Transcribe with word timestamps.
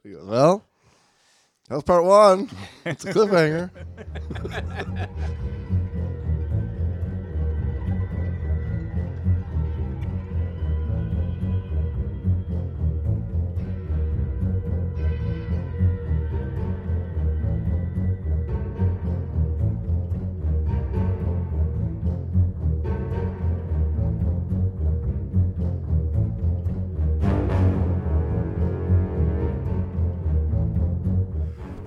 Well, 0.04 0.64
that 1.68 1.74
was 1.76 1.84
part 1.84 2.04
one. 2.04 2.50
It's 2.84 3.04
a 3.04 3.12
cliffhanger. 3.12 3.70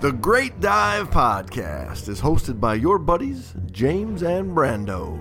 The 0.06 0.12
Great 0.12 0.60
Dive 0.60 1.10
Podcast 1.10 2.08
is 2.10 2.22
hosted 2.22 2.60
by 2.60 2.76
your 2.76 3.00
buddies, 3.00 3.56
James 3.72 4.22
and 4.22 4.56
Brando. 4.56 5.20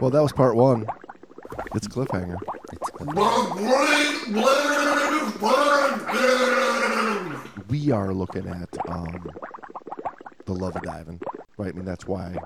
Well, 0.00 0.10
that 0.10 0.22
was 0.22 0.30
part 0.30 0.54
one. 0.54 0.86
It's 1.74 1.88
a 1.88 1.90
cliffhanger. 1.90 2.59
We 7.68 7.90
are 7.92 8.12
looking 8.12 8.46
at 8.46 8.68
um, 8.88 9.30
the 10.44 10.52
love 10.52 10.76
of 10.76 10.82
diving, 10.82 11.18
right? 11.56 11.68
I 11.68 11.72
mean, 11.72 11.86
that's 11.86 12.06
why. 12.06 12.36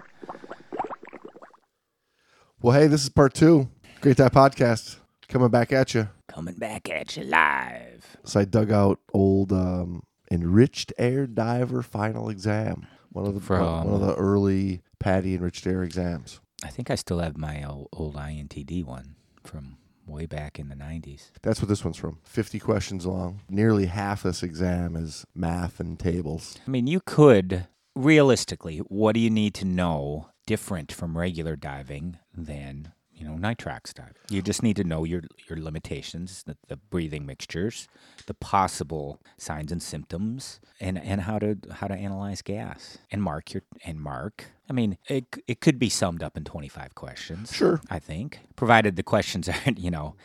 Well, 2.63 2.79
hey, 2.79 2.87
this 2.87 3.03
is 3.03 3.09
part 3.09 3.35
two. 3.35 3.69
Great 4.01 4.19
Dive 4.19 4.31
Podcast 4.31 4.97
coming 5.29 5.49
back 5.49 5.73
at 5.73 5.93
you. 5.93 6.09
Coming 6.29 6.55
back 6.55 6.89
at 6.89 7.17
you 7.17 7.25
live. 7.25 8.17
So 8.25 8.39
I 8.39 8.45
dug 8.45 8.71
out 8.71 9.01
old 9.13 9.53
um, 9.53 10.05
enriched 10.31 10.93
air 10.99 11.27
diver 11.27 11.83
final 11.83 12.29
exam. 12.29 12.87
One 13.11 13.27
of 13.27 13.35
the 13.35 13.41
From- 13.41 13.91
one 13.91 13.95
of 14.01 14.07
the 14.07 14.15
early 14.15 14.83
PADI 15.01 15.35
enriched 15.35 15.67
air 15.67 15.83
exams. 15.83 16.41
I 16.63 16.69
think 16.69 16.91
I 16.91 16.95
still 16.95 17.19
have 17.19 17.37
my 17.37 17.65
old, 17.65 17.89
old 17.93 18.15
IANTD 18.15 18.85
one 18.85 19.17
from 19.43 19.79
way 20.07 20.27
back 20.27 20.59
in 20.59 20.69
the 20.69 20.75
90s. 20.75 21.31
That's 21.43 21.61
what 21.61 21.69
this 21.69 21.85
one's 21.85 21.97
from. 21.97 22.19
50 22.25 22.59
questions 22.59 23.07
long. 23.07 23.41
Nearly 23.49 23.87
half 23.87 24.23
this 24.23 24.43
exam 24.43 24.97
is 24.97 25.25
math 25.35 25.81
and 25.81 25.99
tables. 25.99 26.57
I 26.67 26.71
mean, 26.71 26.87
you 26.87 27.01
could, 27.05 27.67
realistically, 27.95 28.79
what 28.79 29.15
do 29.15 29.21
you 29.21 29.31
need 29.31 29.55
to 29.55 29.65
know 29.65 30.29
different 30.47 30.93
from 30.93 31.17
regular 31.17 31.57
diving 31.57 32.19
than, 32.37 32.93
you 33.15 33.27
know, 33.27 33.33
nitrox 33.33 33.95
diving? 33.95 34.15
You 34.29 34.43
just 34.43 34.63
need 34.63 34.77
to 34.77 34.85
know 34.85 35.05
your, 35.05 35.23
your 35.49 35.59
limitations, 35.59 36.43
the, 36.45 36.57
the 36.69 36.77
breathing 36.77 37.27
mixtures, 37.27 37.89
the 38.27 38.35
possible 38.35 39.21
signs 39.39 39.73
and 39.73 39.83
symptoms, 39.83 40.61
and, 40.81 40.99
and 40.99 41.23
how 41.23 41.39
to 41.39 41.57
how 41.73 41.87
to 41.87 41.95
analyze 41.95 42.43
gas 42.43 42.99
and 43.11 43.23
mark 43.23 43.53
your 43.53 43.63
and 43.85 44.01
mark. 44.01 44.47
I 44.69 44.73
mean, 44.73 44.99
it 45.09 45.27
it 45.47 45.61
could 45.61 45.79
be 45.79 45.89
summed 45.89 46.23
up 46.23 46.37
in 46.37 46.45
25 46.45 46.95
questions. 46.95 47.53
Sure. 47.55 47.81
I 47.91 47.99
think, 47.99 48.41
provided 48.57 48.97
the 48.97 49.03
questions 49.03 49.49
aren't, 49.67 49.79
you 49.79 49.91
know, 49.91 50.17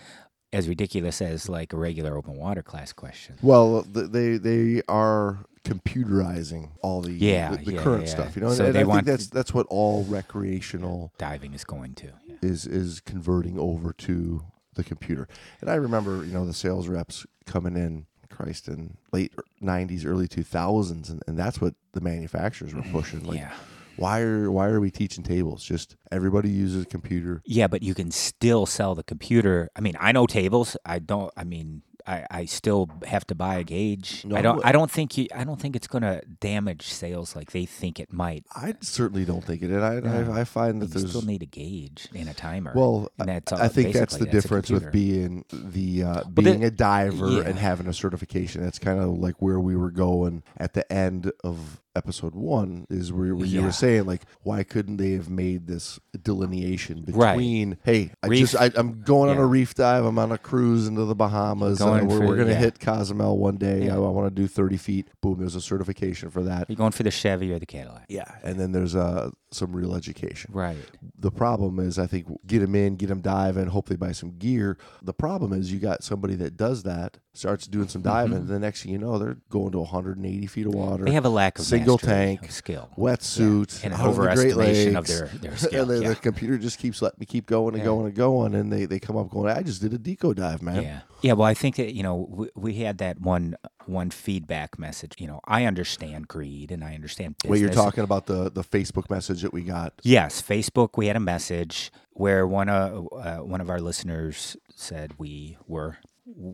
as 0.52 0.68
ridiculous 0.68 1.22
as 1.22 1.48
like 1.48 1.74
a 1.74 1.78
regular 1.78 2.18
open 2.18 2.36
water 2.36 2.64
class 2.64 2.94
question. 2.94 3.36
Well, 3.42 3.84
they 3.84 4.38
they 4.38 4.82
are 4.88 5.46
computerizing 5.70 6.72
all 6.82 7.02
the 7.02 7.12
Yeah, 7.12 7.52
the, 7.52 7.66
the 7.66 7.74
yeah, 7.74 7.82
current 7.84 8.06
yeah. 8.06 8.10
stuff. 8.10 8.36
You 8.36 8.42
know, 8.44 8.54
So 8.54 8.66
and 8.66 8.76
they 8.76 8.84
I 8.84 8.86
think 8.86 9.06
that's 9.06 9.28
that's 9.28 9.54
what 9.54 9.66
all 9.70 10.04
recreational 10.06 11.14
Diving 11.18 11.54
is 11.54 11.64
going 11.64 11.96
to. 11.96 12.12
Is 12.42 12.66
is 12.66 13.00
converting 13.00 13.60
over 13.60 13.94
to 13.94 14.44
the 14.76 14.84
computer. 14.84 15.28
And 15.62 15.70
I 15.70 15.76
remember, 15.76 16.26
you 16.26 16.34
know, 16.34 16.46
the 16.46 16.54
sales 16.54 16.88
reps 16.88 17.26
coming 17.46 17.76
in, 17.76 18.06
Christ, 18.30 18.68
in 18.68 18.98
late 19.12 19.34
er, 19.38 19.44
'90s, 19.62 20.06
early 20.06 20.28
2000s, 20.28 21.10
and, 21.10 21.22
and 21.28 21.38
that's 21.38 21.60
what 21.60 21.74
the 21.94 22.02
manufacturers 22.02 22.74
were 22.74 22.84
pushing. 22.92 23.24
Like, 23.26 23.40
yeah. 23.40 23.52
why 23.98 24.22
are 24.22 24.50
why 24.50 24.68
are 24.68 24.80
we 24.80 24.92
teaching 24.92 25.24
tables? 25.24 25.64
Just 25.64 25.96
everybody 26.12 26.50
uses 26.50 26.84
a 26.84 26.86
computer. 26.86 27.42
Yeah, 27.46 27.68
but 27.68 27.84
you 27.84 27.94
can 27.94 28.12
still 28.12 28.66
sell 28.66 28.96
the 28.96 29.04
computer. 29.04 29.70
I 29.76 29.82
mean, 29.82 29.98
I 30.00 30.12
know 30.14 30.26
tables. 30.26 30.78
I 30.86 31.00
don't. 31.00 31.34
I 31.36 31.44
mean, 31.44 31.82
I, 32.10 32.26
I 32.32 32.46
still 32.46 32.90
have 33.06 33.28
to 33.28 33.36
buy 33.36 33.58
a 33.58 33.64
gauge. 33.64 34.26
No, 34.26 34.36
I 34.36 34.42
don't. 34.42 34.66
I 34.66 34.72
don't 34.72 34.90
think 34.90 35.16
you. 35.16 35.28
I 35.34 35.44
don't 35.44 35.62
think 35.62 35.76
it's 35.76 35.86
going 35.86 36.02
to 36.02 36.22
damage 36.40 36.88
sales 36.88 37.36
like 37.36 37.52
they 37.52 37.66
think 37.68 38.00
it 38.00 38.12
might. 38.12 38.46
I 38.56 38.74
certainly 38.82 39.26
don't 39.26 39.44
think 39.44 39.62
it. 39.62 39.70
And 39.70 39.86
I, 39.86 40.00
No. 40.00 40.34
I, 40.34 40.42
I 40.42 40.44
find 40.44 40.82
that 40.82 40.88
You 40.88 40.94
there's 40.94 41.10
still 41.10 41.22
need 41.22 41.44
a 41.44 41.46
gauge 41.46 42.08
and 42.16 42.28
a 42.28 42.34
timer. 42.34 42.74
Well, 42.76 43.12
that's 43.18 43.52
all, 43.52 43.62
I 43.62 43.68
think 43.68 43.94
that's 43.94 44.18
the 44.18 44.26
a 44.26 44.32
difference 44.32 44.72
with 44.72 44.92
being 44.92 45.46
the 45.52 46.04
uh, 46.04 46.24
being 46.24 46.64
a 46.64 46.72
diver 46.72 47.30
yeah. 47.30 47.42
and 47.42 47.60
having 47.60 47.86
a 47.86 47.94
certification. 47.94 48.64
That's 48.64 48.80
kind 48.80 49.00
of 49.00 49.10
like 49.20 49.40
where 49.40 49.60
we 49.60 49.76
were 49.76 49.92
going 49.92 50.42
at 50.58 50.74
the 50.74 50.92
end 50.92 51.32
of 51.44 51.80
episode 52.00 52.34
one. 52.34 52.88
Is 52.90 53.14
where, 53.14 53.36
where 53.36 53.46
you 53.46 53.60
Yeah. 53.60 53.66
were 53.68 53.72
saying 53.72 54.06
like, 54.06 54.24
why 54.42 54.64
couldn't 54.64 54.98
they 54.98 55.12
have 55.12 55.30
made 55.30 55.68
this 55.68 56.00
delineation 56.22 57.04
Right. 57.10 57.34
between? 57.34 57.78
Hey, 57.84 58.12
I 58.24 58.28
Reef- 58.28 58.40
just 58.52 58.56
I, 58.56 58.72
I'm 58.76 59.02
going 59.02 59.30
on 59.30 59.38
a 59.38 59.46
reef 59.46 59.74
dive. 59.76 60.06
I'm 60.06 60.18
on 60.18 60.32
a 60.32 60.38
cruise 60.38 60.88
into 60.88 61.06
the 61.06 61.16
Bahamas. 61.16 61.82
Uh, 61.82 62.00
we're 62.04 62.18
for- 62.20 62.26
we're 62.28 62.38
gonna 62.38 62.52
yeah. 62.52 62.58
hit 62.58 62.80
Cozumel 62.80 63.38
one 63.38 63.58
day. 63.58 63.86
Yeah. 63.86 63.94
I, 63.94 63.98
I 63.98 64.10
want 64.10 64.34
to 64.34 64.42
do 64.42 64.48
30 64.48 64.78
feet. 64.78 65.08
Boom, 65.22 65.38
there's 65.40 65.56
a 65.56 65.62
certification 65.62 66.30
for 66.30 66.44
that. 66.44 66.70
You're 66.70 66.76
going 66.78 66.92
for 66.92 67.04
the 67.04 67.12
Chevy 67.12 67.52
or 67.54 67.60
the 67.60 67.66
Cadillac. 67.66 68.06
Yeah, 68.10 68.24
and 68.44 68.60
then 68.60 68.72
there's 68.72 68.96
uh, 68.96 69.30
some 69.52 69.76
real 69.76 69.96
education 69.96 70.52
Right. 70.54 70.78
the 71.18 71.32
problem 71.32 71.80
is 71.80 71.98
I 71.98 72.06
think 72.06 72.28
get 72.46 72.60
them 72.60 72.76
in, 72.76 72.96
get 72.98 73.08
them 73.08 73.22
diving, 73.22 73.66
hope 73.68 73.90
they 73.90 73.96
buy 73.96 74.12
some 74.12 74.38
gear. 74.38 74.78
The 75.02 75.14
problem 75.14 75.54
is 75.54 75.72
you 75.74 75.80
got 75.80 76.04
somebody 76.04 76.36
that 76.36 76.56
does 76.56 76.84
that, 76.84 77.18
starts 77.34 77.66
doing 77.66 77.88
some 77.88 78.02
diving, 78.04 78.46
the 78.46 78.60
next 78.60 78.84
thing 78.84 78.92
you 78.92 79.00
know, 79.00 79.18
they're 79.18 79.38
going 79.50 79.72
to 79.72 79.80
180 79.80 80.46
feet 80.48 80.68
of 80.68 80.76
water, 80.76 80.98
Mm-hmm. 80.98 81.06
They 81.06 81.12
have 81.14 81.26
a 81.26 81.30
lack 81.30 81.58
of 81.58 81.66
Single 81.66 81.98
tank, 81.98 82.44
of 82.44 82.52
skill. 82.52 82.90
wetsuit, 82.98 83.84
And 83.84 83.94
an 83.94 84.00
out 84.00 84.10
of 84.10 84.16
the 84.18 84.22
Great 84.36 84.54
overestimation 84.54 84.98
of 84.98 85.08
their- 85.08 85.28
their 85.42 85.58
skill, 85.58 85.82
and 85.84 85.92
then 85.92 86.02
yeah. 86.04 86.10
the 86.10 86.16
computer 86.16 86.58
just 86.58 86.78
keeps 86.80 87.02
letting 87.02 87.18
me 87.20 87.26
keep 87.26 87.46
going 87.48 87.74
and 87.74 87.80
Yeah. 87.80 87.86
going 87.86 88.06
and 88.06 88.16
going, 88.16 88.54
and 88.56 88.72
they, 88.72 88.86
they 88.86 89.00
come 89.00 89.18
up 89.18 89.30
going, 89.30 89.52
I 89.56 89.64
just 89.64 89.82
did 89.82 89.94
a 89.94 89.98
deco 89.98 90.36
dive, 90.36 90.62
man. 90.62 90.84
Yeah. 90.84 91.00
Yeah. 91.22 91.34
Well, 91.34 91.48
I 91.48 91.54
think 91.54 91.76
that, 91.76 91.94
you 91.94 92.04
know, 92.04 92.28
we, 92.30 92.50
we 92.56 92.74
had 92.76 92.98
that 93.00 93.20
one 93.20 93.56
one 93.86 94.10
feedback 94.12 94.78
message. 94.78 95.14
You 95.18 95.28
know, 95.28 95.42
I 95.46 95.66
understand 95.66 96.28
greed 96.28 96.72
and 96.72 96.84
I 96.84 96.96
understand 96.96 97.36
business. 97.38 97.52
Wait, 97.52 97.62
you're 97.62 97.70
talking 97.70 98.04
about 98.04 98.28
the 98.28 98.50
the 98.50 98.64
Facebook 98.64 99.10
message 99.10 99.42
that 99.42 99.54
we 99.54 99.64
got. 99.64 99.94
Yes, 100.04 100.42
Facebook. 100.42 100.98
We 100.98 101.08
had 101.08 101.16
a 101.16 101.22
message 101.22 101.92
where 102.12 102.46
one 102.48 102.70
of 102.70 103.08
uh, 103.14 103.38
one 103.38 103.62
of 103.62 103.70
our 103.70 103.80
listeners 103.80 104.56
said 104.74 105.14
we 105.18 105.58
were 105.68 105.98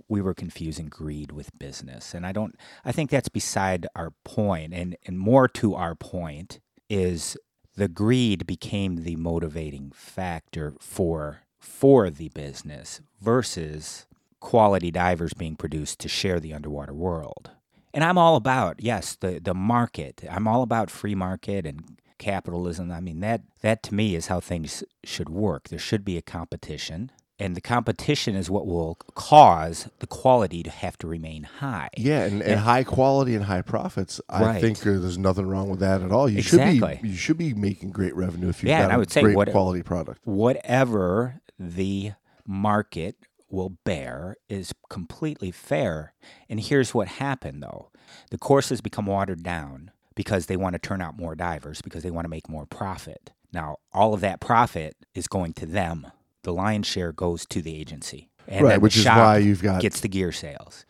we 0.08 0.22
were 0.22 0.34
confusing 0.34 0.88
greed 0.88 1.32
with 1.32 1.58
business, 1.60 2.14
and 2.14 2.26
I 2.26 2.32
don't. 2.32 2.56
I 2.84 2.92
think 2.92 3.10
that's 3.10 3.30
beside 3.30 3.88
our 3.96 4.14
point, 4.24 4.74
and 4.74 4.96
and 5.06 5.20
more 5.20 5.48
to 5.50 5.76
our 5.76 5.96
point 5.96 6.60
is 6.90 7.38
the 7.76 7.88
greed 7.88 8.46
became 8.48 9.04
the 9.04 9.16
motivating 9.16 9.92
factor 9.94 10.74
for 10.80 11.42
for 11.60 12.10
the 12.10 12.30
business 12.30 13.02
versus 13.20 14.06
quality 14.40 14.92
divers 14.92 15.34
being 15.34 15.56
produced 15.56 16.00
to 16.00 16.08
share 16.08 16.40
the 16.40 16.54
underwater 16.54 16.94
world. 16.94 17.52
And 17.94 18.04
I'm 18.04 18.18
all 18.18 18.36
about 18.36 18.82
yes, 18.82 19.16
the 19.16 19.40
the 19.40 19.54
market. 19.54 20.24
I'm 20.30 20.48
all 20.48 20.62
about 20.62 20.90
free 20.92 21.16
market 21.16 21.66
and 21.66 21.98
capitalism. 22.18 22.92
I 22.92 23.00
mean 23.02 23.20
that 23.22 23.42
that 23.62 23.84
to 23.84 23.96
me 23.96 24.16
is 24.16 24.28
how 24.28 24.40
things 24.40 24.84
should 25.04 25.30
work. 25.30 25.70
There 25.70 25.80
should 25.80 26.04
be 26.04 26.18
a 26.18 26.22
competition, 26.22 27.10
and 27.40 27.56
the 27.56 27.62
competition 27.62 28.36
is 28.36 28.50
what 28.50 28.68
will 28.68 28.96
cause 29.16 29.88
the 30.00 30.08
quality 30.08 30.62
to 30.64 30.70
have 30.70 30.98
to 31.00 31.08
remain 31.08 31.44
high. 31.44 31.88
Yeah, 31.98 32.24
and, 32.26 32.42
and 32.42 32.52
Yeah. 32.52 32.58
high 32.58 32.84
quality 32.84 33.34
and 33.34 33.46
high 33.46 33.62
profits. 33.62 34.20
I 34.30 34.42
Right. 34.44 34.62
think 34.62 34.80
uh, 34.82 35.00
there's 35.00 35.18
nothing 35.18 35.48
wrong 35.48 35.70
with 35.70 35.80
that 35.80 36.02
at 36.02 36.12
all. 36.12 36.28
You 36.30 36.40
Exactly. 36.40 36.96
should 36.96 37.02
be 37.02 37.08
you 37.10 37.16
should 37.16 37.38
be 37.38 37.54
making 37.54 37.92
great 37.92 38.16
revenue 38.16 38.50
if 38.50 38.62
you've 38.62 38.70
Yeah, 38.70 38.80
got 38.80 38.84
and 38.86 38.92
I 38.94 38.96
a 38.96 39.00
would 39.00 39.12
say 39.12 39.22
great 39.22 39.38
what- 39.38 39.52
quality 39.52 39.84
product. 39.84 40.20
whatever 40.26 41.40
the 41.58 42.12
market 42.46 43.16
will 43.56 43.78
bear 43.86 44.36
is 44.50 44.74
completely 44.90 45.52
fair. 45.52 46.14
And 46.50 46.60
here's 46.60 46.94
what 46.94 47.08
happened 47.08 47.64
though 47.64 47.90
the 48.30 48.38
courses 48.38 48.82
become 48.82 49.08
watered 49.08 49.42
down 49.42 49.92
because 50.16 50.46
they 50.46 50.58
want 50.58 50.74
to 50.74 50.80
turn 50.80 51.02
out 51.02 51.18
more 51.18 51.36
divers 51.36 51.82
because 51.82 52.04
they 52.04 52.12
want 52.12 52.26
to 52.26 52.30
make 52.30 52.48
more 52.48 52.66
profit. 52.66 53.32
Now, 53.52 53.78
all 53.94 54.14
of 54.14 54.22
that 54.22 54.40
profit 54.40 54.96
is 55.14 55.28
going 55.28 55.54
to 55.54 55.66
them. 55.66 56.08
The 56.44 56.54
lion's 56.54 56.88
share 56.88 57.12
goes 57.12 57.46
to 57.48 57.62
the 57.62 57.76
agency. 57.76 58.30
And 58.48 58.66
Right, 58.66 58.80
which 58.80 58.98
is 58.98 59.06
why 59.06 59.38
you've 59.38 59.64
got- 59.64 59.82
gets 59.82 60.02
the 60.02 60.08
gear 60.08 60.32
sales. 60.32 60.86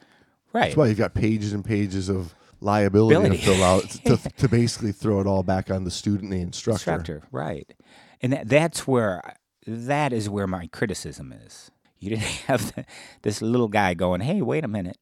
Right. 0.52 0.64
That's 0.66 0.78
why 0.78 0.88
you've 0.88 0.98
got 0.98 1.14
pages 1.14 1.54
and 1.54 1.64
pages 1.64 2.10
of 2.10 2.34
liability 2.60 3.16
Ability. 3.16 3.38
to 3.38 3.44
fill 3.44 3.64
out 3.64 3.84
to, 4.06 4.18
to 4.38 4.50
basically 4.50 4.92
throw 4.92 5.20
it 5.22 5.28
all 5.28 5.44
back 5.44 5.70
on 5.70 5.84
the 5.84 5.92
student 5.92 6.24
and 6.24 6.34
the 6.34 6.42
instructor. 6.42 6.92
instructor, 6.92 7.28
right? 7.32 7.74
And 8.22 8.34
that, 8.34 8.50
that's 8.50 8.88
where 8.88 9.22
that 9.68 10.14
is 10.14 10.30
where 10.30 10.48
my 10.48 10.68
criticism 10.68 11.34
is. 11.34 11.72
You 12.00 12.12
didn't 12.12 12.24
have 12.48 12.74
this 13.22 13.42
little 13.42 13.68
guy 13.68 13.94
going, 13.94 14.22
"Hey, 14.22 14.42
wait 14.42 14.64
a 14.64 14.70
minute." 14.70 14.98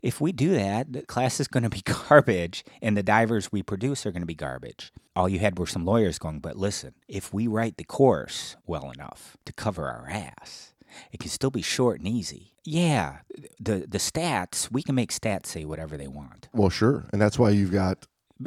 If 0.00 0.20
we 0.20 0.30
do 0.30 0.50
that, 0.50 0.92
the 0.92 1.02
class 1.02 1.40
is 1.40 1.48
going 1.48 1.64
to 1.64 1.68
be 1.68 1.80
garbage, 2.08 2.64
and 2.80 2.96
the 2.96 3.02
divers 3.02 3.50
we 3.50 3.62
produce 3.62 4.06
are 4.06 4.12
going 4.12 4.22
to 4.22 4.26
be 4.26 4.34
garbage. 4.34 4.92
All 5.16 5.28
you 5.28 5.40
had 5.40 5.58
were 5.58 5.66
some 5.66 5.84
lawyers 5.84 6.18
going, 6.18 6.38
but 6.38 6.56
listen, 6.56 6.94
if 7.08 7.34
we 7.34 7.48
write 7.48 7.76
the 7.76 7.84
course 7.84 8.54
well 8.66 8.92
enough 8.92 9.36
to 9.44 9.52
cover 9.52 9.88
our 9.88 10.08
ass, 10.08 10.74
it 11.10 11.18
can 11.18 11.30
still 11.30 11.50
be 11.50 11.62
short 11.62 11.98
and 11.98 12.08
easy. 12.08 12.54
Yeah, 12.64 13.18
the 13.58 13.86
the 13.88 13.98
stats 13.98 14.70
we 14.70 14.82
can 14.82 14.94
make 14.94 15.10
stats 15.10 15.46
say 15.46 15.64
whatever 15.64 15.96
they 15.96 16.08
want. 16.08 16.48
Well, 16.52 16.70
sure, 16.70 17.06
and 17.12 17.20
that's 17.20 17.38
why 17.38 17.50
you've 17.50 17.72
got 17.72 18.06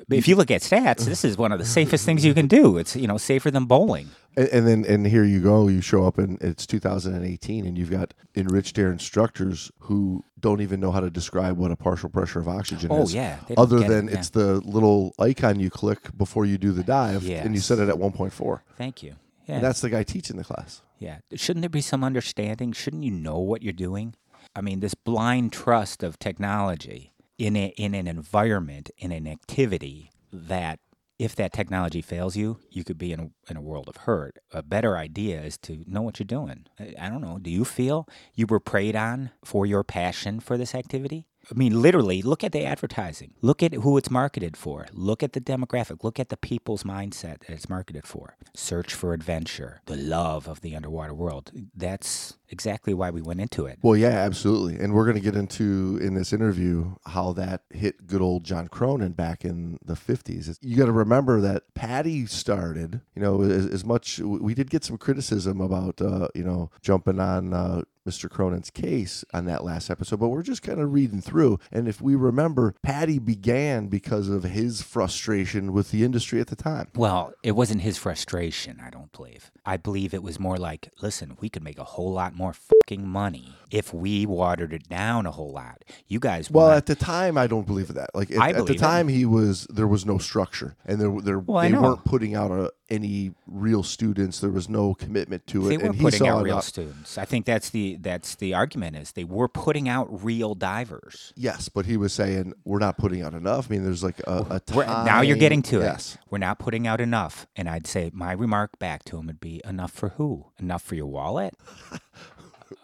if 0.09 0.27
you 0.27 0.35
look 0.35 0.51
at 0.51 0.61
stats, 0.61 1.05
this 1.05 1.25
is 1.25 1.37
one 1.37 1.51
of 1.51 1.59
the 1.59 1.65
safest 1.79 2.05
things 2.05 2.23
you 2.25 2.33
can 2.33 2.47
do. 2.47 2.77
It's 2.77 2.95
you 2.95 3.07
know 3.07 3.17
safer 3.17 3.51
than 3.51 3.65
bowling. 3.65 4.09
And, 4.37 4.47
and 4.49 4.67
then 4.67 4.85
and 4.85 5.05
here 5.07 5.23
you 5.25 5.41
go. 5.41 5.67
You 5.67 5.81
show 5.81 6.05
up 6.05 6.17
and 6.17 6.41
it's 6.41 6.65
2018, 6.65 7.65
and 7.65 7.77
you've 7.77 7.91
got 7.91 8.13
enriched 8.35 8.77
air 8.79 8.91
instructors 8.91 9.71
who 9.79 10.23
don't 10.39 10.61
even 10.61 10.79
know 10.79 10.91
how 10.91 10.99
to 11.01 11.09
describe 11.09 11.57
what 11.57 11.71
a 11.71 11.75
partial 11.75 12.09
pressure 12.09 12.39
of 12.39 12.47
oxygen 12.47 12.89
Oh, 12.91 13.03
is. 13.03 13.13
yeah, 13.13 13.39
Other 13.57 13.79
get 13.79 13.85
it, 13.85 13.89
than 13.93 14.07
yeah. 14.07 14.13
it's 14.15 14.29
the 14.29 14.55
little 14.61 15.13
icon 15.19 15.59
you 15.59 15.69
click 15.69 16.15
before 16.17 16.45
you 16.45 16.57
do 16.57 16.71
the 16.71 16.83
dive, 16.83 17.29
and 17.29 17.53
you 17.53 17.61
set 17.61 17.79
it 17.79 17.89
at 17.89 17.95
1.4. 17.95 18.61
Thank 18.77 19.03
you. 19.03 19.15
Yeah, 19.47 19.55
And 19.55 19.63
that's 19.63 19.81
the 19.81 19.89
guy 19.89 20.03
teaching 20.03 20.37
the 20.37 20.43
class. 20.43 20.81
Yeah. 20.99 21.17
Shouldn't 21.35 21.61
there 21.61 21.69
be 21.69 21.81
some 21.81 22.03
understanding? 22.03 22.71
Shouldn't 22.73 23.03
you 23.03 23.11
know 23.11 23.39
what 23.39 23.61
you're 23.63 23.73
doing? 23.73 24.13
I 24.55 24.61
mean, 24.61 24.79
this 24.81 24.93
blind 24.93 25.51
trust 25.51 26.03
of 26.03 26.17
technology 26.19 27.11
in 27.41 27.55
a, 27.55 27.73
in 27.75 27.95
an 27.95 28.07
environment, 28.07 28.91
in 28.99 29.11
an 29.11 29.27
activity 29.27 30.11
that 30.31 30.79
if 31.17 31.35
that 31.35 31.51
technology 31.51 31.99
fails 31.99 32.35
you, 32.35 32.59
you 32.69 32.83
could 32.83 32.99
be 32.99 33.11
in 33.11 33.19
a, 33.19 33.29
in 33.49 33.57
a 33.57 33.61
world 33.61 33.87
of 33.87 33.97
hurt. 33.97 34.37
A 34.51 34.61
better 34.61 34.95
idea 34.95 35.41
is 35.41 35.57
to 35.59 35.83
know 35.87 36.03
what 36.03 36.19
you're 36.19 36.25
doing. 36.25 36.67
I, 36.79 36.93
I 36.99 37.09
don't 37.09 37.21
know. 37.21 37.39
Do 37.39 37.49
you 37.49 37.65
feel 37.65 38.07
you 38.35 38.45
were 38.47 38.59
preyed 38.59 38.95
on 38.95 39.31
for 39.43 39.65
your 39.65 39.83
passion 39.83 40.39
for 40.39 40.55
this 40.55 40.75
activity? 40.75 41.25
I 41.49 41.53
mean, 41.55 41.81
literally, 41.81 42.21
look 42.21 42.43
at 42.43 42.51
the 42.51 42.65
advertising. 42.65 43.33
Look 43.41 43.63
at 43.63 43.73
who 43.73 43.97
it's 43.97 44.11
marketed 44.11 44.55
for. 44.55 44.87
Look 44.93 45.23
at 45.23 45.33
the 45.33 45.41
demographic. 45.41 46.03
Look 46.03 46.19
at 46.19 46.29
the 46.29 46.37
people's 46.37 46.83
mindset 46.83 47.39
that 47.39 47.49
it's 47.49 47.69
marketed 47.69 48.05
for. 48.05 48.35
Search 48.55 48.93
for 48.93 49.13
adventure, 49.13 49.81
the 49.85 49.97
love 49.97 50.47
of 50.47 50.61
the 50.61 50.75
underwater 50.75 51.13
world. 51.13 51.51
That's 51.75 52.37
exactly 52.49 52.93
why 52.93 53.09
we 53.09 53.21
went 53.21 53.41
into 53.41 53.65
it. 53.65 53.79
Well, 53.81 53.97
yeah, 53.97 54.09
absolutely. 54.09 54.79
And 54.83 54.93
we're 54.93 55.05
going 55.05 55.15
to 55.15 55.21
get 55.21 55.35
into 55.35 55.97
in 56.01 56.13
this 56.13 56.33
interview 56.33 56.95
how 57.07 57.33
that 57.33 57.63
hit 57.71 58.05
good 58.05 58.21
old 58.21 58.43
John 58.43 58.67
Cronin 58.67 59.13
back 59.13 59.43
in 59.43 59.79
the 59.83 59.93
50s. 59.93 60.57
You 60.61 60.75
got 60.75 60.85
to 60.85 60.91
remember 60.91 61.41
that 61.41 61.73
PADI 61.73 62.25
started, 62.27 63.01
you 63.15 63.21
know, 63.21 63.41
as, 63.41 63.65
as 63.67 63.85
much, 63.85 64.19
we 64.19 64.53
did 64.53 64.69
get 64.69 64.83
some 64.83 64.97
criticism 64.97 65.61
about, 65.61 66.01
uh, 66.01 66.27
you 66.35 66.43
know, 66.43 66.69
jumping 66.81 67.19
on 67.19 67.53
uh, 67.53 67.81
Mr. 68.07 68.29
Cronin's 68.29 68.69
case 68.69 69.23
on 69.33 69.45
that 69.45 69.63
last 69.63 69.89
episode, 69.89 70.19
but 70.19 70.29
we're 70.29 70.41
just 70.41 70.61
kind 70.63 70.79
of 70.79 70.91
reading 70.93 71.21
through. 71.21 71.59
And 71.71 71.87
if 71.87 72.01
we 72.01 72.15
remember, 72.15 72.75
PADI 72.83 73.19
began 73.19 73.87
because 73.87 74.27
of 74.29 74.43
his 74.43 74.81
frustration 74.81 75.71
with 75.73 75.91
the 75.91 76.03
industry 76.03 76.39
at 76.41 76.47
the 76.47 76.55
time. 76.55 76.87
Well, 76.95 77.33
it 77.43 77.51
wasn't 77.53 77.81
his 77.81 77.97
frustration, 77.97 78.81
I 78.83 78.89
don't 78.89 79.11
believe. 79.11 79.51
I 79.65 79.77
believe 79.77 80.13
it 80.13 80.23
was 80.23 80.39
more 80.39 80.57
like, 80.57 80.91
listen, 81.01 81.37
we 81.39 81.49
could 81.49 81.63
make 81.63 81.77
a 81.77 81.83
whole 81.83 82.11
lot 82.11 82.35
more 82.35 82.53
fucking 82.53 83.07
money 83.07 83.53
if 83.69 83.93
we 83.93 84.25
watered 84.25 84.73
it 84.73 84.89
down 84.89 85.25
a 85.25 85.31
whole 85.31 85.51
lot. 85.51 85.83
You 86.07 86.19
guys 86.19 86.49
Well, 86.49 86.71
at 86.71 86.87
the 86.87 86.95
time, 86.95 87.37
I 87.37 87.47
don't 87.47 87.67
believe 87.67 87.87
that. 87.93 88.09
Like 88.15 88.31
at, 88.31 88.37
I 88.39 88.49
at 88.49 88.55
the 88.57 88.63
believe 88.63 88.75
it. 88.77 88.79
time, 88.79 89.07
he 89.07 89.25
was 89.25 89.65
there 89.69 89.87
was 89.87 90.05
no 90.05 90.17
structure, 90.17 90.75
and 90.85 90.99
there 90.99 91.11
there 91.21 91.39
Well, 91.39 91.61
they 91.61 91.73
weren't 91.73 92.03
putting 92.03 92.35
out 92.35 92.51
a, 92.51 92.71
any 92.89 93.33
real 93.47 93.83
students. 93.83 94.39
There 94.39 94.49
was 94.49 94.67
no 94.67 94.93
commitment 94.93 95.47
to 95.47 95.65
it, 95.67 95.69
they 95.69 95.77
were 95.77 95.93
putting 95.93 96.27
out 96.27 96.43
real 96.43 96.61
students. 96.61 97.17
I 97.17 97.25
think 97.25 97.45
that's 97.45 97.69
the 97.69 97.90
that's 97.95 98.35
the 98.35 98.53
argument 98.53 98.95
is 98.95 99.11
they 99.13 99.23
were 99.23 99.47
putting 99.47 99.87
out 99.89 100.23
real 100.23 100.55
divers. 100.55 101.33
Yes, 101.35 101.69
but 101.69 101.85
he 101.85 101.97
was 101.97 102.13
saying 102.13 102.53
we're 102.65 102.79
not 102.79 102.97
putting 102.97 103.21
out 103.21 103.33
enough. 103.33 103.67
I 103.69 103.73
mean, 103.73 103.83
there's 103.83 104.03
like 104.03 104.19
a, 104.27 104.45
a 104.49 104.61
We're- 104.73 104.85
time. 104.87 105.05
now 105.05 105.21
you're 105.21 105.37
getting 105.37 105.61
to 105.63 105.79
yes. 105.79 106.15
it. 106.15 106.21
We're 106.29 106.37
not 106.37 106.59
putting 106.59 106.87
out 106.87 107.01
enough. 107.01 107.47
And 107.55 107.69
I'd 107.69 107.87
say 107.87 108.11
my 108.13 108.31
remark 108.33 108.77
back 108.79 109.03
to 109.05 109.17
him 109.17 109.27
would 109.27 109.39
be 109.39 109.61
enough 109.65 109.91
for 109.91 110.09
who? 110.09 110.47
Enough 110.59 110.81
for 110.81 110.95
your 110.95 111.07
wallet? 111.07 111.53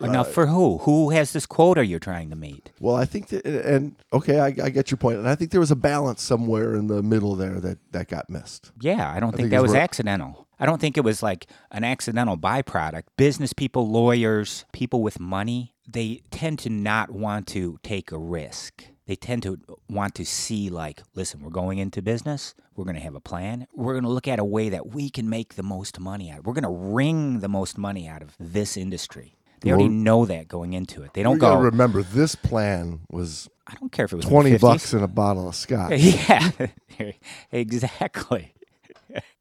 Enough 0.01 0.31
for 0.31 0.47
who? 0.47 0.79
Who 0.79 1.11
has 1.11 1.31
this 1.31 1.45
quota 1.45 1.85
you're 1.85 1.97
trying 1.97 2.29
to 2.29 2.35
meet? 2.35 2.71
Well, 2.79 2.95
I 2.95 3.05
think 3.05 3.29
that, 3.29 3.45
and 3.45 3.95
okay, 4.11 4.37
I, 4.39 4.47
I 4.47 4.69
get 4.69 4.91
your 4.91 4.97
point, 4.97 5.17
and 5.17 5.27
I 5.29 5.33
think 5.33 5.51
there 5.51 5.61
was 5.61 5.71
a 5.71 5.77
balance 5.77 6.21
somewhere 6.21 6.75
in 6.75 6.87
the 6.87 7.01
middle 7.01 7.35
there 7.35 7.59
that 7.61 7.79
that 7.93 8.07
got 8.09 8.29
missed. 8.29 8.71
Yeah, 8.81 9.09
I 9.11 9.19
don't 9.21 9.31
think 9.31 9.43
think 9.43 9.51
that 9.51 9.61
was 9.61 9.71
where- 9.71 9.81
accidental. 9.81 10.46
I 10.59 10.65
don't 10.65 10.79
think 10.81 10.97
it 10.97 11.03
was 11.03 11.21
like 11.21 11.47
an 11.71 11.83
accidental 11.83 12.37
byproduct. 12.37 13.03
Business 13.17 13.53
people, 13.53 13.87
lawyers, 13.89 14.65
people 14.71 15.01
with 15.03 15.19
money, 15.19 15.73
they 15.87 16.21
tend 16.31 16.59
to 16.59 16.69
not 16.69 17.11
want 17.11 17.47
to 17.47 17.77
take 17.83 18.11
a 18.11 18.17
risk. 18.17 18.85
They 19.05 19.15
tend 19.15 19.43
to 19.43 19.57
want 19.89 20.15
to 20.15 20.25
see, 20.25 20.69
like, 20.69 21.01
listen, 21.15 21.41
we're 21.41 21.49
going 21.49 21.77
into 21.77 22.01
business. 22.01 22.55
We're 22.75 22.83
going 22.83 22.95
to 22.97 23.01
have 23.01 23.15
a 23.15 23.21
plan. 23.21 23.65
We're 23.73 23.93
going 23.93 24.03
to 24.03 24.09
look 24.09 24.27
at 24.27 24.37
a 24.39 24.43
way 24.43 24.67
that 24.69 24.87
we 24.87 25.09
can 25.09 25.29
make 25.29 25.55
the 25.55 25.63
most 25.63 25.99
money 25.99 26.29
out. 26.29 26.39
Of. 26.39 26.45
We're 26.45 26.53
going 26.53 26.63
to 26.63 26.69
wring 26.69 27.39
the 27.39 27.47
most 27.47 27.77
money 27.77 28.05
out 28.07 28.21
of 28.21 28.35
this 28.37 28.75
industry. 28.75 29.37
They 29.61 29.69
already 29.71 29.85
Well- 29.85 29.93
know 29.93 30.25
that 30.25 30.47
going 30.49 30.73
into 30.73 31.03
it. 31.03 31.13
They 31.13 31.23
don't 31.23 31.35
You 31.35 31.39
got 31.39 31.51
to 31.51 31.55
go. 31.57 31.61
remember 31.63 32.03
this 32.03 32.35
plan 32.35 32.99
was 33.09 33.47
I 33.65 33.73
don't 33.79 33.91
care 33.91 34.05
if 34.05 34.13
it 34.13 34.17
was 34.17 34.25
twenty 34.25 34.51
50s. 34.51 34.61
bucks 34.61 34.93
and 34.93 35.03
a 35.03 35.07
bottle 35.07 35.47
of 35.49 35.55
scotch. 35.55 35.93
Yeah, 35.99 36.51
exactly. 37.51 38.53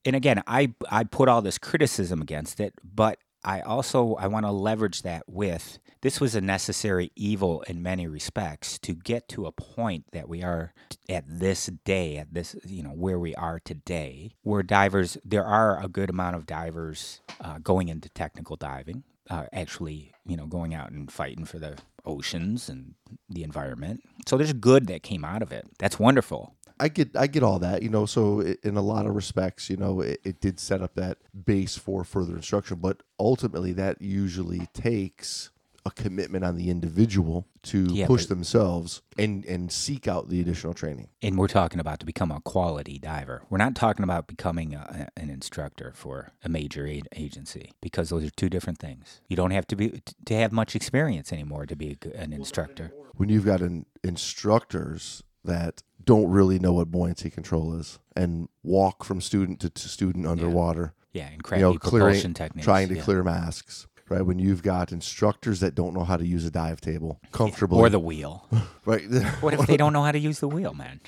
And 0.04 0.14
again, 0.14 0.42
I 0.46 0.72
I 0.88 1.04
put 1.04 1.28
all 1.28 1.42
this 1.42 1.58
criticism 1.58 2.22
against 2.22 2.60
it, 2.60 2.74
but 2.84 3.18
I 3.44 3.60
also 3.60 4.14
I 4.14 4.26
want 4.26 4.46
to 4.46 4.52
leverage 4.52 5.02
that 5.02 5.24
with 5.26 5.78
this 6.02 6.20
was 6.20 6.34
a 6.34 6.40
necessary 6.40 7.10
evil 7.16 7.62
in 7.62 7.82
many 7.82 8.06
respects 8.06 8.78
to 8.80 8.94
get 8.94 9.28
to 9.30 9.46
a 9.46 9.52
point 9.52 10.04
that 10.12 10.28
we 10.28 10.42
are 10.42 10.74
at 11.08 11.24
this 11.26 11.66
day 11.84 12.16
at 12.18 12.32
this 12.34 12.56
you 12.66 12.82
know 12.82 12.90
where 12.90 13.18
we 13.18 13.34
are 13.36 13.60
today 13.60 14.32
where 14.42 14.62
divers 14.62 15.16
there 15.24 15.44
are 15.44 15.82
a 15.82 15.88
good 15.88 16.10
amount 16.10 16.36
of 16.36 16.46
divers 16.46 17.20
uh, 17.40 17.58
going 17.58 17.88
into 17.88 18.08
technical 18.10 18.56
diving 18.56 19.04
uh, 19.30 19.46
actually 19.52 20.12
you 20.26 20.36
know 20.36 20.46
going 20.46 20.74
out 20.74 20.90
and 20.90 21.10
fighting 21.10 21.44
for 21.44 21.58
the 21.58 21.76
oceans 22.04 22.68
and 22.68 22.94
the 23.28 23.42
environment. 23.42 24.00
So 24.26 24.36
there's 24.36 24.52
good 24.52 24.86
that 24.86 25.02
came 25.02 25.24
out 25.24 25.42
of 25.42 25.52
it. 25.52 25.66
That's 25.78 25.98
wonderful 25.98 26.54
I 26.78 26.88
get 26.88 27.16
I 27.16 27.26
get 27.26 27.42
all 27.42 27.58
that, 27.60 27.82
you 27.82 27.88
know. 27.88 28.06
So 28.06 28.40
in 28.40 28.76
a 28.76 28.82
lot 28.82 29.06
of 29.06 29.14
respects, 29.14 29.70
you 29.70 29.76
know, 29.76 30.00
it, 30.00 30.20
it 30.24 30.40
did 30.40 30.60
set 30.60 30.82
up 30.82 30.94
that 30.96 31.18
base 31.44 31.76
for 31.76 32.04
further 32.04 32.36
instruction, 32.36 32.78
but 32.80 33.02
ultimately 33.18 33.72
that 33.72 34.00
usually 34.02 34.66
takes 34.74 35.50
a 35.86 35.90
commitment 35.92 36.44
on 36.44 36.56
the 36.56 36.68
individual 36.68 37.46
to 37.62 37.84
Yeah, 37.84 38.08
push 38.08 38.22
but- 38.24 38.30
themselves 38.30 39.02
and 39.16 39.44
and 39.44 39.70
seek 39.70 40.08
out 40.08 40.28
the 40.28 40.40
additional 40.40 40.74
training. 40.74 41.08
and 41.22 41.38
we're 41.38 41.46
talking 41.46 41.78
about 41.78 42.00
to 42.00 42.06
become 42.06 42.32
a 42.32 42.40
quality 42.40 42.98
diver. 42.98 43.42
We're 43.48 43.58
not 43.58 43.76
talking 43.76 44.02
about 44.02 44.26
becoming 44.26 44.74
a, 44.74 45.08
an 45.16 45.30
instructor 45.30 45.92
for 45.94 46.32
a 46.44 46.48
major 46.48 46.86
a- 46.88 47.02
agency 47.14 47.70
because 47.80 48.08
those 48.10 48.24
are 48.24 48.30
two 48.30 48.48
different 48.50 48.80
things. 48.80 49.20
You 49.28 49.36
don't 49.36 49.52
have 49.52 49.66
to 49.68 49.76
be 49.76 50.02
to 50.26 50.34
have 50.34 50.50
much 50.52 50.74
experience 50.74 51.32
anymore 51.32 51.66
to 51.66 51.76
be 51.76 51.90
a 51.92 51.94
g 51.94 52.10
an 52.14 52.32
instructor. 52.32 52.92
When 53.14 53.28
you've 53.28 53.46
got 53.46 53.60
an 53.62 53.86
instructors 54.02 55.22
that 55.46 55.82
don't 56.04 56.30
really 56.30 56.58
know 56.58 56.72
what 56.74 56.90
buoyancy 56.90 57.30
control 57.30 57.74
is 57.74 57.98
and 58.14 58.48
walk 58.62 59.04
from 59.04 59.20
student 59.20 59.60
to, 59.60 59.70
to 59.70 59.88
student 59.88 60.26
underwater, 60.26 60.94
Yeah, 61.12 61.26
and 61.26 61.36
you 61.36 61.42
crappy 61.42 61.62
know, 61.62 61.78
clearing, 61.78 62.06
propulsion 62.06 62.34
techniques. 62.34 62.64
trying 62.64 62.88
to 62.88 62.96
yeah. 62.96 63.02
clear 63.02 63.22
masks. 63.24 63.86
Right 64.08 64.22
when 64.24 64.38
you've 64.38 64.62
got 64.62 64.92
instructors 64.92 65.58
that 65.58 65.74
don't 65.74 65.92
know 65.92 66.04
how 66.04 66.16
to 66.16 66.24
use 66.24 66.44
a 66.44 66.50
dive 66.50 66.80
table 66.80 67.20
comfortably, 67.32 67.80
or 67.80 67.88
the 67.88 67.98
wheel. 67.98 68.46
right, 68.84 69.02
What 69.40 69.52
if 69.54 69.66
they 69.66 69.76
don't 69.76 69.92
know 69.92 70.04
how 70.04 70.12
to 70.12 70.18
use 70.20 70.38
the 70.38 70.46
wheel, 70.46 70.74
man? 70.74 71.00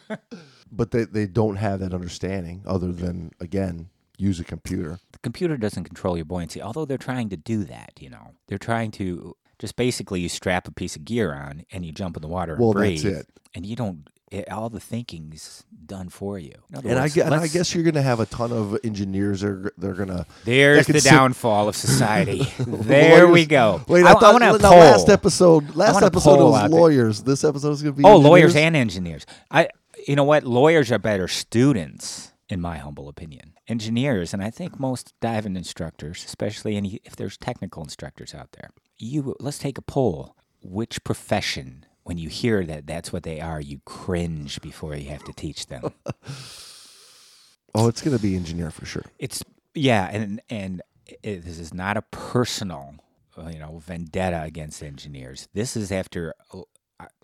but 0.72 0.90
they, 0.90 1.04
they 1.04 1.26
don't 1.26 1.56
have 1.56 1.80
that 1.80 1.92
understanding 1.92 2.62
other 2.66 2.92
than 2.92 3.32
again 3.40 3.90
use 4.16 4.40
a 4.40 4.44
computer 4.44 4.98
the 5.12 5.18
computer 5.18 5.56
doesn't 5.58 5.84
control 5.84 6.16
your 6.16 6.24
buoyancy, 6.24 6.62
although 6.62 6.84
they're 6.86 6.96
trying 6.98 7.28
to 7.30 7.36
do 7.36 7.64
that. 7.64 7.92
You 8.00 8.08
know, 8.10 8.32
they're 8.48 8.56
trying 8.58 8.90
to 8.92 9.36
just 9.60 9.76
basically 9.76 10.20
you 10.20 10.28
strap 10.28 10.66
a 10.66 10.72
piece 10.72 10.96
of 10.96 11.04
gear 11.04 11.32
on 11.32 11.64
and 11.70 11.84
you 11.86 11.92
jump 11.92 12.16
in 12.16 12.22
the 12.22 12.28
water 12.28 12.54
and 12.54 12.60
Well, 12.62 12.72
breathe, 12.72 13.02
that's 13.04 13.20
it. 13.20 13.26
and 13.54 13.64
you 13.64 13.76
don't. 13.76 14.08
It, 14.32 14.48
all 14.48 14.68
the 14.70 14.78
thinking's 14.78 15.64
done 15.86 16.08
for 16.08 16.38
you. 16.38 16.52
And 16.72 16.92
I, 16.92 17.02
words, 17.02 17.14
gue- 17.16 17.24
and 17.24 17.34
I 17.34 17.48
guess 17.48 17.74
you're 17.74 17.82
going 17.82 17.96
to 17.96 18.02
have 18.02 18.20
a 18.20 18.26
ton 18.26 18.52
of 18.52 18.78
engineers 18.84 19.40
that 19.40 19.48
are 19.48 19.72
they're 19.76 19.94
going 19.94 20.08
to 20.08 20.24
There's 20.44 20.86
the 20.86 21.00
sit- 21.00 21.10
downfall 21.10 21.68
of 21.68 21.74
society. 21.74 22.44
there 22.58 23.26
we 23.26 23.44
go. 23.44 23.82
Wait, 23.88 24.06
I, 24.06 24.10
I, 24.10 24.12
thought 24.14 24.40
want 24.40 24.44
to 24.44 24.52
no, 24.62 24.70
poll. 24.70 24.78
last 24.78 25.08
episode 25.08 25.74
last 25.74 26.00
episode 26.02 26.38
was 26.48 26.70
lawyers. 26.70 27.22
This 27.24 27.42
episode 27.42 27.72
is 27.72 27.82
going 27.82 27.94
to 27.96 27.98
be 27.98 28.04
oh, 28.04 28.18
lawyers 28.18 28.54
and 28.54 28.76
engineers. 28.76 29.26
I, 29.50 29.68
you 30.06 30.14
know 30.14 30.22
what? 30.24 30.44
Lawyers 30.44 30.92
are 30.92 30.98
better 31.00 31.26
students, 31.26 32.29
in 32.50 32.60
my 32.60 32.78
humble 32.78 33.08
opinion. 33.08 33.54
Engineers, 33.68 34.34
and 34.34 34.42
I 34.42 34.50
think 34.50 34.78
most 34.78 35.14
diving 35.20 35.56
instructors, 35.56 36.24
especially 36.24 36.76
any 36.76 37.00
if 37.04 37.16
there's 37.16 37.36
technical 37.38 37.82
instructors 37.82 38.34
out 38.34 38.52
there, 38.52 38.70
you 38.98 39.36
let's 39.40 39.58
take 39.58 39.78
a 39.78 39.82
poll. 39.82 40.36
Which 40.62 41.02
profession, 41.04 41.86
when 42.02 42.18
you 42.18 42.28
hear 42.28 42.66
that 42.66 42.86
that's 42.86 43.12
what 43.14 43.22
they 43.22 43.40
are, 43.40 43.60
you 43.60 43.80
cringe 43.86 44.60
before 44.60 44.94
you 44.94 45.08
have 45.08 45.24
to 45.24 45.32
teach 45.32 45.66
them. 45.66 45.92
Oh, 47.72 47.86
it's 47.86 48.02
going 48.02 48.16
to 48.16 48.22
be 48.22 48.34
engineer 48.34 48.70
for 48.70 48.84
sure. 48.84 49.04
It's 49.18 49.44
yeah, 49.74 50.08
and 50.10 50.42
and 50.50 50.82
it, 51.22 51.44
this 51.44 51.58
is 51.58 51.72
not 51.72 51.96
a 51.96 52.02
personal, 52.02 52.96
you 53.48 53.58
know, 53.58 53.80
vendetta 53.84 54.42
against 54.42 54.82
engineers. 54.82 55.48
This 55.54 55.76
is 55.76 55.92
after 55.92 56.34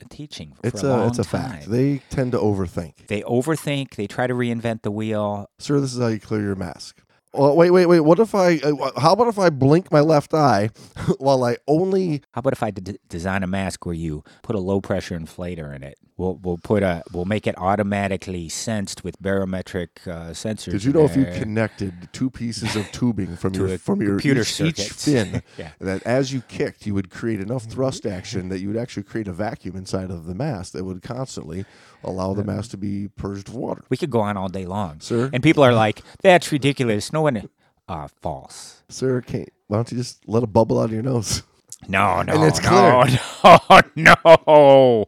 teaching 0.08 0.52
for 0.62 0.66
It's 0.68 0.82
a, 0.82 0.88
a, 0.88 1.06
it's 1.08 1.18
a 1.18 1.24
time. 1.24 1.50
fact. 1.50 1.70
They 1.70 1.98
tend 2.10 2.32
to 2.32 2.38
overthink. 2.38 3.06
They 3.08 3.22
overthink. 3.22 3.94
They 3.96 4.06
try 4.06 4.26
to 4.26 4.34
reinvent 4.34 4.82
the 4.82 4.90
wheel. 4.90 5.48
Sir, 5.58 5.80
this 5.80 5.94
is 5.94 6.00
how 6.00 6.08
you 6.08 6.20
clear 6.20 6.40
your 6.42 6.54
mask. 6.56 7.02
Well, 7.32 7.54
wait, 7.54 7.70
wait, 7.70 7.86
wait. 7.86 8.00
What 8.00 8.18
if 8.18 8.34
I? 8.34 8.56
Uh, 8.58 8.98
how 8.98 9.12
about 9.12 9.28
if 9.28 9.38
I 9.38 9.50
blink 9.50 9.92
my 9.92 10.00
left 10.00 10.32
eye 10.32 10.70
while 11.18 11.44
I 11.44 11.56
only? 11.66 12.22
How 12.32 12.38
about 12.38 12.54
if 12.54 12.62
I 12.62 12.70
d- 12.70 12.98
design 13.08 13.42
a 13.42 13.46
mask 13.46 13.84
where 13.84 13.94
you 13.94 14.24
put 14.42 14.56
a 14.56 14.60
low 14.60 14.80
pressure 14.80 15.18
inflator 15.18 15.74
in 15.74 15.82
it? 15.82 15.98
We'll 16.18 16.36
we'll 16.42 16.56
put 16.56 16.82
a 16.82 17.02
we'll 17.12 17.26
make 17.26 17.46
it 17.46 17.54
automatically 17.58 18.48
sensed 18.48 19.04
with 19.04 19.20
barometric 19.20 20.00
uh, 20.06 20.30
sensors. 20.30 20.70
Did 20.72 20.84
you 20.84 20.92
know 20.94 21.04
if 21.04 21.14
you 21.14 21.26
connected 21.26 22.08
two 22.12 22.30
pieces 22.30 22.74
of 22.74 22.90
tubing 22.90 23.36
from 23.36 23.52
your 23.52 23.76
from 23.76 24.00
your 24.00 24.12
computer 24.12 24.40
each, 24.40 24.60
each 24.62 24.88
fin 24.92 25.42
Yeah. 25.58 25.72
that 25.78 26.02
as 26.04 26.32
you 26.32 26.40
kicked, 26.40 26.86
you 26.86 26.94
would 26.94 27.10
create 27.10 27.40
enough 27.40 27.64
thrust 27.64 28.06
action 28.06 28.48
that 28.48 28.60
you 28.60 28.68
would 28.68 28.78
actually 28.78 29.02
create 29.02 29.28
a 29.28 29.32
vacuum 29.34 29.76
inside 29.76 30.10
of 30.10 30.24
the 30.24 30.34
mask 30.34 30.72
that 30.72 30.84
would 30.84 31.02
constantly 31.02 31.66
allow 32.02 32.32
the 32.32 32.44
mask 32.44 32.70
to 32.70 32.78
be 32.78 33.08
purged 33.08 33.48
of 33.48 33.54
water. 33.54 33.84
We 33.90 33.98
could 33.98 34.10
go 34.10 34.20
on 34.20 34.38
all 34.38 34.48
day 34.48 34.64
long, 34.64 35.00
Sir? 35.00 35.28
And 35.34 35.42
people 35.42 35.62
are 35.62 35.74
like, 35.74 36.00
"That's 36.22 36.50
ridiculous." 36.50 37.12
No 37.12 37.20
one, 37.22 37.46
uh, 37.88 38.08
false. 38.22 38.82
Sir, 38.88 39.20
can't, 39.20 39.50
why 39.66 39.76
don't 39.76 39.92
you 39.92 39.98
just 39.98 40.26
let 40.26 40.42
a 40.42 40.46
bubble 40.46 40.78
out 40.80 40.86
of 40.86 40.92
your 40.92 41.02
nose? 41.02 41.42
No, 41.88 42.22
no, 42.26 42.42
it's 42.44 42.62
no, 42.62 43.04
no, 43.44 43.80
no. 44.46 45.06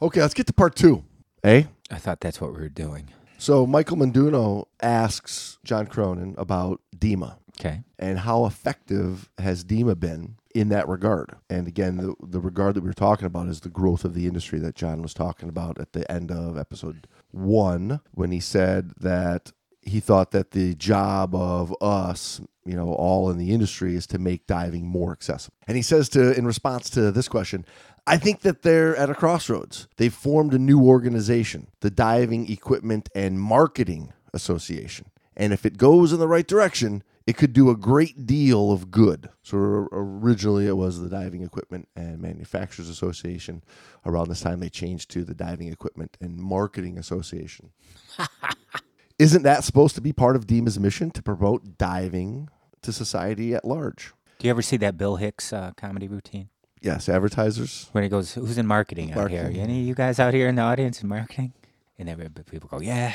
Okay, 0.00 0.20
let's 0.20 0.34
get 0.34 0.46
to 0.46 0.52
part 0.52 0.76
two. 0.76 1.04
Eh? 1.42 1.64
I 1.90 1.96
thought 1.96 2.20
that's 2.20 2.40
what 2.40 2.52
we 2.52 2.58
were 2.60 2.68
doing. 2.68 3.08
So 3.38 3.66
Michael 3.66 3.96
Menduno 3.96 4.66
asks 4.82 5.58
John 5.64 5.86
Cronin 5.86 6.34
about 6.38 6.80
DEMA. 6.96 7.38
Okay. 7.58 7.84
and 7.98 8.18
how 8.18 8.44
effective 8.44 9.30
has 9.38 9.64
DEMA 9.64 9.94
been 9.98 10.36
in 10.54 10.68
that 10.68 10.86
regard? 10.88 11.36
And 11.48 11.66
again, 11.66 11.96
the, 11.96 12.14
the 12.20 12.38
regard 12.38 12.74
that 12.74 12.82
we 12.82 12.88
were 12.90 12.92
talking 12.92 13.24
about 13.24 13.48
is 13.48 13.60
the 13.60 13.70
growth 13.70 14.04
of 14.04 14.12
the 14.12 14.26
industry 14.26 14.58
that 14.58 14.74
John 14.74 15.00
was 15.00 15.14
talking 15.14 15.48
about 15.48 15.80
at 15.80 15.94
the 15.94 16.10
end 16.12 16.30
of 16.30 16.58
episode 16.58 17.08
one 17.30 18.00
when 18.12 18.30
he 18.30 18.40
said 18.40 18.92
that 19.00 19.52
he 19.80 20.00
thought 20.00 20.32
that 20.32 20.50
the 20.50 20.74
job 20.74 21.34
of 21.34 21.74
us, 21.80 22.42
you 22.66 22.76
know, 22.76 22.92
all 22.92 23.30
in 23.30 23.38
the 23.38 23.52
industry 23.52 23.94
is 23.94 24.06
to 24.08 24.18
make 24.18 24.46
diving 24.46 24.86
more 24.86 25.12
accessible. 25.12 25.56
And 25.66 25.76
he 25.76 25.82
says 25.82 26.08
to, 26.10 26.36
in 26.36 26.46
response 26.46 26.90
to 26.90 27.12
this 27.12 27.28
question, 27.28 27.64
I 28.06 28.18
think 28.18 28.42
that 28.42 28.62
they're 28.62 28.96
at 28.96 29.10
a 29.10 29.14
crossroads. 29.14 29.88
They've 29.96 30.14
formed 30.14 30.54
a 30.54 30.58
new 30.58 30.80
organization, 30.80 31.68
the 31.80 31.90
Diving 31.90 32.50
Equipment 32.50 33.08
and 33.14 33.40
Marketing 33.40 34.12
Association. 34.32 35.10
And 35.36 35.52
if 35.52 35.66
it 35.66 35.76
goes 35.76 36.12
in 36.12 36.20
the 36.20 36.28
right 36.28 36.46
direction, 36.46 37.02
it 37.26 37.36
could 37.36 37.52
do 37.52 37.68
a 37.68 37.76
great 37.76 38.24
deal 38.24 38.70
of 38.70 38.92
good. 38.92 39.28
So 39.42 39.56
originally 39.90 40.66
it 40.66 40.76
was 40.76 41.00
the 41.00 41.08
Diving 41.08 41.42
Equipment 41.42 41.88
and 41.96 42.20
Manufacturers 42.20 42.88
Association. 42.88 43.64
Around 44.04 44.28
this 44.28 44.40
time 44.40 44.60
they 44.60 44.68
changed 44.68 45.10
to 45.10 45.24
the 45.24 45.34
Diving 45.34 45.68
Equipment 45.68 46.16
and 46.20 46.36
Marketing 46.36 46.96
Association. 46.96 47.70
Isn't 49.18 49.42
that 49.42 49.64
supposed 49.64 49.94
to 49.96 50.00
be 50.00 50.12
part 50.12 50.36
of 50.36 50.46
DEMA's 50.46 50.78
mission 50.78 51.10
to 51.12 51.22
promote 51.22 51.78
diving 51.78 52.48
to 52.86 52.92
society 52.92 53.54
at 53.54 53.64
large? 53.64 54.12
Do 54.38 54.46
you 54.46 54.50
ever 54.50 54.62
see 54.62 54.76
that 54.78 54.96
Bill 54.98 55.16
Hicks 55.16 55.52
uh, 55.52 55.72
comedy 55.76 56.08
routine 56.08 56.48
Yes, 56.82 57.08
advertisers. 57.08 57.88
when 57.92 58.02
he 58.04 58.08
goes, 58.10 58.34
"Who's 58.34 58.58
in 58.58 58.66
marketing 58.66 59.12
out 59.12 59.30
here? 59.30 59.44
Any 59.54 59.80
of 59.82 59.86
you 59.86 59.94
guys 59.94 60.18
out 60.18 60.34
here 60.34 60.48
in 60.48 60.54
the 60.56 60.62
audience 60.62 61.02
in 61.02 61.08
marketing?" 61.08 61.52
And 61.98 62.08
every 62.08 62.28
people 62.30 62.68
go, 62.68 62.80
"Yeah." 62.80 63.12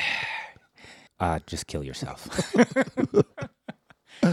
Uh, 1.20 1.38
just 1.46 1.66
kill 1.66 1.82
yourself. 1.84 2.28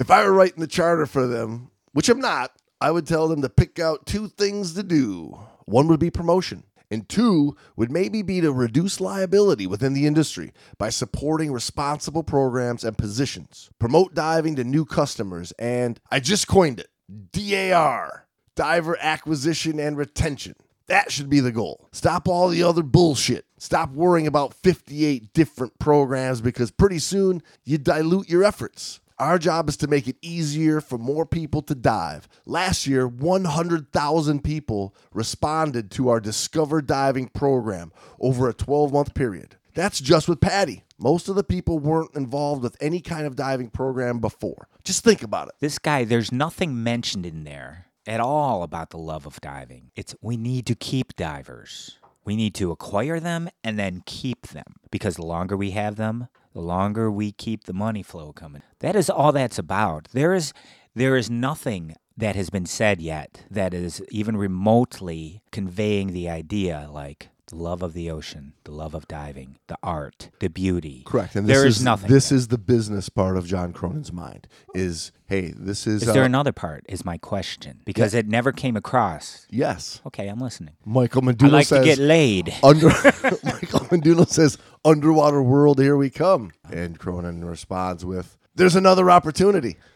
If 0.00 0.10
I 0.10 0.24
were 0.24 0.32
writing 0.32 0.58
the 0.60 0.66
charter 0.66 1.06
for 1.06 1.28
them, 1.28 1.70
which 1.92 2.08
I'm 2.08 2.18
not, 2.20 2.50
I 2.80 2.90
would 2.90 3.06
tell 3.06 3.28
them 3.28 3.40
to 3.42 3.48
pick 3.48 3.78
out 3.78 4.04
two 4.04 4.26
things 4.26 4.74
to 4.74 4.82
do. 4.82 5.38
One 5.66 5.86
would 5.86 6.00
be 6.00 6.10
promotion, 6.10 6.64
and 6.92 7.08
two 7.08 7.56
would 7.74 7.90
maybe 7.90 8.20
be 8.20 8.40
to 8.42 8.52
reduce 8.52 9.00
liability 9.00 9.66
within 9.66 9.94
the 9.94 10.06
industry 10.06 10.52
by 10.76 10.90
supporting 10.90 11.50
responsible 11.50 12.22
programs 12.22 12.84
and 12.84 12.98
positions, 12.98 13.70
promote 13.78 14.14
diving 14.14 14.56
to 14.56 14.64
new 14.64 14.84
customers, 14.84 15.52
and 15.58 15.98
I 16.10 16.20
just 16.20 16.46
coined 16.46 16.80
it 16.80 16.90
DAR, 17.32 18.26
diver 18.54 18.98
acquisition 19.00 19.80
and 19.80 19.96
retention. 19.96 20.54
That 20.86 21.10
should 21.10 21.30
be 21.30 21.40
the 21.40 21.52
goal. 21.52 21.88
Stop 21.92 22.28
all 22.28 22.48
the 22.48 22.62
other 22.62 22.82
bullshit. 22.82 23.46
Stop 23.56 23.92
worrying 23.92 24.26
about 24.26 24.52
58 24.52 25.32
different 25.32 25.78
programs 25.78 26.42
because 26.42 26.70
pretty 26.70 26.98
soon 26.98 27.42
you 27.64 27.78
dilute 27.78 28.28
your 28.28 28.44
efforts. 28.44 29.00
Our 29.18 29.38
job 29.38 29.68
is 29.68 29.76
to 29.78 29.86
make 29.86 30.08
it 30.08 30.16
easier 30.22 30.80
for 30.80 30.98
more 30.98 31.26
people 31.26 31.62
to 31.62 31.74
dive. 31.74 32.28
Last 32.46 32.86
year, 32.86 33.06
100,000 33.06 34.44
people 34.44 34.94
responded 35.12 35.90
to 35.92 36.08
our 36.08 36.20
Discover 36.20 36.82
Diving 36.82 37.28
program 37.28 37.92
over 38.20 38.48
a 38.48 38.54
12 38.54 38.92
month 38.92 39.14
period. 39.14 39.56
That's 39.74 40.00
just 40.00 40.28
with 40.28 40.40
PADI. 40.40 40.84
Most 40.98 41.28
of 41.28 41.34
the 41.34 41.44
people 41.44 41.78
weren't 41.78 42.14
involved 42.14 42.62
with 42.62 42.76
any 42.80 43.00
kind 43.00 43.26
of 43.26 43.36
diving 43.36 43.70
program 43.70 44.18
before. 44.18 44.68
Just 44.84 45.02
think 45.02 45.22
about 45.22 45.48
it. 45.48 45.54
this 45.60 45.78
guy, 45.78 46.04
there's 46.04 46.30
nothing 46.30 46.82
mentioned 46.82 47.24
in 47.24 47.44
there 47.44 47.86
at 48.06 48.20
all 48.20 48.62
about 48.62 48.90
the 48.90 48.98
love 48.98 49.26
of 49.26 49.40
diving. 49.40 49.90
It's 49.96 50.14
we 50.20 50.36
need 50.36 50.66
to 50.66 50.74
keep 50.74 51.16
divers. 51.16 51.98
We 52.24 52.36
need 52.36 52.54
to 52.56 52.70
acquire 52.70 53.18
them 53.18 53.48
and 53.64 53.78
then 53.78 54.02
keep 54.06 54.48
them 54.48 54.76
because 54.90 55.16
the 55.16 55.26
longer 55.26 55.56
we 55.56 55.72
have 55.72 55.96
them, 55.96 56.28
the 56.52 56.60
longer 56.60 57.10
we 57.10 57.32
keep 57.32 57.64
the 57.64 57.72
money 57.72 58.02
flow 58.02 58.32
coming. 58.32 58.62
That 58.80 58.96
is 58.96 59.10
all 59.10 59.32
that's 59.32 59.58
about. 59.58 60.08
There 60.12 60.34
is 60.34 60.52
there 60.94 61.16
is 61.16 61.30
nothing 61.30 61.96
that 62.16 62.36
has 62.36 62.50
been 62.50 62.66
said 62.66 63.00
yet 63.00 63.44
that 63.50 63.72
is 63.72 64.02
even 64.10 64.36
remotely 64.36 65.42
conveying 65.50 66.12
the 66.12 66.28
idea 66.28 66.88
like 66.92 67.30
the 67.46 67.56
love 67.56 67.82
of 67.82 67.92
the 67.92 68.10
ocean, 68.10 68.54
the 68.64 68.70
love 68.70 68.94
of 68.94 69.06
diving, 69.08 69.58
the 69.66 69.76
art, 69.82 70.30
the 70.40 70.48
beauty. 70.48 71.02
Correct. 71.06 71.34
And 71.36 71.46
this 71.46 71.56
there 71.56 71.66
is, 71.66 71.78
is 71.78 71.84
nothing. 71.84 72.10
This 72.10 72.32
is 72.32 72.48
the 72.48 72.58
business 72.58 73.08
part 73.08 73.36
of 73.36 73.46
John 73.46 73.72
Cronin's 73.72 74.12
mind. 74.12 74.48
Is 74.74 75.12
hey, 75.26 75.52
this 75.56 75.86
is, 75.86 76.02
is 76.02 76.08
uh, 76.08 76.12
there 76.12 76.24
another 76.24 76.52
part? 76.52 76.84
Is 76.88 77.04
my 77.04 77.18
question 77.18 77.80
because 77.84 78.14
it 78.14 78.26
never 78.26 78.52
came 78.52 78.76
across. 78.76 79.46
yes. 79.50 80.00
Okay, 80.06 80.28
I'm 80.28 80.40
listening. 80.40 80.74
Michael 80.84 81.28
I 81.28 81.46
like 81.46 81.66
says 81.66 81.80
to 81.80 81.84
get 81.84 81.98
laid. 81.98 82.54
under 82.62 82.86
Michael 83.42 83.80
Menduno 83.90 84.28
says 84.28 84.58
underwater 84.84 85.42
world 85.42 85.78
here 85.78 85.96
we 85.96 86.10
come, 86.10 86.52
and 86.70 86.98
Cronin 86.98 87.44
responds 87.44 88.04
with 88.04 88.36
there's 88.54 88.76
another 88.76 89.10
opportunity. 89.10 89.76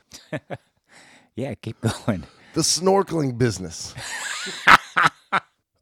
Yeah, 1.36 1.54
keep 1.54 1.78
going. 1.82 2.24
The 2.54 2.62
snorkeling 2.62 3.36
business. 3.36 3.94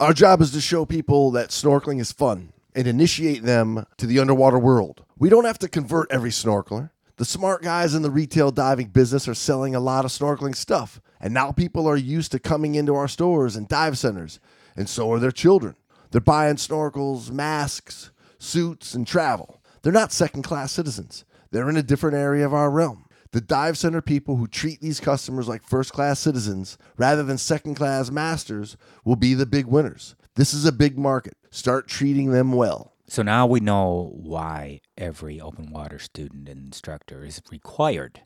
Our 0.01 0.13
job 0.13 0.41
is 0.41 0.51
to 0.51 0.61
show 0.61 0.85
people 0.85 1.31
that 1.33 1.51
snorkeling 1.51 2.01
is 2.01 2.11
fun 2.11 2.53
and 2.75 2.89
initiate 2.89 3.45
them 3.45 3.87
to 3.97 4.09
the 4.09 4.19
underwater 4.19 4.59
world. 4.59 5.05
We 5.17 5.29
don't 5.29 5.45
have 5.45 5.61
to 5.61 5.69
convert 5.69 6.11
every 6.11 6.31
snorkeler. 6.31 6.91
The 7.17 7.25
smart 7.25 7.63
guys 7.63 7.95
in 7.95 8.03
the 8.03 8.11
retail 8.11 8.51
diving 8.51 8.89
business 8.89 9.29
are 9.29 9.35
selling 9.35 9.73
a 9.73 9.81
lot 9.81 10.05
of 10.05 10.11
snorkeling 10.11 10.57
stuff, 10.57 11.01
and 11.21 11.33
now 11.33 11.53
people 11.53 11.87
are 11.87 11.97
used 11.97 12.33
to 12.33 12.41
coming 12.41 12.75
into 12.75 12.97
our 12.97 13.07
stores 13.07 13.55
and 13.55 13.69
dive 13.69 13.97
centers, 13.97 14.41
and 14.75 14.89
so 14.89 15.13
are 15.13 15.21
their 15.21 15.31
children. 15.31 15.77
They're 16.11 16.21
buying 16.21 16.57
snorkels, 16.57 17.31
masks, 17.31 18.11
suits, 18.37 18.95
and 18.95 19.07
travel. 19.07 19.61
They're 19.83 19.93
not 19.93 20.11
second 20.11 20.43
class 20.43 20.73
citizens, 20.73 21.25
they're 21.53 21.71
in 21.71 21.77
a 21.77 21.85
different 21.85 22.17
area 22.17 22.45
of 22.45 22.53
our 22.53 22.69
realm. 22.69 23.04
The 23.35 23.41
dive 23.41 23.77
center 23.77 24.01
people 24.01 24.37
who 24.37 24.47
treat 24.47 24.81
these 24.81 25.01
customers 25.01 25.49
like 25.49 25.65
first 25.65 25.93
class 25.93 26.21
citizens 26.21 26.79
rather 26.97 27.25
than 27.25 27.37
second 27.37 27.75
class 27.75 28.09
masters 28.09 28.77
will 29.05 29.17
be 29.17 29.35
the 29.35 29.45
big 29.45 29.67
winners. 29.67 30.15
This 30.37 30.55
is 30.55 30.65
a 30.65 30.71
big 30.71 30.97
market. 30.97 31.37
Start 31.51 31.89
treating 31.89 32.31
them 32.31 32.53
well. 32.53 32.93
So 33.09 33.23
now 33.23 33.45
we 33.49 33.59
know 33.59 34.13
why 34.15 34.83
every 34.97 35.41
open 35.41 35.73
water 35.73 35.99
student 35.99 36.49
and 36.49 36.65
instructor 36.67 37.25
is 37.25 37.43
required. 37.51 38.21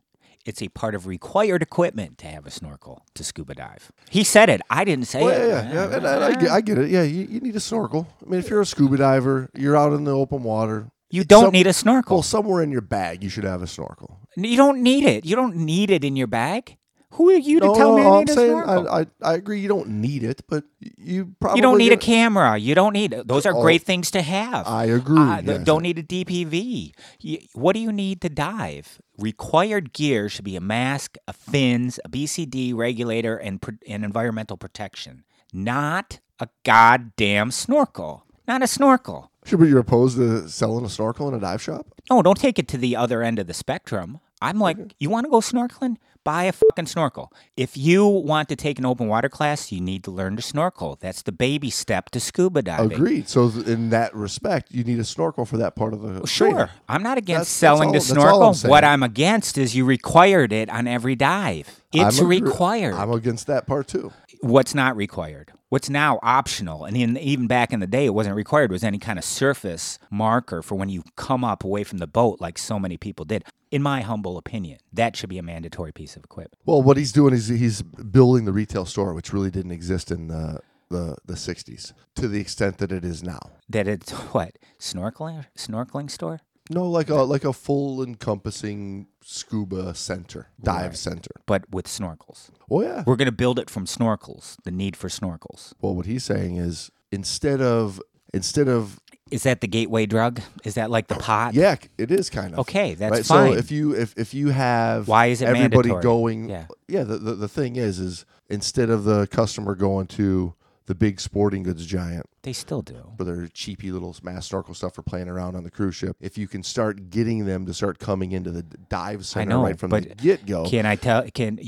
It's 0.45 0.61
a 0.61 0.69
part 0.69 0.95
of 0.95 1.07
required 1.07 1.63
equipment 1.63 2.19
to 2.19 2.27
have 2.27 2.45
a 2.45 2.51
snorkel 2.51 3.07
to 3.15 3.25
scuba 3.25 3.55
dive. 3.55 3.91
He 4.11 4.25
said 4.25 4.51
it. 4.51 4.61
I 4.69 4.85
didn't 4.85 5.07
say 5.07 5.23
Oh, 5.23 5.29
it. 5.29 5.49
yeah, 5.49 5.73
yeah, 5.73 5.91
yeah. 6.03 6.07
I, 6.07 6.27
I, 6.27 6.35
get, 6.35 6.51
I 6.51 6.61
get 6.61 6.77
it. 6.77 6.91
Yeah, 6.91 7.03
you, 7.05 7.27
you 7.31 7.41
need 7.41 7.57
a 7.57 7.61
snorkel. 7.61 8.07
I 8.23 8.29
mean, 8.29 8.41
if 8.41 8.51
you're 8.51 8.61
a 8.61 8.67
scuba 8.67 8.99
diver, 8.99 9.49
you're 9.55 9.75
out 9.77 9.95
in 9.95 10.05
the 10.05 10.15
open 10.15 10.43
water. 10.43 10.91
You 11.11 11.25
don't 11.25 11.45
Some- 11.45 11.53
need 11.53 11.67
a 11.67 11.73
snorkel. 11.73 12.17
Well, 12.17 12.23
somewhere 12.23 12.63
in 12.63 12.71
your 12.71 12.83
bag, 12.83 13.23
you 13.23 13.29
should 13.31 13.45
have 13.45 13.63
a 13.63 13.67
snorkel. 13.67 14.21
You 14.37 14.57
don't 14.57 14.83
need 14.83 15.05
it. 15.05 15.25
You 15.25 15.37
don't 15.37 15.57
need 15.57 15.91
it 15.91 16.05
in 16.05 16.17
your 16.17 16.27
bag. 16.27 16.77
Who 17.13 17.31
are 17.31 17.37
you 17.39 17.59
to 17.61 17.67
No, 17.67 17.75
tell 17.75 17.97
me 17.97 18.03
no, 18.03 18.13
I 18.13 18.13
I'm 18.17 18.19
need 18.21 18.29
a 18.31 18.35
saying 18.35 18.51
snorkel? 18.63 18.89
I, 18.91 19.01
I, 19.01 19.07
I 19.23 19.35
agree. 19.35 19.61
You 19.61 19.69
don't 19.69 19.89
need 19.89 20.23
it, 20.23 20.43
but 20.47 20.65
you 20.99 21.35
probably 21.41 21.59
you 21.59 21.63
don't 21.63 21.79
need 21.79 21.91
a 21.93 21.97
camera. 21.97 22.59
You 22.59 22.75
don't 22.75 22.93
need 22.93 23.13
those 23.25 23.47
are 23.47 23.55
Oh, 23.57 23.63
great 23.63 23.83
things 23.83 24.11
to 24.11 24.21
have. 24.21 24.67
I 24.69 24.85
agree, 24.85 25.19
Uh, 25.19 25.41
yes. 25.43 25.65
Don't 25.65 25.83
need 25.83 25.99
a 25.99 26.03
DPV. 26.03 26.93
You, 27.21 27.39
what 27.55 27.73
do 27.73 27.81
you 27.81 27.91
need 27.93 28.21
to 28.21 28.29
dive? 28.29 29.01
Required 29.17 29.95
gear 29.95 30.29
should 30.29 30.45
be 30.45 30.55
a 30.55 30.61
mask, 30.61 31.17
a 31.27 31.33
fins, 31.33 31.99
a 32.05 32.11
BCD 32.11 32.75
regulator, 32.75 33.39
and 33.39 33.59
and 33.89 34.05
environmental 34.05 34.59
protection. 34.59 35.25
Not 35.51 36.21
a 36.39 36.49
goddamn 36.65 37.51
snorkel. 37.53 38.25
Not 38.47 38.63
a 38.63 38.67
snorkel. 38.67 39.31
Sure, 39.49 39.59
but 39.59 39.69
you're 39.69 39.79
opposed 39.81 40.17
to 40.19 40.49
selling 40.49 40.85
a 40.85 40.89
snorkel 40.91 41.27
in 41.29 41.35
a 41.35 41.41
dive 41.41 41.63
shop? 41.63 41.87
No, 42.11 42.21
don't 42.23 42.39
take 42.39 42.59
it 42.59 42.69
to 42.69 42.77
the 42.79 42.95
other 42.97 43.23
end 43.23 43.39
of 43.39 43.47
the 43.47 43.55
spectrum. 43.55 44.21
I'm 44.43 44.61
like, 44.61 44.77
you 44.99 45.11
want 45.11 45.25
to 45.25 45.31
go 45.31 45.39
snorkeling? 45.41 45.97
Buy 46.23 46.45
a 46.45 46.53
fucking 46.53 46.87
snorkel. 46.87 47.33
If 47.57 47.77
you 47.77 48.07
want 48.07 48.51
to 48.51 48.57
take 48.57 48.79
an 48.79 48.85
open 48.85 49.09
water 49.09 49.31
class, 49.31 49.73
you 49.73 49.81
need 49.81 50.05
to 50.05 50.11
learn 50.11 50.37
to 50.37 50.43
snorkel. 50.43 50.99
That's 51.01 51.23
the 51.23 51.33
baby 51.33 51.71
step 51.71 52.11
to 52.11 52.21
scuba 52.21 52.61
diving. 52.61 52.93
Agreed. 52.93 53.29
So 53.29 53.49
in 53.67 53.89
that 53.91 54.15
respect, 54.15 54.71
you 54.71 54.85
need 54.85 54.99
a 54.99 55.05
snorkel 55.05 55.47
for 55.47 55.57
that 55.57 55.75
part 55.75 55.95
of 55.95 56.03
the 56.03 56.27
Sure. 56.27 56.51
training. 56.51 56.69
I'm 56.89 57.03
not 57.03 57.17
against 57.17 57.29
That's- 57.29 57.49
that's 57.49 57.79
selling 57.79 57.89
all- 57.89 57.95
the 57.95 58.01
snorkel. 58.01 58.43
I'm 58.65 58.71
what 58.71 58.85
I'm 58.85 59.03
against 59.03 59.57
is 59.57 59.75
you 59.75 59.87
required 59.87 60.53
it 60.53 60.69
on 60.69 60.87
every 60.87 61.17
dive. 61.17 61.81
It's 61.93 62.19
I'm 62.19 62.25
agree- 62.27 62.43
required. 62.43 62.95
I'm 62.95 63.11
against 63.11 63.47
that 63.47 63.67
part 63.67 63.89
too. 63.89 64.13
What's 64.43 64.75
not 64.75 64.95
required? 64.97 65.53
What's 65.71 65.91
now 65.91 66.19
optional? 66.23 66.87
And 66.87 66.97
in, 66.97 67.19
even 67.19 67.47
back 67.47 67.75
in 67.75 67.81
the 67.81 67.87
day, 67.87 68.07
it 68.07 68.15
wasn't 68.15 68.37
required. 68.37 68.73
Was 68.73 68.83
any 68.83 68.99
kind 68.99 69.19
of 69.19 69.25
surface 69.25 69.99
marker 70.11 70.63
for 70.63 70.77
when 70.77 70.89
you 70.89 71.05
come 71.17 71.45
up 71.45 71.63
away 71.63 71.85
from 71.85 71.99
the 71.99 72.07
boat, 72.07 72.41
like 72.41 72.57
so 72.57 72.79
many 72.79 72.97
people 72.97 73.27
did. 73.27 73.45
In 73.71 73.83
my 73.83 74.01
humble 74.01 74.39
opinion, 74.39 74.79
that 74.95 75.15
should 75.15 75.29
be 75.29 75.37
a 75.37 75.43
mandatory 75.43 75.93
piece 75.93 76.17
of 76.17 76.25
equipment. 76.25 76.55
Well, 76.65 76.83
what 76.83 76.97
he's 76.97 77.13
doing 77.13 77.35
is 77.35 77.49
he's 77.49 77.83
building 77.83 78.47
the 78.47 78.53
retail 78.53 78.87
store, 78.87 79.13
which 79.13 79.35
really 79.35 79.51
didn't 79.51 79.73
exist 79.73 80.11
in 80.11 80.29
the 80.29 80.61
the, 80.91 81.17
the 81.27 81.35
60s 81.35 81.93
to 82.17 82.29
the 82.29 82.41
extent 82.41 82.79
that 82.79 82.93
it 82.93 83.05
is 83.05 83.23
now. 83.23 83.41
That 83.69 83.87
it's 83.87 84.11
what 84.33 84.59
snorkeling 84.79 85.45
snorkeling 85.57 86.11
store. 86.11 86.41
No, 86.71 86.89
like 86.89 87.09
a 87.11 87.17
like 87.17 87.45
a 87.45 87.53
full 87.53 88.03
encompassing 88.03 89.07
scuba 89.23 89.95
center, 89.95 90.49
dive 90.63 90.97
center. 90.97 91.31
but 91.47 91.71
with 91.71 91.87
snorkels. 91.87 92.51
Oh 92.71 92.83
yeah. 92.83 93.05
We're 93.07 93.17
going 93.17 93.27
to 93.27 93.33
build 93.33 93.59
it 93.59 93.71
from 93.71 93.87
snorkels. 93.87 94.57
The 94.65 94.71
need 94.71 94.97
for 94.97 95.09
snorkels. 95.09 95.73
Well, 95.81 95.95
what 95.95 96.07
he's 96.07 96.25
saying 96.25 96.57
is 96.57 96.91
instead 97.13 97.61
of 97.61 98.01
instead 98.35 98.69
of 98.69 99.01
Is 99.31 99.43
that 99.45 99.61
the 99.61 99.69
gateway 99.69 100.07
drug? 100.07 100.41
Is 100.65 100.75
that 100.75 100.91
like 100.91 101.09
the 101.09 101.17
oh, 101.17 101.21
pot? 101.21 101.55
yeah, 101.55 101.77
it 101.97 102.11
is 102.11 102.31
kind 102.31 102.53
of 102.55 102.61
Okay, 102.61 102.95
that's 102.95 103.13
right. 103.13 103.27
fine. 103.27 103.53
So 103.53 103.59
if 103.59 103.71
you 103.71 103.95
if 103.95 104.15
if 104.17 104.35
you 104.35 104.49
have 104.49 105.09
Why 105.09 105.27
is 105.27 105.43
it 105.43 105.47
everybody 105.47 105.89
mandatory? 105.89 106.03
going? 106.03 106.49
Yeah. 106.51 106.67
yeah. 106.89 107.05
The, 107.05 107.19
the 107.19 107.35
the 107.35 107.49
thing 107.49 107.77
is, 107.77 107.99
is 107.99 108.25
instead 108.49 108.91
of 108.91 109.05
the 109.05 109.27
customer 109.29 109.75
going 109.75 110.07
to 110.09 110.55
the 110.89 110.95
big 110.95 111.21
sporting 111.21 111.63
goods 111.63 111.85
giant 111.85 112.25
They 112.43 112.55
still 112.55 112.81
do. 112.81 113.13
for 113.19 113.25
their 113.25 113.47
cheapy 113.47 113.93
little 113.93 114.17
mass 114.23 114.47
snorkel 114.47 114.75
stuff 114.75 114.95
for 114.95 115.03
playing 115.03 115.29
around 115.29 115.55
on 115.55 115.63
the 115.63 115.71
cruise 115.71 115.95
ship, 115.95 116.17
if 116.19 116.39
you 116.39 116.49
can 116.49 116.63
start 116.63 117.11
getting 117.11 117.45
them 117.45 117.67
to 117.67 117.75
start 117.75 117.99
coming 117.99 118.33
into 118.33 118.51
the 118.51 118.63
dive 118.63 119.27
center 119.27 119.51
know, 119.51 119.63
right 119.63 119.79
from 119.79 119.91
but 119.91 120.09
the 120.09 120.15
get 120.15 120.47
go, 120.47 120.69
Can 120.69 120.87
I 120.87 120.97
tell? 120.97 121.29
Can 121.31 121.59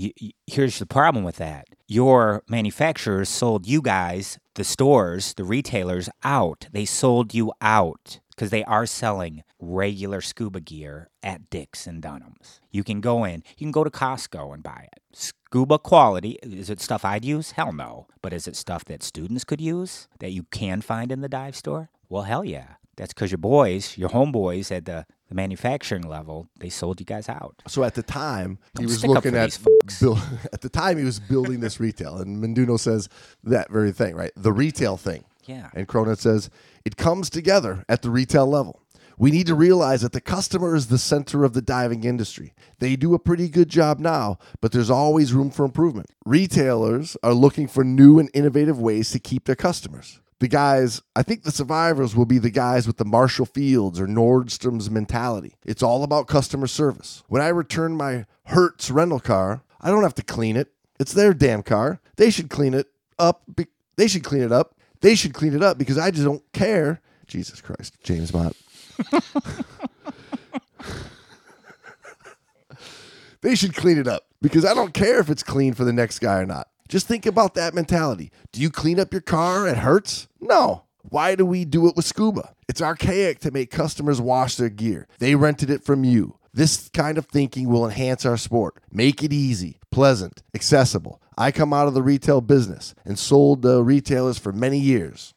here's 0.47 0.79
the 0.79 0.87
problem 0.87 1.23
with 1.23 1.37
that. 1.37 1.67
Your 1.87 2.43
manufacturers 2.49 3.29
sold 3.29 3.67
you 3.67 3.83
guys, 3.83 4.39
the 4.55 4.65
stores, 4.65 5.35
the 5.35 5.45
retailers, 5.45 6.09
out. 6.25 6.69
They 6.73 6.87
sold 6.87 7.35
you 7.35 7.53
out 7.61 8.21
because 8.31 8.51
they 8.51 8.65
are 8.65 8.87
selling 8.87 9.43
regular 9.61 10.21
scuba 10.21 10.61
gear 10.61 11.11
at 11.23 11.51
Dick's 11.51 11.87
and 11.87 12.03
Dunham's. 12.03 12.61
You 12.71 12.83
can 12.83 13.01
go 13.01 13.25
in. 13.25 13.43
You 13.57 13.67
can 13.67 13.73
go 13.73 13.85
to 13.85 13.91
Costco 13.91 14.53
and 14.55 14.63
buy 14.63 14.89
it. 14.93 15.01
Scuba 15.13 15.79
quality. 15.79 16.39
Is 16.43 16.71
it 16.71 16.81
stuff 16.81 17.05
I'd 17.05 17.25
use? 17.25 17.53
Hell 17.53 17.73
no. 17.73 18.07
But 18.23 18.33
is 18.33 18.47
it 18.49 18.57
stuff 18.57 18.85
that 18.87 19.03
students 19.03 19.45
could 19.45 19.61
use 19.61 20.09
that 20.21 20.31
you 20.31 20.45
can 20.51 20.81
find 20.81 21.13
in 21.13 21.21
the 21.21 21.29
dive 21.29 21.57
store? 21.57 21.91
Well, 22.09 22.23
hell 22.23 22.45
yeah. 22.45 22.75
That's 22.97 23.15
because 23.15 23.31
your 23.31 23.39
boys, 23.39 23.97
your 23.97 24.11
homeboys 24.11 24.71
at 24.75 24.85
the, 24.85 25.07
the 25.29 25.35
manufacturing 25.35 26.03
level, 26.03 26.49
they 26.59 26.69
sold 26.69 27.01
you 27.01 27.07
guys 27.07 27.29
out. 27.31 27.63
So 27.67 27.83
at 27.83 27.95
the 27.95 28.03
time, 28.03 28.59
he 28.77 28.85
Don't 28.85 28.87
was 28.87 29.07
looking 29.07 29.35
at 29.35 29.59
at 30.53 30.61
the 30.61 30.69
time 30.71 30.99
he 30.99 31.05
was 31.05 31.19
building 31.19 31.61
this 31.61 31.81
retail, 31.81 32.19
and 32.19 32.43
Menduno 32.43 32.79
says 32.79 33.09
that 33.43 33.71
very 33.71 33.93
thing, 33.93 34.17
right? 34.17 34.33
The 34.37 34.53
retail 34.53 34.99
thing. 34.99 35.25
Yeah. 35.47 35.71
And 35.75 35.89
Cronin 35.89 36.17
says 36.17 36.51
it 36.85 36.97
comes 36.97 37.31
together 37.31 37.85
at 37.89 38.03
the 38.03 38.11
retail 38.11 38.47
level. 38.47 38.83
We 39.21 39.31
need 39.31 39.49
to 39.49 39.55
realize 39.55 40.01
that 40.01 40.13
the 40.13 40.21
customer 40.23 40.75
is 40.75 40.87
the 40.87 40.97
center 40.97 41.45
of 41.45 41.53
the 41.53 41.61
diving 41.61 42.05
industry. 42.05 42.55
They 42.79 42.97
do 42.97 43.13
a 43.13 43.19
pretty 43.19 43.51
good 43.51 43.69
job 43.69 43.99
now, 43.99 44.39
but 44.63 44.73
there's 44.73 44.89
always 44.89 45.35
room 45.35 45.51
for 45.51 45.67
improvement. 45.67 46.09
Retailers 46.25 47.19
are 47.23 47.35
looking 47.35 47.69
for 47.69 47.85
new 47.85 48.19
and 48.19 48.31
innovative 48.33 48.81
ways 48.81 49.11
to 49.11 49.19
keep 49.19 49.45
their 49.45 49.55
customers. 49.55 50.21
The 50.39 50.49
guys, 50.49 51.03
I 51.15 51.23
think 51.23 51.43
the 51.43 51.51
survivors 51.51 52.17
will 52.17 52.25
be 52.25 52.39
the 52.39 52.49
guys 52.49 52.87
with 52.87 52.97
the 52.97 53.05
Marshall 53.05 53.45
Fields 53.45 54.01
or 54.01 54.07
Nordstrom's 54.07 54.91
mentality. 54.91 55.55
It's 55.67 55.83
all 55.83 56.03
about 56.03 56.27
customer 56.27 56.67
service. 56.67 57.23
When 57.29 57.43
I 57.43 57.49
return 57.49 57.99
my 57.99 58.25
Hertz 58.45 58.91
rental 58.91 59.21
car, 59.21 59.65
I 59.83 59.91
don't 59.91 60.03
have 60.03 60.15
to 60.15 60.23
clean 60.23 60.57
it. 60.57 60.73
It's 60.99 61.13
their 61.13 61.35
damn 61.35 61.63
car. 61.63 62.01
They 62.17 62.31
should 62.31 62.49
clean 62.49 62.73
it 62.73 62.87
up. 63.19 63.43
Be- 63.55 63.67
they 63.97 64.09
should 64.09 64.25
clean 64.25 64.41
it 64.41 64.51
up. 64.51 64.77
They 65.03 65.15
should 65.15 65.35
clean 65.35 65.55
it 65.55 65.63
up 65.63 65.77
because 65.77 65.99
I 65.99 66.11
just 66.11 66.25
don't 66.25 66.51
care. 66.55 67.03
Jesus 67.27 67.61
Christ, 67.61 68.03
James 68.03 68.33
Mott. 68.33 68.57
they 73.41 73.55
should 73.55 73.75
clean 73.75 73.99
it 73.99 74.09
up 74.09 74.27
because 74.43 74.65
I 74.65 74.75
don't 74.75 74.95
care 74.95 75.21
if 75.21 75.31
it's 75.31 75.43
clean 75.43 75.75
for 75.75 75.85
the 75.85 75.93
next 75.93 76.21
guy 76.21 76.39
or 76.39 76.47
not. 76.47 76.69
Just 76.89 77.07
think 77.07 77.27
about 77.27 77.55
that 77.55 77.75
mentality. 77.75 78.33
Do 78.53 78.61
you 78.61 78.71
clean 78.71 78.99
up 78.99 79.13
your 79.13 79.23
car 79.23 79.69
at 79.69 79.79
Hertz? 79.79 80.29
No. 80.41 80.85
Why 81.03 81.35
do 81.35 81.47
we 81.47 81.65
do 81.65 81.89
it 81.89 81.97
with 81.97 82.05
Scuba? 82.05 82.55
It's 82.69 82.83
archaic 82.83 83.39
to 83.41 83.51
make 83.51 83.71
customers 83.71 84.21
wash 84.21 84.57
their 84.57 84.69
gear. 84.69 85.09
They 85.19 85.35
rented 85.35 85.71
it 85.71 85.85
from 85.85 86.05
you. 86.05 86.37
This 86.53 86.89
kind 86.89 87.17
of 87.17 87.27
thinking 87.27 87.69
will 87.69 87.85
enhance 87.85 88.27
our 88.27 88.37
sport, 88.37 88.83
make 88.91 89.23
it 89.23 89.33
easy, 89.33 89.79
pleasant, 89.93 90.43
accessible. 90.53 91.23
I 91.39 91.53
come 91.53 91.73
out 91.73 91.87
of 91.87 91.95
the 91.95 92.03
retail 92.03 92.41
business 92.41 92.95
and 93.05 93.19
sold 93.19 93.65
uh, 93.65 93.83
retailers 93.83 94.39
for 94.39 94.53
many 94.53 94.79
years. 94.79 95.33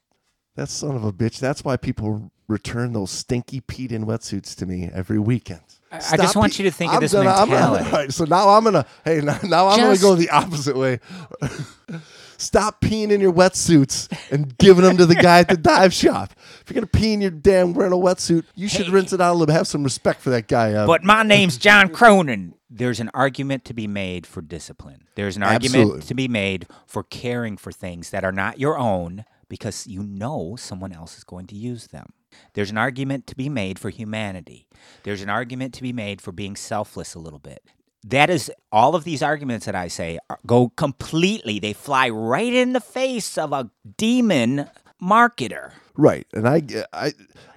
That 0.56 0.70
son 0.70 0.96
of 0.96 1.04
a 1.04 1.12
bitch. 1.12 1.40
That's 1.40 1.64
why 1.64 1.78
people 1.78 2.32
return 2.48 2.94
those 2.94 3.10
stinky 3.12 3.62
peed 3.62 3.92
in 3.92 4.06
wetsuits 4.06 4.56
to 4.58 4.66
me 4.66 4.90
every 4.94 5.18
weekend. 5.20 5.62
I 5.92 6.18
just 6.18 6.36
want 6.36 6.58
you 6.60 6.64
to 6.66 6.72
think 6.72 6.92
of 6.94 7.02
this 7.02 7.14
I'm- 7.14 7.26
mentality. 7.50 7.86
all 7.86 7.92
right, 7.92 8.12
so 8.14 8.26
now 8.26 8.50
I'm 8.50 8.64
gonna. 8.64 8.86
Hey, 9.06 9.22
now, 9.22 9.40
now 9.44 9.68
I'm 9.68 9.78
Just- 9.80 10.02
gonna 10.02 10.16
go 10.16 10.20
the 10.20 10.30
opposite 10.32 10.76
way. 10.76 11.00
Stop 12.38 12.82
peeing 12.82 13.10
in 13.12 13.22
your 13.22 13.32
wetsuits 13.32 14.10
and 14.32 14.58
giving 14.58 14.84
them 14.84 14.98
to 14.98 15.06
the 15.06 15.16
guy 15.16 15.40
at 15.40 15.48
the 15.48 15.56
dive 15.56 15.94
shop. 15.94 16.34
If 16.62 16.66
you're 16.70 16.76
gonna 16.76 16.88
pee 16.88 17.14
in 17.14 17.22
your 17.22 17.32
damn 17.32 17.74
rental 17.74 18.02
wetsuit, 18.02 18.44
you 18.56 18.68
should 18.68 18.88
Hey. 18.88 18.92
rinse 18.92 19.14
it 19.14 19.22
out 19.22 19.32
a 19.32 19.34
little 19.34 19.46
bit. 19.48 19.54
Have 19.54 19.68
some 19.68 19.84
respect 19.84 20.20
for 20.22 20.30
that 20.32 20.48
guy. 20.48 20.74
Uh, 20.74 20.86
But 20.88 21.04
my 21.04 21.24
name's 21.24 21.58
John 21.58 21.90
Cronin. 21.90 22.56
There's 22.70 23.00
an 23.00 23.12
argument 23.14 23.64
to 23.66 23.74
be 23.74 23.88
made 23.88 24.26
for 24.26 24.42
discipline. 24.42 25.06
There's 25.16 25.38
an 25.38 25.44
argument 25.44 25.76
Absolutely. 25.82 26.02
to 26.08 26.14
be 26.16 26.28
made 26.28 26.68
for 26.88 27.04
caring 27.04 27.56
for 27.56 27.72
things 27.72 28.10
that 28.10 28.26
are 28.26 28.32
not 28.32 28.60
your 28.60 28.78
own 28.80 29.26
because 29.54 29.86
you 29.86 30.02
know 30.02 30.56
someone 30.58 30.92
else 30.92 31.16
is 31.16 31.24
going 31.24 31.46
to 31.46 31.56
use 31.56 31.86
them. 31.90 32.12
There's 32.56 32.72
an 32.72 32.78
argument 32.80 33.28
to 33.28 33.36
be 33.36 33.50
made 33.50 33.78
for 33.78 33.92
humanity. 33.92 34.66
There's 35.04 35.22
an 35.22 35.30
argument 35.30 35.76
to 35.76 35.84
be 35.84 35.94
made 35.94 36.22
for 36.22 36.32
being 36.32 36.56
selfless 36.56 37.14
a 37.14 37.20
little 37.20 37.38
bit. 37.38 37.62
That 38.04 38.32
is 38.32 38.52
all 38.72 38.96
of 38.96 39.04
these 39.04 39.22
arguments 39.22 39.68
that 39.68 39.76
I 39.76 39.90
say 39.90 40.18
are, 40.28 40.40
go 40.48 40.70
completely, 40.70 41.60
they 41.60 41.74
fly 41.74 42.10
right 42.10 42.52
in 42.52 42.74
the 42.74 42.80
face 42.80 43.38
of 43.38 43.54
a 43.54 43.70
demon 43.96 44.72
marketer. 45.00 45.74
right, 45.96 46.26
and 46.34 46.50
I, 46.50 46.64
I, 46.92 47.14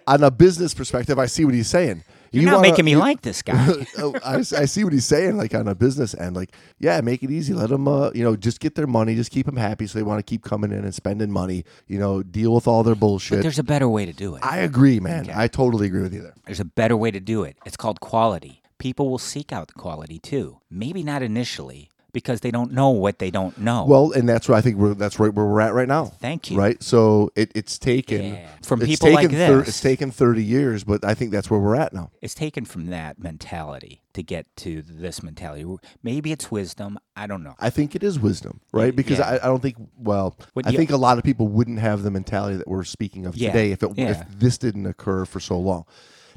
on 0.07 0.23
a 0.23 0.31
business 0.31 0.75
perspective, 0.75 1.19
I 1.19 1.25
see 1.25 1.47
what 1.47 1.55
he's 1.55 1.71
saying. 1.71 2.05
You're 2.37 2.43
You 2.43 2.51
not 2.51 2.57
wanna- 2.57 2.69
making 2.71 2.85
me 2.85 2.91
you- 2.93 2.99
like 2.99 3.23
this 3.23 3.43
guy. 3.43 3.87
oh, 3.99 4.15
I, 4.25 4.37
I 4.37 4.43
see 4.43 4.85
what 4.85 4.93
he's 4.93 5.05
saying, 5.07 5.37
like 5.37 5.55
on 5.55 5.67
a 5.69 5.75
business 5.75 6.15
end, 6.15 6.37
like, 6.37 6.55
yeah, 6.79 7.01
make 7.01 7.23
it 7.23 7.31
easy. 7.31 7.55
Let 7.55 7.71
them, 7.71 7.89
uh, 7.89 8.11
you 8.15 8.23
know, 8.23 8.37
just 8.37 8.61
get 8.61 8.75
their 8.75 8.87
money, 8.87 9.15
just 9.15 9.31
keep 9.31 9.47
them 9.47 9.57
happy, 9.57 9.87
so 9.87 9.99
they 9.99 10.03
want 10.03 10.19
to 10.19 10.23
keep 10.23 10.43
coming 10.45 10.71
in 10.73 10.85
and 10.85 10.95
spending 10.95 11.31
money. 11.31 11.65
You 11.87 11.99
know, 11.99 12.23
deal 12.23 12.55
with 12.55 12.69
all 12.69 12.83
their 12.83 12.95
bullshit. 12.95 13.43
There's 13.43 13.59
a 13.59 13.65
better 13.65 13.89
way 13.89 14.05
to 14.07 14.13
do 14.13 14.37
it. 14.37 14.45
I 14.45 14.59
agree, 14.59 15.01
man. 15.01 15.31
I 15.35 15.49
totally 15.49 15.87
agree 15.87 16.03
with 16.03 16.13
you 16.15 16.23
there. 16.23 16.35
There's 16.45 16.61
a 16.61 16.65
better 16.65 16.97
way 16.97 17.11
to 17.11 17.21
do 17.21 17.43
it. 17.43 17.57
It's 17.65 17.77
called 17.77 18.01
quality. 18.01 18.63
People 18.79 19.09
will 19.09 19.19
seek 19.19 19.53
out 19.53 19.69
the 19.69 19.75
quality 19.75 20.19
too. 20.19 20.59
Maybe 20.71 21.03
not 21.03 21.23
initially 21.23 21.89
because 22.17 22.41
they 22.41 22.51
don't 22.51 22.73
know 22.73 22.89
what 22.89 23.19
they 23.19 23.31
don't 23.31 23.59
know. 23.59 23.85
Well, 23.85 24.13
and 24.13 24.27
that's 24.27 24.49
where 24.49 24.57
I 24.57 24.63
think 24.63 24.79
we're 24.79 24.95
that's 24.95 25.21
right 25.21 25.33
where 25.35 25.45
we're 25.45 25.61
at 25.61 25.75
right 25.75 25.87
now. 25.87 26.07
Thank 26.07 26.51
you. 26.51 26.57
Right, 26.57 26.83
so 26.83 27.31
it, 27.37 27.53
it's 27.55 27.79
taken 27.79 28.25
Yeah. 28.25 28.49
From 28.63 28.81
it's 28.81 28.89
people 28.89 29.11
like 29.13 29.29
taken 29.29 29.37
thir- 29.47 29.59
this. 29.59 29.69
it's 29.69 29.81
taken 29.83 30.11
thirty 30.11 30.43
years, 30.43 30.83
but 30.83 31.05
I 31.05 31.13
think 31.13 31.31
that's 31.31 31.51
where 31.51 31.61
we're 31.61 31.77
at 31.77 31.93
now. 31.93 32.11
it's 32.23 32.33
taken 32.35 32.65
from 32.65 32.87
that 32.87 33.19
mentality 33.23 34.01
to 34.15 34.23
get 34.23 34.47
to 34.57 34.81
this 34.81 35.23
mentality. 35.23 35.67
Maybe 36.03 36.33
it's 36.33 36.51
wisdom. 36.51 36.99
I 37.15 37.27
don't 37.27 37.43
know. 37.43 37.55
I 37.61 37.69
think 37.69 37.95
it 37.95 38.03
is 38.03 38.19
wisdom, 38.19 38.61
right? 38.73 38.97
Because 38.97 39.19
yeah. 39.19 39.29
I, 39.29 39.35
I 39.35 39.47
don't 39.49 39.61
think 39.61 39.77
well, 39.99 40.39
I 40.65 40.71
you- 40.71 40.79
think 40.79 40.91
a 40.91 40.97
lot 40.97 41.19
of 41.19 41.25
people 41.25 41.49
wouldn't 41.49 41.81
have 41.81 42.03
the 42.03 42.11
mentality 42.11 42.57
that 42.57 42.67
we're 42.67 42.85
speaking 42.85 43.27
of 43.27 43.37
Yeah, 43.37 43.53
today 43.53 43.73
if 43.73 43.83
it 43.83 43.91
if 43.99 44.27
this 44.39 44.57
didn't 44.57 44.87
occur 44.87 45.27
for 45.27 45.39
so 45.39 45.59
long. 45.59 45.85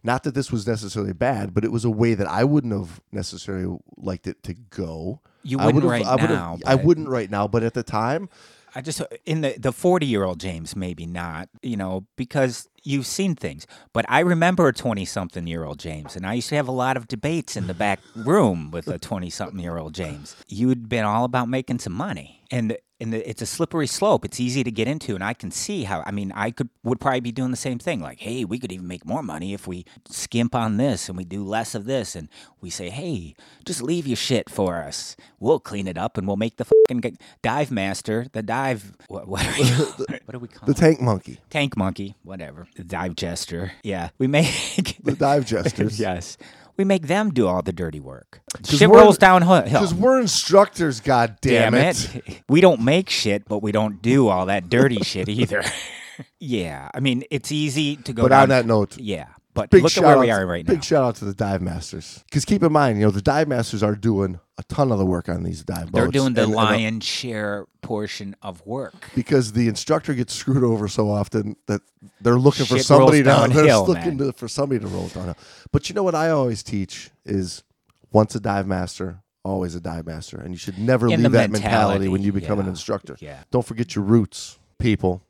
Not 0.04 0.24
that 0.24 0.34
this 0.34 0.52
was 0.52 0.68
necessarily 0.68 1.14
bad, 1.14 1.54
but 1.54 1.64
it 1.64 1.72
was 1.72 1.86
a 1.86 1.90
way 1.90 2.14
that 2.14 2.28
I 2.28 2.44
wouldn't 2.44 2.74
have 2.74 3.02
necessarily 3.12 3.78
liked 3.98 4.28
it 4.28 4.44
to 4.44 4.54
go. 4.54 5.22
You 5.44 5.60
I 5.60 5.68
wouldn't 5.68 5.86
right 5.86 6.06
I 6.06 6.16
now. 6.16 6.58
I 6.66 6.76
wouldn't 6.76 7.10
right 7.10 7.30
now, 7.30 7.48
but 7.48 7.64
at 7.64 7.74
the 7.74 7.84
time, 7.84 8.30
I 8.76 8.82
just 8.82 9.02
in 9.26 9.42
the 9.42 9.56
the 9.58 9.72
forty 9.72 10.06
year 10.06 10.24
old 10.24 10.40
James 10.40 10.76
maybe 10.76 11.06
not. 11.06 11.50
You 11.62 11.78
know 11.78 12.06
because 12.16 12.68
you've 12.84 13.06
seen 13.06 13.36
things. 13.36 13.66
But 13.94 14.06
I 14.10 14.20
remember 14.20 14.68
a 14.68 14.74
twenty 14.74 15.06
something 15.06 15.48
year 15.48 15.64
old 15.64 15.80
James, 15.80 16.16
and 16.16 16.26
I 16.26 16.34
used 16.34 16.50
to 16.50 16.56
have 16.56 16.68
a 16.68 16.74
lot 16.74 16.98
of 16.98 17.08
debates 17.08 17.56
in 17.56 17.68
the 17.68 17.74
back 17.74 18.00
room 18.16 18.72
with 18.72 18.88
a 18.88 19.00
twenty 19.00 19.30
something 19.30 19.60
year 19.60 19.78
old 19.78 19.94
James. 19.94 20.36
You'd 20.48 20.90
been 20.90 21.06
all 21.06 21.24
about 21.24 21.50
making 21.50 21.80
some 21.80 21.94
money, 21.94 22.39
and 22.52 22.78
and 23.02 23.14
the, 23.14 23.30
it's 23.30 23.42
a 23.42 23.46
slippery 23.46 23.88
slope. 23.88 24.26
It's 24.26 24.40
easy 24.40 24.64
to 24.64 24.72
get 24.72 24.88
into, 24.88 25.16
and 25.16 25.24
I 25.24 25.34
can 25.34 25.52
see 25.52 25.84
how. 25.84 26.04
I 26.06 26.12
mean, 26.12 26.32
I 26.36 26.52
could 26.52 26.70
would 26.84 27.00
probably 27.00 27.22
be 27.22 27.32
doing 27.32 27.52
the 27.52 27.58
same 27.58 27.80
thing. 27.80 28.02
Like, 28.02 28.20
hey, 28.20 28.44
we 28.44 28.60
could 28.60 28.72
even 28.72 28.88
make 28.88 29.06
more 29.06 29.24
money 29.24 29.54
if 29.54 29.68
we 29.68 29.86
skimp 30.10 30.54
on 30.54 30.78
this 30.78 31.08
and 31.08 31.18
we 31.18 31.24
do 31.24 31.44
less 31.44 31.76
of 31.76 31.86
this, 31.86 32.16
and 32.16 32.28
we 32.62 32.70
say, 32.70 32.90
hey, 32.90 33.36
just 33.66 33.82
leave 33.82 34.06
your 34.06 34.18
shit 34.18 34.50
for 34.50 34.78
us. 34.78 35.16
We'll 35.40 35.60
clean 35.60 35.88
it 35.88 35.98
up 35.98 36.18
and 36.18 36.28
we'll 36.28 36.36
make 36.38 36.58
the 36.58 36.66
fucking 36.66 37.18
dive 37.42 37.72
master, 37.72 38.28
the 38.34 38.44
dive. 38.44 38.98
What, 39.08 39.28
what 39.30 39.46
are 39.46 39.54
we? 39.58 39.70
what 40.26 40.32
do 40.34 40.40
we 40.40 40.48
call 40.48 40.68
the 40.68 40.74
tank 40.74 41.00
monkey, 41.00 41.40
Tank 41.50 41.78
monkey, 41.78 42.16
whatever. 42.24 42.68
The 42.76 42.84
dive 42.84 43.16
jester. 43.16 43.72
Yeah, 43.84 44.10
we 44.18 44.28
make. 44.40 44.98
the 45.04 45.16
dive 45.16 45.46
jesters. 45.46 46.00
yes, 46.00 46.38
we 46.80 46.86
make 46.86 47.08
them 47.08 47.32
do 47.32 47.46
all 47.46 47.62
the 47.62 47.74
dirty 47.74 48.00
work. 48.00 48.40
Shit 48.66 48.88
rolls 48.88 49.18
downhill. 49.18 49.64
Because 49.64 49.94
we're 49.94 50.22
instructors, 50.22 51.02
god 51.02 51.36
damn, 51.42 51.74
Damn 51.74 51.90
it. 51.90 52.42
We 52.48 52.62
don't 52.62 52.80
make 52.80 53.10
shit, 53.10 53.44
but 53.50 53.62
we 53.62 53.74
don't 53.74 54.02
do 54.02 54.30
all 54.30 54.46
that 54.46 54.70
dirty 54.70 55.04
shit 55.04 55.28
either. 55.28 55.62
yeah. 56.40 56.88
I 56.94 57.02
mean, 57.02 57.26
it's 57.30 57.52
easy 57.52 57.98
to 57.98 58.14
go 58.14 58.24
But 58.24 58.30
down. 58.30 58.44
on 58.44 58.50
that 58.50 58.66
note, 58.66 58.98
yeah. 58.98 59.28
But 59.60 59.70
big 59.70 59.84
look 59.84 59.92
shout 59.92 60.04
at 60.04 60.08
where 60.08 60.16
out 60.18 60.22
we 60.22 60.32
are 60.32 60.46
right 60.46 60.66
now. 60.68 60.74
Big 60.74 60.84
shout 60.84 61.04
out 61.04 61.16
to 61.18 61.26
the 61.26 61.34
dive 61.34 61.62
masters. 61.62 62.24
Because 62.26 62.46
keep 62.46 62.64
in 62.64 62.72
mind, 62.72 63.00
you 63.00 63.06
know, 63.06 63.12
the 63.12 63.22
dive 63.22 63.48
masters 63.48 63.84
are 63.84 63.96
doing 63.96 64.40
a 64.58 64.64
ton 64.64 64.92
of 64.92 64.98
the 65.00 65.06
work 65.06 65.30
on 65.30 65.44
these 65.44 65.64
dive 65.64 65.92
boats. 65.92 65.94
They're 65.94 66.08
doing 66.08 66.34
the 66.34 66.44
and- 66.44 66.76
and, 66.86 67.02
uh, 67.02 67.06
share 67.06 67.66
portion 67.82 68.36
of 68.42 68.66
work. 68.66 68.94
because 69.16 69.54
the 69.54 69.68
instructor 69.68 70.14
gets 70.14 70.34
screwed 70.34 70.64
over 70.64 70.88
so 70.88 71.10
often 71.10 71.56
that 71.68 71.82
they're 72.22 72.40
looking 72.40 72.66
for 72.66 72.80
somebody 72.80 73.24
down. 73.24 73.50
They're 73.54 73.78
looking 73.78 74.18
to, 74.20 74.32
for 74.34 74.48
somebody 74.48 74.80
to 74.80 74.88
roll 74.88 75.08
downhill. 75.08 75.36
But 75.72 75.90
you 75.90 75.96
know 75.96 76.04
what 76.04 76.16
I 76.16 76.30
always 76.30 76.64
teach 76.64 77.10
is 77.26 77.64
once 78.12 78.36
a 78.36 78.40
dive 78.40 78.68
master, 78.68 79.22
always 79.44 79.76
a 79.76 79.82
dive 79.82 80.06
master, 80.06 80.38
and 80.38 80.52
you 80.54 80.58
should 80.58 80.78
never 80.78 81.08
In 81.08 81.24
leave 81.24 81.32
that 81.32 81.52
mentality, 81.52 81.64
mentality, 81.64 82.08
when 82.10 82.24
you 82.24 82.32
become 82.32 82.60
an 82.60 82.68
instructor. 82.68 83.16
Yeah. 83.20 83.44
Don't 83.52 83.66
forget 83.66 83.96
your 83.96 84.04
roots, 84.04 84.60
people. 84.78 85.24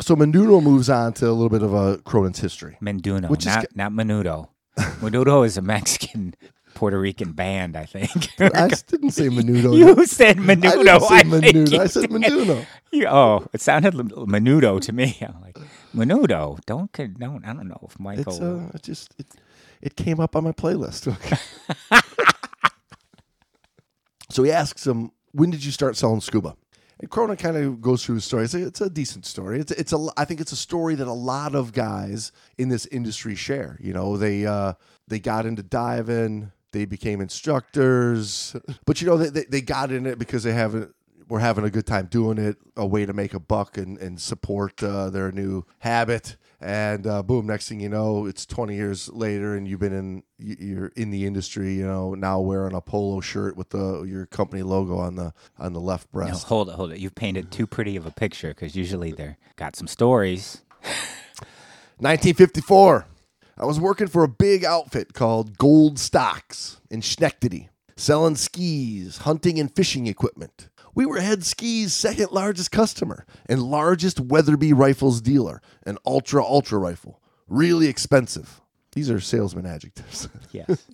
So 0.00 0.16
Menudo 0.16 0.62
moves 0.62 0.90
on 0.90 1.12
to 1.14 1.28
a 1.28 1.32
little 1.32 1.48
bit 1.48 1.62
of 1.62 1.72
a 1.72 1.98
Cronin's 1.98 2.40
history. 2.40 2.76
Menduno, 2.82 3.28
Which 3.28 3.46
is 3.46 3.54
not, 3.54 3.76
not 3.76 3.92
Menudo. 3.92 4.48
Menudo 4.76 5.46
is 5.46 5.56
a 5.56 5.62
Mexican 5.62 6.34
Puerto 6.74 6.98
Rican 6.98 7.30
band, 7.32 7.76
I 7.76 7.84
think. 7.86 8.28
I 8.40 8.68
didn't 8.88 9.10
say 9.12 9.28
Menudo. 9.28 9.76
you 9.76 10.04
said 10.06 10.38
I 10.38 10.40
Menudo. 10.40 10.82
didn't 10.84 11.00
say 11.00 11.22
think 11.22 11.44
Menudo. 11.44 11.78
I 11.78 11.86
said. 11.86 12.10
Menudo. 12.10 12.66
You- 12.90 13.06
oh, 13.06 13.46
it 13.52 13.60
sounded 13.60 13.94
Menudo 13.94 14.80
to 14.80 14.92
me. 14.92 15.16
I'm 15.22 15.40
like, 15.40 15.56
Menudo. 15.94 16.58
Don't, 16.66 16.90
don't, 16.92 17.44
I 17.44 17.52
don't 17.52 17.68
know 17.68 17.78
if 17.88 17.98
Michael. 18.00 18.32
It's 18.32 18.40
uh, 18.40 18.70
it 18.74 18.82
just 18.82 19.14
it, 19.18 19.26
it 19.80 19.96
came 19.96 20.18
up 20.18 20.34
on 20.34 20.42
my 20.42 20.52
playlist. 20.52 21.04
so 24.30 24.42
he 24.42 24.50
asks 24.50 24.84
him, 24.86 25.12
"When 25.32 25.50
did 25.50 25.64
you 25.64 25.70
start 25.70 25.96
selling 25.96 26.20
scuba?" 26.20 26.56
And 27.00 27.10
Cronin 27.10 27.36
kind 27.36 27.56
of 27.56 27.80
goes 27.80 28.04
through 28.04 28.16
his 28.16 28.24
story. 28.24 28.44
It's 28.44 28.54
a, 28.54 28.66
it's 28.66 28.80
a 28.80 28.90
decent 28.90 29.26
story. 29.26 29.60
It's 29.60 29.72
it's 29.72 29.92
a 29.92 30.08
I 30.16 30.24
think 30.24 30.40
it's 30.40 30.52
a 30.52 30.56
story 30.56 30.94
that 30.94 31.06
a 31.06 31.12
lot 31.12 31.54
of 31.54 31.72
guys 31.72 32.32
in 32.58 32.68
this 32.68 32.86
industry 32.86 33.34
share. 33.34 33.78
You 33.80 33.92
know, 33.92 34.16
they 34.16 34.46
uh, 34.46 34.74
they 35.08 35.18
got 35.18 35.46
into 35.46 35.62
diving, 35.62 36.52
they 36.72 36.84
became 36.84 37.20
instructors, 37.20 38.54
but 38.84 39.00
you 39.00 39.06
know 39.06 39.16
they 39.16 39.30
they, 39.30 39.44
they 39.44 39.60
got 39.60 39.90
in 39.90 40.06
it 40.06 40.18
because 40.18 40.42
they 40.42 40.52
haven't. 40.52 40.94
Were 41.30 41.40
having 41.40 41.64
a 41.64 41.70
good 41.70 41.86
time 41.86 42.08
doing 42.10 42.36
it, 42.36 42.58
a 42.76 42.86
way 42.86 43.06
to 43.06 43.14
make 43.14 43.32
a 43.32 43.40
buck 43.40 43.78
and, 43.78 43.96
and 43.96 44.20
support 44.20 44.82
uh, 44.82 45.08
their 45.08 45.32
new 45.32 45.64
habit. 45.78 46.36
And 46.64 47.06
uh, 47.06 47.22
boom, 47.22 47.46
next 47.46 47.68
thing 47.68 47.78
you 47.80 47.90
know, 47.90 48.24
it's 48.24 48.46
20 48.46 48.74
years 48.74 49.10
later, 49.12 49.54
and 49.54 49.68
you've 49.68 49.80
been 49.80 49.92
in 49.92 50.22
you- 50.38 50.56
you're 50.58 50.86
in 50.96 51.10
the 51.10 51.26
industry. 51.26 51.74
You 51.74 51.86
know, 51.86 52.14
now 52.14 52.40
wearing 52.40 52.74
a 52.74 52.80
polo 52.80 53.20
shirt 53.20 53.54
with 53.54 53.68
the 53.68 54.04
your 54.04 54.24
company 54.24 54.62
logo 54.62 54.96
on 54.96 55.16
the 55.16 55.34
on 55.58 55.74
the 55.74 55.80
left 55.80 56.08
No, 56.14 56.20
breast. 56.20 56.46
hold 56.46 56.70
it, 56.70 56.76
hold 56.76 56.90
it. 56.92 57.00
You've 57.00 57.14
painted 57.14 57.50
too 57.52 57.66
pretty 57.66 57.96
of 57.96 58.06
a 58.06 58.10
picture 58.10 58.48
because 58.48 58.74
usually 58.74 59.12
they're 59.12 59.36
got 59.56 59.76
some 59.76 59.86
stories. 59.86 60.62
1954. 61.98 63.06
I 63.58 63.64
was 63.66 63.78
working 63.78 64.08
for 64.08 64.24
a 64.24 64.28
big 64.28 64.64
outfit 64.64 65.12
called 65.12 65.58
Gold 65.58 65.98
Stocks 65.98 66.80
in 66.90 67.02
Schenectady, 67.02 67.68
selling 67.94 68.36
skis, 68.36 69.18
hunting, 69.18 69.60
and 69.60 69.70
fishing 69.76 70.06
equipment. 70.06 70.70
We 70.94 71.06
were 71.06 71.20
Head 71.20 71.44
Ski's 71.44 71.92
second 71.92 72.30
largest 72.32 72.70
customer 72.70 73.26
and 73.46 73.62
largest 73.62 74.20
Weatherby 74.20 74.72
rifles 74.72 75.20
dealer, 75.20 75.60
an 75.84 75.98
ultra 76.06 76.42
ultra 76.44 76.78
rifle. 76.78 77.20
Really 77.48 77.88
expensive. 77.88 78.60
These 78.92 79.10
are 79.10 79.20
salesman 79.20 79.66
adjectives. 79.66 80.28
Yes. 80.52 80.86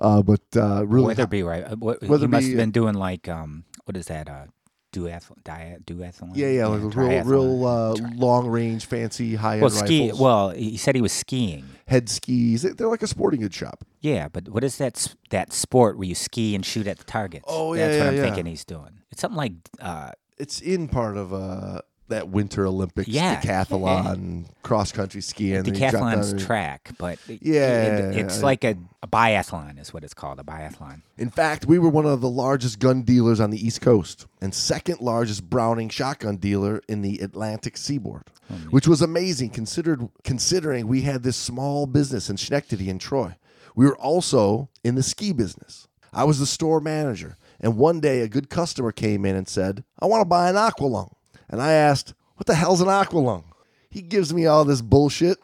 uh, 0.00 0.20
but 0.22 0.40
uh, 0.56 0.84
really, 0.86 1.06
Weatherby, 1.06 1.42
right? 1.44 1.62
Uh, 1.64 1.76
What, 1.76 2.02
he 2.02 2.08
Weatherby, 2.08 2.30
must 2.32 2.46
have 2.48 2.56
been 2.56 2.72
doing 2.72 2.94
like, 2.94 3.28
um, 3.28 3.64
what 3.84 3.96
is 3.96 4.06
that? 4.06 4.28
Uh, 4.28 4.46
duathlon, 4.92 5.42
diet, 5.44 5.86
duathlon? 5.86 6.30
yeah, 6.34 6.48
yeah, 6.48 6.66
like 6.66 6.80
a 6.82 6.88
real, 7.00 7.24
real 7.24 7.66
uh, 7.66 7.94
long 8.14 8.46
range, 8.48 8.86
fancy, 8.86 9.34
high 9.36 9.54
end 9.54 9.62
well, 9.62 9.70
ski. 9.70 10.02
rifles. 10.04 10.20
Well, 10.20 10.50
he 10.50 10.76
said 10.76 10.94
he 10.94 11.00
was 11.02 11.12
skiing. 11.12 11.64
Head 11.86 12.08
skis. 12.08 12.62
They- 12.62 12.70
They're 12.70 12.88
like 12.88 13.02
a 13.02 13.06
sporting 13.06 13.40
goods 13.40 13.56
shop. 13.56 13.84
Yeah, 14.00 14.28
but 14.28 14.48
what 14.48 14.64
is 14.64 14.78
that 14.78 15.14
that 15.30 15.52
sport 15.52 15.96
where 15.98 16.06
you 16.06 16.14
ski 16.14 16.54
and 16.54 16.64
shoot 16.64 16.86
at 16.86 16.98
the 16.98 17.04
targets? 17.04 17.44
Oh, 17.48 17.74
yeah, 17.74 17.86
that's 17.88 17.98
what 17.98 18.04
yeah, 18.04 18.10
I'm 18.10 18.16
yeah. 18.16 18.22
thinking 18.22 18.46
he's 18.46 18.64
doing. 18.64 19.00
It's 19.10 19.20
something 19.20 19.36
like 19.36 19.52
uh, 19.80 20.12
it's 20.38 20.60
in 20.60 20.88
part 20.88 21.16
of 21.16 21.32
uh 21.34 21.80
that 22.10 22.28
Winter 22.28 22.66
Olympics 22.66 23.08
Yeah, 23.08 23.40
decathlon 23.40 24.44
cross 24.62 24.92
country 24.92 25.20
skiing. 25.20 25.56
and 25.56 25.66
you 25.66 25.72
drop 25.72 25.92
down 25.92 26.02
decathlon's 26.02 26.32
and- 26.32 26.40
track, 26.40 26.90
but 26.98 27.18
Yeah, 27.28 27.84
it- 28.10 28.16
it's 28.18 28.42
like 28.42 28.62
a, 28.64 28.76
a 29.02 29.08
biathlon 29.08 29.80
is 29.80 29.92
what 29.92 30.04
it's 30.04 30.14
called, 30.14 30.38
a 30.38 30.42
biathlon. 30.42 31.02
In 31.18 31.30
fact, 31.30 31.66
we 31.66 31.78
were 31.78 31.88
one 31.88 32.06
of 32.06 32.20
the 32.20 32.28
largest 32.30 32.78
gun 32.78 33.02
dealers 33.02 33.40
on 33.40 33.50
the 33.50 33.64
East 33.66 33.80
Coast 33.80 34.26
and 34.40 34.54
second 34.54 35.00
largest 35.00 35.48
Browning 35.50 35.88
shotgun 35.88 36.36
dealer 36.36 36.80
in 36.88 37.02
the 37.02 37.18
Atlantic 37.18 37.76
seaboard, 37.76 38.24
which 38.70 38.86
was 38.86 39.00
amazing 39.02 39.50
considered 39.50 40.08
considering 40.24 40.86
we 40.86 41.02
had 41.02 41.22
this 41.22 41.36
small 41.36 41.86
business 41.86 42.28
in 42.30 42.36
Schenectady 42.36 42.90
and 42.90 43.00
Troy. 43.00 43.36
We 43.74 43.86
were 43.86 43.96
also 43.96 44.68
in 44.84 44.94
the 44.96 45.02
ski 45.02 45.32
business. 45.32 45.86
I 46.12 46.24
was 46.24 46.40
the 46.40 46.46
store 46.46 46.80
manager, 46.80 47.36
and 47.60 47.76
one 47.76 48.00
day 48.00 48.20
a 48.22 48.28
good 48.28 48.50
customer 48.50 48.90
came 48.90 49.24
in 49.24 49.36
and 49.36 49.46
said, 49.46 49.84
"I 50.00 50.06
want 50.06 50.22
to 50.22 50.24
buy 50.24 50.48
an 50.50 50.56
aqualung." 50.56 51.12
And 51.50 51.60
I 51.60 51.72
asked, 51.72 52.14
"What 52.36 52.46
the 52.46 52.54
hell's 52.54 52.80
an 52.80 52.86
aqualung?" 52.86 53.44
He 53.90 54.00
gives 54.00 54.32
me 54.32 54.46
all 54.46 54.64
this 54.64 54.80
bullshit. 54.80 55.38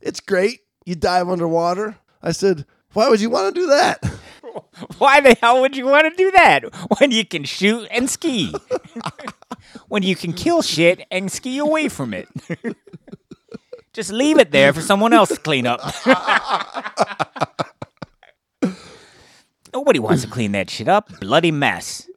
It's 0.00 0.20
great. 0.20 0.60
You 0.86 0.94
dive 0.94 1.28
underwater. 1.28 1.98
I 2.22 2.32
said, 2.32 2.64
"Why 2.94 3.08
would 3.08 3.20
you 3.20 3.30
want 3.30 3.54
to 3.54 3.60
do 3.60 3.66
that?" 3.68 4.02
Why 4.98 5.20
the 5.20 5.36
hell 5.40 5.60
would 5.60 5.76
you 5.76 5.86
want 5.86 6.10
to 6.10 6.16
do 6.16 6.30
that 6.32 6.64
when 6.98 7.10
you 7.12 7.24
can 7.24 7.44
shoot 7.44 7.86
and 7.90 8.10
ski? 8.10 8.52
when 9.88 10.02
you 10.02 10.16
can 10.16 10.32
kill 10.32 10.62
shit 10.62 11.06
and 11.10 11.30
ski 11.30 11.58
away 11.58 11.88
from 11.88 12.14
it. 12.14 12.28
Just 13.92 14.10
leave 14.12 14.38
it 14.38 14.50
there 14.50 14.72
for 14.72 14.80
someone 14.80 15.12
else 15.12 15.28
to 15.30 15.36
clean 15.36 15.66
up. 15.66 15.80
Nobody 19.72 19.98
wants 19.98 20.22
to 20.22 20.28
clean 20.28 20.52
that 20.52 20.70
shit 20.70 20.88
up. 20.88 21.20
Bloody 21.20 21.50
mess. 21.50 22.08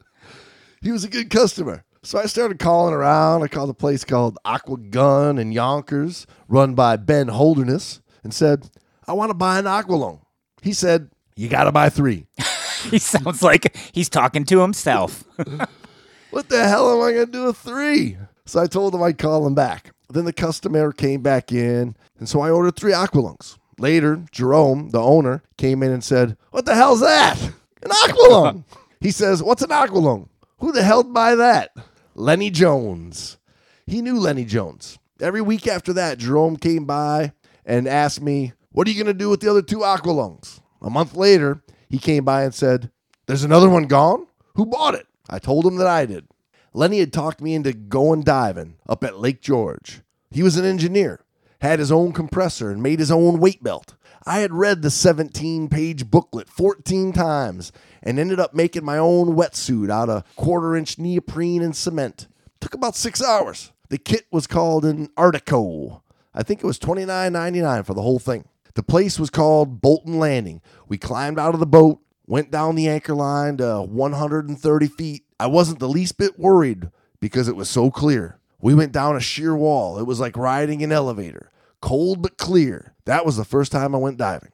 he 0.81 0.91
was 0.91 1.03
a 1.03 1.09
good 1.09 1.29
customer. 1.29 1.83
So 2.05 2.19
I 2.19 2.25
started 2.25 2.59
calling 2.59 2.93
around. 2.93 3.43
I 3.43 3.47
called 3.47 3.69
a 3.69 3.73
place 3.73 4.03
called 4.03 4.37
Aqua 4.43 4.77
Gun 4.77 5.37
in 5.37 5.53
Yonkers, 5.53 6.27
run 6.49 6.75
by 6.75 6.97
Ben 6.97 7.29
Holderness, 7.29 8.01
and 8.23 8.33
said, 8.33 8.69
I 9.07 9.13
want 9.13 9.29
to 9.29 9.33
buy 9.33 9.57
an 9.57 9.65
Aqualung. 9.65 10.19
He 10.61 10.73
said, 10.73 11.09
You 11.37 11.47
got 11.47 11.63
to 11.63 11.71
buy 11.71 11.89
three. 11.89 12.27
He 12.91 12.99
sounds 12.99 13.41
like 13.41 13.77
he's 13.93 14.09
talking 14.09 14.43
to 14.43 14.59
himself. 14.59 15.23
what 16.31 16.49
the 16.49 16.67
hell 16.67 16.91
am 16.91 17.01
I 17.01 17.13
going 17.13 17.27
to 17.27 17.31
do 17.31 17.45
with 17.45 17.55
three? 17.55 18.17
So 18.45 18.61
I 18.61 18.67
told 18.67 18.93
him 18.93 19.01
I'd 19.01 19.17
call 19.17 19.47
him 19.47 19.55
back. 19.55 19.91
Then 20.09 20.25
the 20.25 20.33
customer 20.33 20.91
came 20.91 21.21
back 21.21 21.53
in, 21.53 21.95
and 22.19 22.27
so 22.27 22.41
I 22.41 22.49
ordered 22.49 22.75
three 22.75 22.91
Aqualungs. 22.91 23.57
Later, 23.79 24.25
Jerome, 24.33 24.89
the 24.89 24.99
owner, 25.01 25.43
came 25.55 25.81
in 25.81 25.93
and 25.93 26.03
said, 26.03 26.35
What 26.51 26.65
the 26.65 26.75
hell's 26.75 26.99
that? 26.99 27.41
An 27.41 27.89
Aqualung. 27.89 28.65
he 28.99 29.11
says, 29.11 29.41
What's 29.41 29.61
an 29.61 29.69
Aqualung? 29.69 30.27
Who 30.57 30.73
the 30.73 30.83
hell 30.83 31.03
buy 31.03 31.35
that? 31.35 31.71
Lenny 32.15 32.49
Jones. 32.49 33.37
He 33.85 34.01
knew 34.01 34.19
Lenny 34.19 34.45
Jones. 34.45 34.99
Every 35.19 35.41
week 35.41 35.67
after 35.67 35.93
that, 35.93 36.17
Jerome 36.17 36.57
came 36.57 36.85
by 36.85 37.33
and 37.65 37.87
asked 37.87 38.21
me, 38.21 38.53
What 38.71 38.87
are 38.87 38.91
you 38.91 39.03
going 39.03 39.13
to 39.13 39.17
do 39.17 39.29
with 39.29 39.39
the 39.39 39.49
other 39.49 39.61
two 39.61 39.79
Aqualungs? 39.79 40.61
A 40.81 40.89
month 40.89 41.15
later, 41.15 41.63
he 41.89 41.97
came 41.97 42.23
by 42.23 42.43
and 42.43 42.53
said, 42.53 42.91
There's 43.25 43.43
another 43.43 43.69
one 43.69 43.85
gone? 43.85 44.27
Who 44.55 44.65
bought 44.65 44.95
it? 44.95 45.07
I 45.29 45.39
told 45.39 45.65
him 45.65 45.77
that 45.77 45.87
I 45.87 46.05
did. 46.05 46.27
Lenny 46.73 46.99
had 46.99 47.13
talked 47.13 47.41
me 47.41 47.55
into 47.55 47.73
going 47.73 48.23
diving 48.23 48.75
up 48.87 49.03
at 49.03 49.19
Lake 49.19 49.41
George. 49.41 50.01
He 50.31 50.43
was 50.43 50.57
an 50.57 50.65
engineer, 50.65 51.21
had 51.61 51.79
his 51.79 51.91
own 51.91 52.11
compressor, 52.11 52.69
and 52.71 52.81
made 52.83 52.99
his 52.99 53.11
own 53.11 53.39
weight 53.39 53.63
belt. 53.63 53.95
I 54.25 54.39
had 54.39 54.53
read 54.53 54.81
the 54.81 54.89
17 54.89 55.67
page 55.67 56.09
booklet 56.09 56.47
14 56.47 57.11
times 57.11 57.71
and 58.01 58.17
ended 58.17 58.39
up 58.39 58.53
making 58.53 58.85
my 58.85 58.97
own 58.97 59.35
wetsuit 59.35 59.91
out 59.91 60.09
of 60.09 60.23
quarter 60.35 60.75
inch 60.75 60.97
neoprene 60.97 61.61
and 61.61 61.75
cement. 61.75 62.27
Took 62.61 62.73
about 62.73 62.95
six 62.95 63.21
hours. 63.21 63.71
The 63.89 63.97
kit 63.97 64.25
was 64.31 64.47
called 64.47 64.85
an 64.85 65.09
Artico. 65.17 66.01
I 66.33 66.43
think 66.43 66.63
it 66.63 66.67
was 66.67 66.79
$29.99 66.79 67.85
for 67.85 67.93
the 67.93 68.01
whole 68.01 68.19
thing. 68.19 68.45
The 68.75 68.83
place 68.83 69.19
was 69.19 69.29
called 69.29 69.81
Bolton 69.81 70.17
Landing. 70.17 70.61
We 70.87 70.97
climbed 70.97 71.37
out 71.37 71.53
of 71.53 71.59
the 71.59 71.65
boat, 71.65 71.99
went 72.25 72.49
down 72.49 72.75
the 72.75 72.87
anchor 72.87 73.13
line 73.13 73.57
to 73.57 73.81
130 73.81 74.87
feet. 74.87 75.23
I 75.39 75.47
wasn't 75.47 75.79
the 75.79 75.89
least 75.89 76.17
bit 76.17 76.39
worried 76.39 76.89
because 77.19 77.47
it 77.47 77.55
was 77.55 77.69
so 77.69 77.91
clear. 77.91 78.39
We 78.61 78.73
went 78.73 78.93
down 78.93 79.17
a 79.17 79.19
sheer 79.19 79.55
wall. 79.55 79.99
It 79.99 80.07
was 80.07 80.19
like 80.19 80.37
riding 80.37 80.81
an 80.81 80.91
elevator, 80.91 81.51
cold 81.81 82.21
but 82.21 82.37
clear. 82.37 82.92
That 83.05 83.25
was 83.25 83.37
the 83.37 83.45
first 83.45 83.71
time 83.71 83.93
I 83.93 83.97
went 83.97 84.17
diving. 84.17 84.51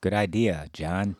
Good 0.00 0.14
idea, 0.14 0.68
John. 0.72 1.16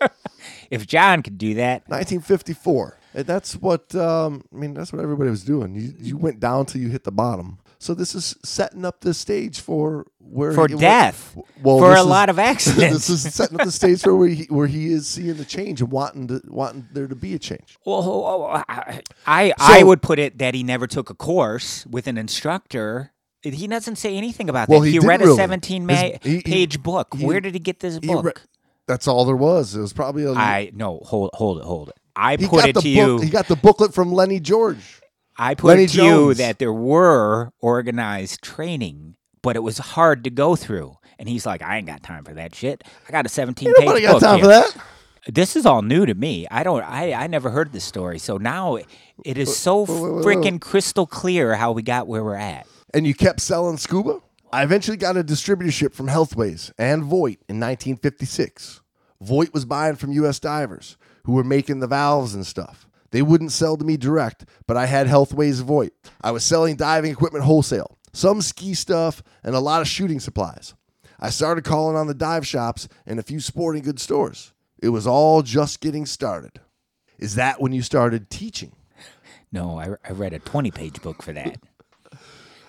if 0.70 0.86
John 0.86 1.22
could 1.22 1.38
do 1.38 1.54
that, 1.54 1.82
1954. 1.88 2.98
And 3.14 3.26
that's 3.26 3.54
what 3.56 3.94
um, 3.94 4.44
I 4.52 4.56
mean. 4.56 4.74
That's 4.74 4.92
what 4.92 5.02
everybody 5.02 5.30
was 5.30 5.44
doing. 5.44 5.74
You, 5.74 5.94
you 5.98 6.16
went 6.16 6.40
down 6.40 6.66
till 6.66 6.80
you 6.80 6.88
hit 6.88 7.04
the 7.04 7.12
bottom. 7.12 7.58
So 7.78 7.94
this 7.94 8.14
is 8.14 8.34
setting 8.44 8.84
up 8.84 9.00
the 9.00 9.14
stage 9.14 9.60
for 9.60 10.06
where 10.18 10.52
for 10.52 10.66
death, 10.66 11.36
Well, 11.62 11.78
for 11.78 11.94
a 11.94 12.00
is- 12.00 12.06
lot 12.06 12.28
of 12.28 12.38
accidents. 12.40 13.06
this 13.06 13.08
is 13.08 13.34
setting 13.34 13.58
up 13.60 13.64
the 13.66 13.72
stage 13.72 14.02
for 14.02 14.16
where 14.16 14.28
he, 14.28 14.44
where 14.44 14.66
he 14.66 14.88
is 14.88 15.06
seeing 15.06 15.36
the 15.36 15.44
change 15.44 15.80
and 15.80 15.90
wanting 15.92 16.26
to 16.26 16.42
wanting 16.48 16.88
there 16.92 17.06
to 17.06 17.14
be 17.14 17.34
a 17.34 17.38
change. 17.38 17.78
Well, 17.84 18.64
I 18.68 19.00
I 19.26 19.52
I 19.58 19.82
would 19.84 20.02
put 20.02 20.18
it 20.18 20.38
that 20.38 20.54
he 20.54 20.64
never 20.64 20.88
took 20.88 21.08
a 21.08 21.14
course 21.14 21.86
with 21.86 22.08
an 22.08 22.18
instructor. 22.18 23.12
He 23.42 23.66
doesn't 23.68 23.96
say 23.96 24.16
anything 24.16 24.48
about 24.48 24.68
Well, 24.68 24.80
that. 24.80 24.86
he 24.86 24.92
He, 24.94 24.98
read 24.98 25.20
a 25.22 25.24
really. 25.26 25.36
17 25.36 25.86
ma- 25.86 25.94
His- 25.94 26.12
he- 26.22 26.30
he- 26.36 26.42
page 26.42 26.82
book. 26.82 27.14
he- 27.16 27.24
Where 27.24 27.40
did 27.40 27.54
he 27.54 27.60
get 27.60 27.80
this 27.80 27.98
book? 28.00 28.24
re- 28.24 28.32
that's 28.86 29.06
all 29.06 29.24
there 29.24 29.36
was. 29.36 29.74
It 29.76 29.80
was 29.80 29.92
probably 29.92 30.24
a. 30.24 30.32
I 30.32 30.70
no, 30.74 31.00
hold 31.04 31.30
hold 31.34 31.58
it, 31.58 31.64
hold 31.64 31.88
it. 31.90 31.94
I 32.16 32.36
put 32.36 32.64
it 32.64 32.68
to 32.68 32.72
book. 32.74 32.84
you. 32.84 33.18
He 33.20 33.30
got 33.30 33.46
the 33.46 33.54
booklet 33.56 33.94
from 33.94 34.12
Lenny 34.12 34.40
George. 34.40 35.00
I 35.36 35.54
put 35.54 35.68
Lenny 35.68 35.84
it 35.84 35.90
to 35.90 36.02
you 36.04 36.34
that 36.34 36.58
there 36.58 36.72
were 36.72 37.52
organized 37.60 38.42
training, 38.42 39.14
but 39.40 39.54
it 39.54 39.62
was 39.62 39.78
hard 39.78 40.24
to 40.24 40.30
go 40.30 40.56
through. 40.56 40.96
And 41.20 41.28
he's 41.28 41.46
like, 41.46 41.62
I 41.62 41.76
ain't 41.78 41.86
got 41.86 42.02
time 42.02 42.24
for 42.24 42.34
that 42.34 42.54
shit. 42.56 42.82
I 43.08 43.12
got 43.12 43.24
a 43.26 43.28
17 43.28 43.68
Ain't 43.68 43.78
Nobody 43.78 44.00
page 44.00 44.08
got 44.08 44.12
book 44.14 44.22
time 44.22 44.36
here." 44.36 44.44
for 44.44 44.48
that. 44.48 44.76
This 45.34 45.54
is 45.56 45.66
all 45.66 45.82
new 45.82 46.06
to 46.06 46.14
me. 46.14 46.46
I 46.50 46.62
don't. 46.64 46.82
I 46.82 47.12
I 47.12 47.26
never 47.28 47.50
heard 47.50 47.72
this 47.72 47.84
story. 47.84 48.18
So 48.18 48.36
now 48.38 48.76
it 49.24 49.36
is 49.38 49.56
so 49.56 49.84
freaking 49.86 50.60
crystal 50.60 51.06
clear 51.06 51.54
how 51.54 51.70
we 51.72 51.82
got 51.82 52.08
where 52.08 52.24
we're 52.24 52.34
at. 52.34 52.66
And 52.94 53.06
you 53.06 53.14
kept 53.14 53.40
selling 53.40 53.76
scuba? 53.76 54.20
I 54.50 54.62
eventually 54.62 54.96
got 54.96 55.16
a 55.16 55.24
distributorship 55.24 55.92
from 55.92 56.08
Healthways 56.08 56.72
and 56.78 57.04
Voit 57.04 57.38
in 57.48 57.60
1956. 57.60 58.80
Voit 59.20 59.52
was 59.52 59.66
buying 59.66 59.96
from 59.96 60.12
U.S. 60.12 60.38
divers 60.38 60.96
who 61.24 61.32
were 61.32 61.44
making 61.44 61.80
the 61.80 61.86
valves 61.86 62.34
and 62.34 62.46
stuff. 62.46 62.88
They 63.10 63.20
wouldn't 63.20 63.52
sell 63.52 63.76
to 63.76 63.84
me 63.84 63.96
direct, 63.96 64.46
but 64.66 64.76
I 64.76 64.86
had 64.86 65.06
Healthways 65.06 65.62
Voit. 65.62 65.92
I 66.22 66.30
was 66.30 66.44
selling 66.44 66.76
diving 66.76 67.10
equipment 67.10 67.44
wholesale, 67.44 67.98
some 68.12 68.40
ski 68.40 68.74
stuff, 68.74 69.22
and 69.42 69.54
a 69.54 69.60
lot 69.60 69.82
of 69.82 69.88
shooting 69.88 70.20
supplies. 70.20 70.74
I 71.20 71.30
started 71.30 71.64
calling 71.64 71.96
on 71.96 72.06
the 72.06 72.14
dive 72.14 72.46
shops 72.46 72.88
and 73.06 73.18
a 73.18 73.24
few 73.24 73.40
sporting 73.40 73.82
goods 73.82 74.02
stores. 74.02 74.52
It 74.80 74.90
was 74.90 75.06
all 75.06 75.42
just 75.42 75.80
getting 75.80 76.06
started. 76.06 76.60
Is 77.18 77.34
that 77.34 77.60
when 77.60 77.72
you 77.72 77.82
started 77.82 78.30
teaching? 78.30 78.72
No, 79.50 79.78
I, 79.78 79.96
I 80.08 80.12
read 80.12 80.32
a 80.32 80.38
20 80.38 80.70
page 80.70 81.02
book 81.02 81.22
for 81.22 81.32
that. 81.32 81.58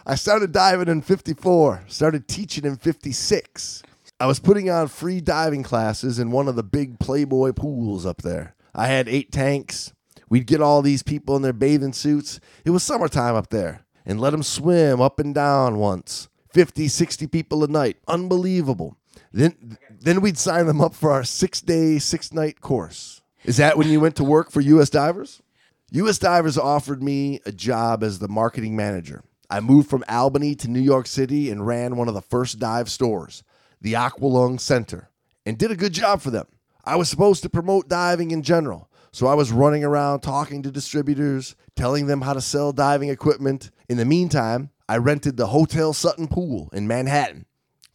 I 0.09 0.15
started 0.15 0.51
diving 0.51 0.87
in 0.87 1.03
54, 1.03 1.83
started 1.85 2.27
teaching 2.27 2.65
in 2.65 2.77
56. 2.77 3.83
I 4.19 4.25
was 4.25 4.39
putting 4.39 4.67
on 4.67 4.87
free 4.87 5.21
diving 5.21 5.61
classes 5.61 6.17
in 6.17 6.31
one 6.31 6.47
of 6.47 6.55
the 6.55 6.63
big 6.63 6.97
Playboy 6.97 7.51
pools 7.51 8.07
up 8.07 8.23
there. 8.23 8.55
I 8.73 8.87
had 8.87 9.07
eight 9.07 9.31
tanks. 9.31 9.93
We'd 10.27 10.47
get 10.47 10.61
all 10.61 10.81
these 10.81 11.03
people 11.03 11.35
in 11.35 11.43
their 11.43 11.53
bathing 11.53 11.93
suits. 11.93 12.39
It 12.65 12.71
was 12.71 12.81
summertime 12.81 13.35
up 13.35 13.51
there 13.51 13.85
and 14.03 14.19
let 14.19 14.31
them 14.31 14.41
swim 14.41 14.99
up 14.99 15.19
and 15.19 15.35
down 15.35 15.77
once. 15.77 16.27
50, 16.53 16.87
60 16.87 17.27
people 17.27 17.63
a 17.63 17.67
night. 17.67 17.97
Unbelievable. 18.07 18.97
Then, 19.31 19.77
then 20.01 20.21
we'd 20.21 20.39
sign 20.39 20.65
them 20.65 20.81
up 20.81 20.95
for 20.95 21.11
our 21.11 21.23
six 21.23 21.61
day, 21.61 21.99
six 21.99 22.33
night 22.33 22.61
course. 22.61 23.21
Is 23.43 23.57
that 23.57 23.77
when 23.77 23.89
you 23.89 23.99
went 23.99 24.15
to 24.15 24.23
work 24.23 24.49
for 24.49 24.59
U.S. 24.61 24.89
Divers? 24.89 25.43
U.S. 25.91 26.17
Divers 26.17 26.57
offered 26.57 27.03
me 27.03 27.41
a 27.45 27.51
job 27.51 28.03
as 28.03 28.17
the 28.17 28.27
marketing 28.27 28.75
manager. 28.75 29.23
I 29.49 29.59
moved 29.61 29.89
from 29.89 30.03
Albany 30.07 30.53
to 30.55 30.67
New 30.69 30.79
York 30.79 31.07
City 31.07 31.49
and 31.49 31.65
ran 31.65 31.95
one 31.95 32.07
of 32.07 32.13
the 32.13 32.21
first 32.21 32.59
dive 32.59 32.89
stores, 32.89 33.43
the 33.81 33.93
Aqualung 33.93 34.59
Center, 34.59 35.09
and 35.45 35.57
did 35.57 35.71
a 35.71 35.75
good 35.75 35.93
job 35.93 36.21
for 36.21 36.29
them. 36.29 36.45
I 36.85 36.95
was 36.95 37.09
supposed 37.09 37.41
to 37.43 37.49
promote 37.49 37.89
diving 37.89 38.31
in 38.31 38.43
general, 38.43 38.89
so 39.11 39.25
I 39.25 39.33
was 39.33 39.51
running 39.51 39.83
around 39.83 40.19
talking 40.19 40.61
to 40.63 40.71
distributors, 40.71 41.55
telling 41.75 42.05
them 42.05 42.21
how 42.21 42.33
to 42.33 42.41
sell 42.41 42.71
diving 42.71 43.09
equipment. 43.09 43.71
In 43.89 43.97
the 43.97 44.05
meantime, 44.05 44.69
I 44.87 44.97
rented 44.97 45.37
the 45.37 45.47
Hotel 45.47 45.93
Sutton 45.93 46.27
Pool 46.27 46.69
in 46.71 46.87
Manhattan 46.87 47.45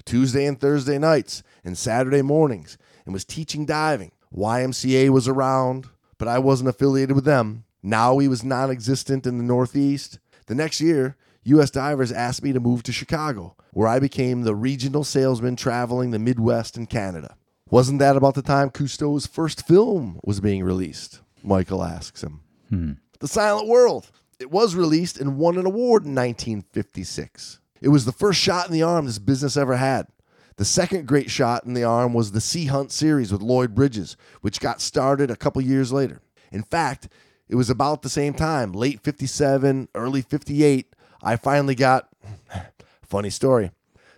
Tuesday 0.04 0.46
and 0.46 0.60
Thursday 0.60 0.98
nights 0.98 1.42
and 1.64 1.78
Saturday 1.78 2.22
mornings 2.22 2.76
and 3.04 3.12
was 3.12 3.24
teaching 3.24 3.64
diving. 3.64 4.12
YMCA 4.34 5.08
was 5.10 5.28
around, 5.28 5.86
but 6.18 6.28
I 6.28 6.38
wasn't 6.38 6.68
affiliated 6.68 7.14
with 7.14 7.24
them. 7.24 7.64
Now 7.82 8.18
he 8.18 8.28
was 8.28 8.44
non 8.44 8.70
existent 8.70 9.26
in 9.26 9.38
the 9.38 9.44
Northeast. 9.44 10.18
The 10.46 10.54
next 10.54 10.80
year, 10.80 11.16
U.S. 11.44 11.70
Divers 11.70 12.12
asked 12.12 12.42
me 12.42 12.52
to 12.52 12.60
move 12.60 12.82
to 12.84 12.92
Chicago, 12.92 13.56
where 13.72 13.88
I 13.88 13.98
became 13.98 14.42
the 14.42 14.54
regional 14.54 15.04
salesman 15.04 15.56
traveling 15.56 16.10
the 16.10 16.18
Midwest 16.18 16.76
and 16.76 16.88
Canada. 16.88 17.36
Wasn't 17.70 17.98
that 17.98 18.16
about 18.16 18.34
the 18.34 18.42
time 18.42 18.70
Cousteau's 18.70 19.26
first 19.26 19.66
film 19.66 20.20
was 20.24 20.40
being 20.40 20.64
released? 20.64 21.20
Michael 21.42 21.84
asks 21.84 22.22
him. 22.22 22.40
Hmm. 22.68 22.92
The 23.20 23.28
Silent 23.28 23.68
World. 23.68 24.10
It 24.40 24.50
was 24.50 24.74
released 24.74 25.20
and 25.20 25.38
won 25.38 25.58
an 25.58 25.66
award 25.66 26.04
in 26.04 26.14
1956. 26.14 27.60
It 27.80 27.88
was 27.88 28.04
the 28.04 28.12
first 28.12 28.40
shot 28.40 28.66
in 28.66 28.72
the 28.72 28.82
arm 28.82 29.06
this 29.06 29.18
business 29.18 29.56
ever 29.56 29.76
had. 29.76 30.06
The 30.56 30.64
second 30.64 31.06
great 31.06 31.30
shot 31.30 31.64
in 31.64 31.74
the 31.74 31.84
arm 31.84 32.14
was 32.14 32.32
the 32.32 32.40
Sea 32.40 32.66
Hunt 32.66 32.92
series 32.92 33.32
with 33.32 33.42
Lloyd 33.42 33.74
Bridges, 33.74 34.16
which 34.40 34.60
got 34.60 34.80
started 34.80 35.30
a 35.30 35.36
couple 35.36 35.60
years 35.60 35.92
later. 35.92 36.22
In 36.52 36.62
fact, 36.62 37.08
it 37.48 37.56
was 37.56 37.68
about 37.68 38.02
the 38.02 38.08
same 38.08 38.34
time, 38.34 38.72
late 38.72 39.00
57, 39.00 39.88
early 39.94 40.22
58, 40.22 40.93
I 41.24 41.36
finally 41.36 41.74
got 41.74 42.08
funny 43.02 43.30
story. 43.30 43.70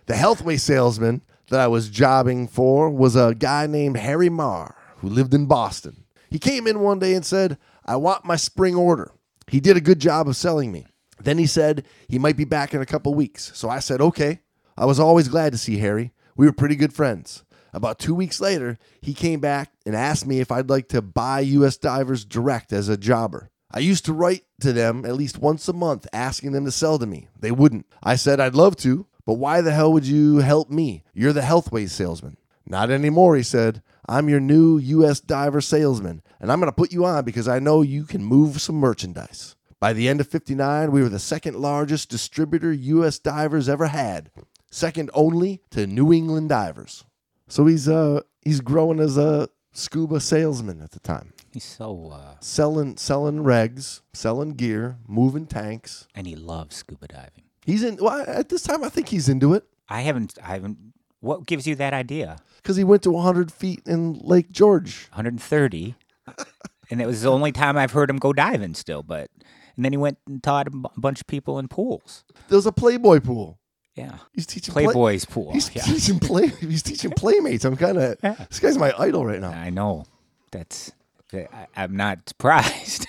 The 0.07 0.15
Healthway 0.15 0.59
salesman 0.59 1.23
that 1.49 1.59
I 1.59 1.67
was 1.67 1.89
jobbing 1.89 2.47
for 2.47 2.89
was 2.89 3.15
a 3.15 3.33
guy 3.33 3.65
named 3.65 3.97
Harry 3.97 4.29
Marr 4.29 4.75
who 4.97 5.07
lived 5.07 5.33
in 5.33 5.45
Boston. 5.45 6.03
He 6.29 6.37
came 6.39 6.67
in 6.67 6.81
one 6.81 6.99
day 6.99 7.13
and 7.13 7.25
said, 7.25 7.57
I 7.85 7.95
want 7.95 8.25
my 8.25 8.35
spring 8.35 8.75
order. 8.75 9.11
He 9.47 9.61
did 9.61 9.77
a 9.77 9.81
good 9.81 9.99
job 9.99 10.27
of 10.27 10.35
selling 10.35 10.71
me. 10.71 10.85
Then 11.19 11.37
he 11.37 11.47
said 11.47 11.85
he 12.09 12.19
might 12.19 12.35
be 12.35 12.43
back 12.43 12.73
in 12.73 12.81
a 12.81 12.85
couple 12.85 13.13
weeks. 13.13 13.51
So 13.55 13.69
I 13.69 13.79
said, 13.79 14.01
okay. 14.01 14.41
I 14.77 14.85
was 14.85 14.99
always 14.99 15.29
glad 15.29 15.53
to 15.53 15.57
see 15.57 15.77
Harry. 15.77 16.11
We 16.35 16.45
were 16.45 16.53
pretty 16.53 16.75
good 16.75 16.93
friends. 16.93 17.43
About 17.73 17.99
two 17.99 18.13
weeks 18.13 18.41
later, 18.41 18.77
he 19.01 19.13
came 19.13 19.39
back 19.39 19.71
and 19.85 19.95
asked 19.95 20.27
me 20.27 20.39
if 20.39 20.51
I'd 20.51 20.69
like 20.69 20.89
to 20.89 21.01
buy 21.01 21.39
U.S. 21.39 21.77
Divers 21.77 22.25
direct 22.25 22.73
as 22.73 22.89
a 22.89 22.97
jobber. 22.97 23.49
I 23.71 23.79
used 23.79 24.05
to 24.05 24.13
write 24.13 24.43
to 24.61 24.73
them 24.73 25.05
at 25.05 25.15
least 25.15 25.39
once 25.39 25.67
a 25.67 25.73
month 25.73 26.07
asking 26.13 26.53
them 26.53 26.65
to 26.65 26.71
sell 26.71 26.97
to 26.99 27.05
me. 27.05 27.27
They 27.39 27.51
wouldn't. 27.51 27.85
I 28.01 28.15
said 28.15 28.39
I'd 28.39 28.55
love 28.55 28.75
to, 28.77 29.07
but 29.25 29.33
why 29.33 29.61
the 29.61 29.73
hell 29.73 29.91
would 29.93 30.07
you 30.07 30.37
help 30.37 30.69
me? 30.69 31.03
You're 31.13 31.33
the 31.33 31.41
Healthways 31.41 31.89
salesman. 31.89 32.37
Not 32.65 32.89
anymore, 32.91 33.35
he 33.35 33.43
said. 33.43 33.81
I'm 34.07 34.29
your 34.29 34.39
new 34.39 34.77
U.S. 34.77 35.19
diver 35.19 35.59
salesman, 35.59 36.21
and 36.39 36.51
I'm 36.51 36.59
going 36.59 36.71
to 36.71 36.75
put 36.75 36.93
you 36.93 37.03
on 37.05 37.25
because 37.25 37.47
I 37.47 37.59
know 37.59 37.81
you 37.81 38.05
can 38.05 38.23
move 38.23 38.61
some 38.61 38.75
merchandise. 38.75 39.55
By 39.79 39.93
the 39.93 40.07
end 40.07 40.21
of 40.21 40.27
59, 40.27 40.91
we 40.91 41.01
were 41.01 41.09
the 41.09 41.19
second 41.19 41.57
largest 41.57 42.09
distributor 42.09 42.71
U.S. 42.71 43.19
divers 43.19 43.67
ever 43.69 43.87
had, 43.87 44.31
second 44.71 45.11
only 45.13 45.61
to 45.71 45.85
New 45.85 46.13
England 46.13 46.49
divers. 46.49 47.03
So 47.47 47.65
he's 47.65 47.87
uh 47.87 48.21
he's 48.41 48.61
growing 48.61 48.99
as 48.99 49.17
a 49.17 49.49
scuba 49.71 50.19
salesman 50.19 50.81
at 50.81 50.91
the 50.91 50.99
time, 50.99 51.33
He's 51.57 51.63
so, 51.63 52.11
uh, 52.13 52.35
selling 52.39 52.97
selling 52.97 53.39
regs, 53.39 54.01
selling 54.13 54.51
gear, 54.51 54.97
moving 55.07 55.47
tanks. 55.47 56.07
and 56.13 56.27
he 56.27 56.35
loves 56.35 56.75
scuba 56.75 57.07
diving. 57.07 57.45
He's 57.65 57.81
in. 57.83 57.95
Well, 57.99 58.23
at 58.27 58.49
this 58.49 58.61
time, 58.61 58.83
I 58.83 58.89
think 58.89 59.09
he's 59.09 59.27
into 59.27 59.55
it 59.55 59.63
I 59.89 60.01
haven't, 60.01 60.37
I 60.43 60.49
haven't. 60.53 60.77
What 61.19 61.47
gives 61.47 61.65
you 61.65 61.73
that 61.77 61.95
idea? 61.95 62.37
because 62.57 62.75
he 62.75 62.83
went 62.83 63.01
to 63.03 63.11
100 63.11 63.51
feet 63.51 63.81
in 63.87 64.19
Lake 64.19 64.51
George. 64.51 65.07
130, 65.13 65.95
and 66.91 67.01
it 67.01 67.07
was 67.07 67.23
the 67.23 67.31
only 67.31 67.51
time 67.51 67.75
I've 67.75 67.93
heard 67.93 68.11
him 68.11 68.17
go 68.17 68.33
diving. 68.33 68.75
Still, 68.75 69.01
but 69.01 69.31
and 69.75 69.83
then 69.83 69.93
he 69.93 69.97
went 69.97 70.19
and 70.27 70.43
taught 70.43 70.67
a 70.67 70.71
bunch 70.99 71.21
of 71.21 71.25
people 71.25 71.57
in 71.57 71.67
pools. 71.69 72.23
There 72.49 72.55
was 72.57 72.67
a 72.67 72.71
Playboy 72.71 73.21
pool. 73.21 73.57
Yeah, 73.95 74.17
He's 74.31 74.45
teaching 74.45 74.73
play- 74.73 74.83
Playboy's 74.83 75.25
pool. 75.25 75.53
He's 75.53 75.73
yeah, 75.75 75.81
teaching 75.81 76.19
play. 76.19 76.49
He's 76.49 76.83
teaching 76.83 77.09
playmates. 77.17 77.65
I'm 77.65 77.75
kind 77.75 77.97
of. 77.97 78.21
This 78.47 78.59
guy's 78.59 78.77
my 78.77 78.93
idol 78.99 79.25
right 79.25 79.41
now. 79.41 79.49
I 79.49 79.71
know. 79.71 80.05
That's. 80.51 80.91
I, 81.33 81.67
I'm 81.75 81.95
not 81.95 82.27
surprised. 82.27 83.07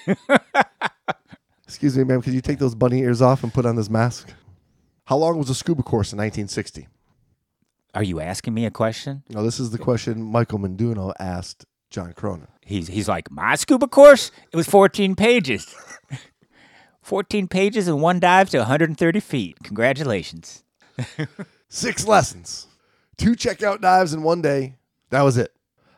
Excuse 1.65 1.97
me, 1.97 2.05
ma'am. 2.05 2.23
Could 2.23 2.33
you 2.33 2.41
take 2.41 2.59
those 2.59 2.75
bunny 2.75 3.01
ears 3.01 3.23
off 3.23 3.43
and 3.43 3.53
put 3.53 3.67
on 3.67 3.77
this 3.77 3.91
mask? 3.91 4.33
How 5.05 5.17
long 5.17 5.39
was 5.39 5.49
the 5.49 5.55
scuba 5.55 5.83
course 5.83 6.13
in 6.13 6.19
1960? 6.19 6.89
Are 7.95 8.03
you 8.03 8.21
asking 8.21 8.55
me 8.55 8.67
a 8.67 8.71
question? 8.71 9.23
No, 9.29 9.43
this 9.43 9.59
is 9.59 9.71
the 9.71 9.79
question 9.79 10.23
Michael 10.23 10.59
Menduno 10.59 11.13
asked 11.19 11.65
John 11.91 12.13
Cronin. 12.13 12.49
He's 12.65 12.89
he's 12.89 13.09
like 13.09 13.31
my 13.31 13.55
scuba 13.55 13.89
course. 13.89 14.31
It 14.53 14.57
was 14.57 14.67
14 14.69 15.15
pages. 15.15 15.75
14 17.03 17.49
pages 17.49 17.89
and 17.89 18.03
one 18.03 18.21
dive 18.21 18.51
to 18.51 18.59
130 18.59 19.21
feet. 19.21 19.57
Congratulations. 19.63 20.65
Six 21.71 22.07
lessons, 22.07 22.67
two 23.17 23.33
checkout 23.33 23.81
dives 23.81 24.13
in 24.13 24.23
one 24.23 24.43
day. 24.43 24.77
That 25.11 25.23
was 25.23 25.39
it. 25.39 25.53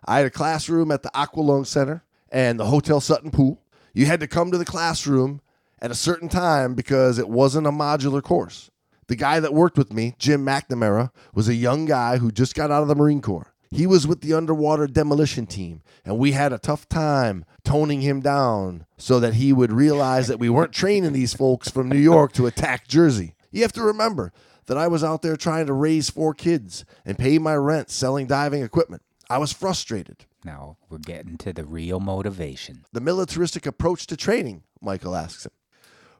I 0.04 0.18
had 0.18 0.26
a 0.26 0.30
classroom 0.30 0.90
at 0.92 1.02
the 1.02 1.10
Aqualung 1.10 1.66
Center 1.66 2.04
and 2.30 2.58
the 2.58 2.66
Hotel 2.66 3.00
Sutton 3.00 3.30
Pool. 3.30 3.62
You 3.92 4.06
had 4.06 4.20
to 4.20 4.28
come 4.28 4.50
to 4.50 4.58
the 4.58 4.64
classroom 4.64 5.40
at 5.80 5.90
a 5.90 5.96
certain 5.96 6.28
time 6.28 6.74
because 6.74 7.18
it 7.18 7.28
wasn't 7.28 7.66
a 7.66 7.72
modular 7.72 8.22
course. 8.22 8.70
The 9.08 9.16
guy 9.16 9.40
that 9.40 9.52
worked 9.52 9.76
with 9.76 9.92
me, 9.92 10.14
Jim 10.18 10.46
McNamara, 10.46 11.10
was 11.34 11.48
a 11.48 11.54
young 11.54 11.84
guy 11.84 12.18
who 12.18 12.30
just 12.30 12.54
got 12.54 12.70
out 12.70 12.82
of 12.82 12.88
the 12.88 12.94
Marine 12.94 13.20
Corps. 13.20 13.52
He 13.72 13.86
was 13.86 14.06
with 14.06 14.20
the 14.20 14.34
underwater 14.34 14.86
demolition 14.86 15.46
team, 15.46 15.82
and 16.04 16.18
we 16.18 16.32
had 16.32 16.52
a 16.52 16.58
tough 16.58 16.88
time 16.88 17.44
toning 17.64 18.00
him 18.00 18.20
down 18.20 18.84
so 18.98 19.20
that 19.20 19.34
he 19.34 19.52
would 19.52 19.72
realize 19.72 20.26
that 20.26 20.40
we 20.40 20.48
weren't 20.48 20.72
training 20.72 21.12
these 21.12 21.34
folks 21.34 21.70
from 21.70 21.88
New 21.88 21.98
York 21.98 22.32
to 22.32 22.46
attack 22.46 22.88
Jersey. 22.88 23.34
You 23.50 23.62
have 23.62 23.72
to 23.72 23.82
remember 23.82 24.32
that 24.66 24.78
I 24.78 24.88
was 24.88 25.02
out 25.02 25.22
there 25.22 25.36
trying 25.36 25.66
to 25.66 25.72
raise 25.72 26.10
four 26.10 26.34
kids 26.34 26.84
and 27.04 27.18
pay 27.18 27.38
my 27.38 27.56
rent 27.56 27.90
selling 27.90 28.26
diving 28.26 28.62
equipment. 28.62 29.02
I 29.28 29.38
was 29.38 29.52
frustrated. 29.52 30.26
Now 30.44 30.78
we're 30.88 30.98
getting 30.98 31.36
to 31.38 31.52
the 31.52 31.64
real 31.64 32.00
motivation. 32.00 32.84
The 32.92 33.00
militaristic 33.00 33.66
approach 33.66 34.06
to 34.06 34.16
training, 34.16 34.62
Michael 34.80 35.14
asks 35.14 35.44
him. 35.44 35.52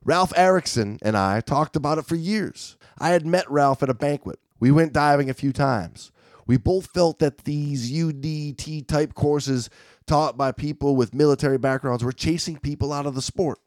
Ralph 0.04 0.33
Erickson 0.37 0.98
and 1.02 1.16
I 1.16 1.40
talked 1.40 1.76
about 1.76 1.98
it 1.98 2.06
for 2.06 2.16
years. 2.16 2.76
I 2.98 3.11
had 3.11 3.26
met 3.26 3.50
Ralph 3.50 3.83
at 3.83 3.90
a 3.90 3.94
banquet. 3.94 4.38
We 4.59 4.70
went 4.70 4.92
diving 4.92 5.30
a 5.30 5.35
few 5.35 5.52
times. 5.52 6.12
We 6.46 6.56
both 6.56 6.88
felt 6.92 7.18
that 7.20 7.44
these 7.44 7.92
UDT 7.92 8.87
type 8.87 9.14
courses 9.14 9.70
taught 10.06 10.37
by 10.37 10.52
people 10.52 10.96
with 10.96 11.14
military 11.14 11.59
backgrounds 11.59 12.02
were 12.02 12.12
chasing 12.12 12.59
people 12.59 12.92
out 12.92 13.06
of 13.06 13.14
the 13.14 13.22
sport. 13.22 13.59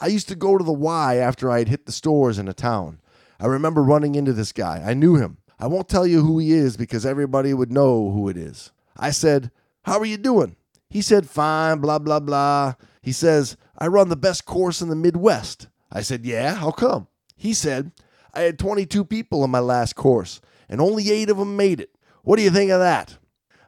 I 0.00 0.06
used 0.06 0.28
to 0.28 0.34
go 0.34 0.56
to 0.56 0.64
the 0.64 0.72
Y 0.72 1.16
after 1.16 1.50
I 1.50 1.58
had 1.58 1.68
hit 1.68 1.86
the 1.86 1.92
stores 1.92 2.38
in 2.38 2.48
a 2.48 2.54
town. 2.54 3.00
I 3.38 3.46
remember 3.46 3.82
running 3.82 4.14
into 4.14 4.32
this 4.32 4.52
guy. 4.52 4.82
I 4.84 4.94
knew 4.94 5.16
him. 5.16 5.38
I 5.58 5.66
won't 5.66 5.88
tell 5.88 6.06
you 6.06 6.22
who 6.22 6.38
he 6.38 6.52
is 6.52 6.76
because 6.76 7.04
everybody 7.04 7.52
would 7.52 7.72
know 7.72 8.10
who 8.10 8.28
it 8.28 8.36
is. 8.36 8.70
I 8.96 9.10
said, 9.10 9.50
How 9.84 9.98
are 9.98 10.04
you 10.06 10.16
doing? 10.16 10.56
He 10.88 11.02
said, 11.02 11.28
Fine, 11.28 11.78
blah, 11.78 11.98
blah, 11.98 12.20
blah. 12.20 12.74
He 13.02 13.12
says, 13.12 13.56
I 13.78 13.86
run 13.86 14.08
the 14.08 14.16
best 14.16 14.44
course 14.44 14.82
in 14.82 14.88
the 14.88 14.96
Midwest. 14.96 15.68
I 15.90 16.02
said, 16.02 16.24
Yeah, 16.24 16.54
how 16.54 16.70
come? 16.70 17.08
He 17.36 17.54
said, 17.54 17.92
I 18.34 18.40
had 18.42 18.58
22 18.58 19.04
people 19.04 19.44
in 19.44 19.50
my 19.50 19.58
last 19.60 19.96
course, 19.96 20.40
and 20.68 20.80
only 20.80 21.10
eight 21.10 21.30
of 21.30 21.38
them 21.38 21.56
made 21.56 21.80
it. 21.80 21.90
What 22.22 22.36
do 22.36 22.42
you 22.42 22.50
think 22.50 22.70
of 22.70 22.80
that? 22.80 23.16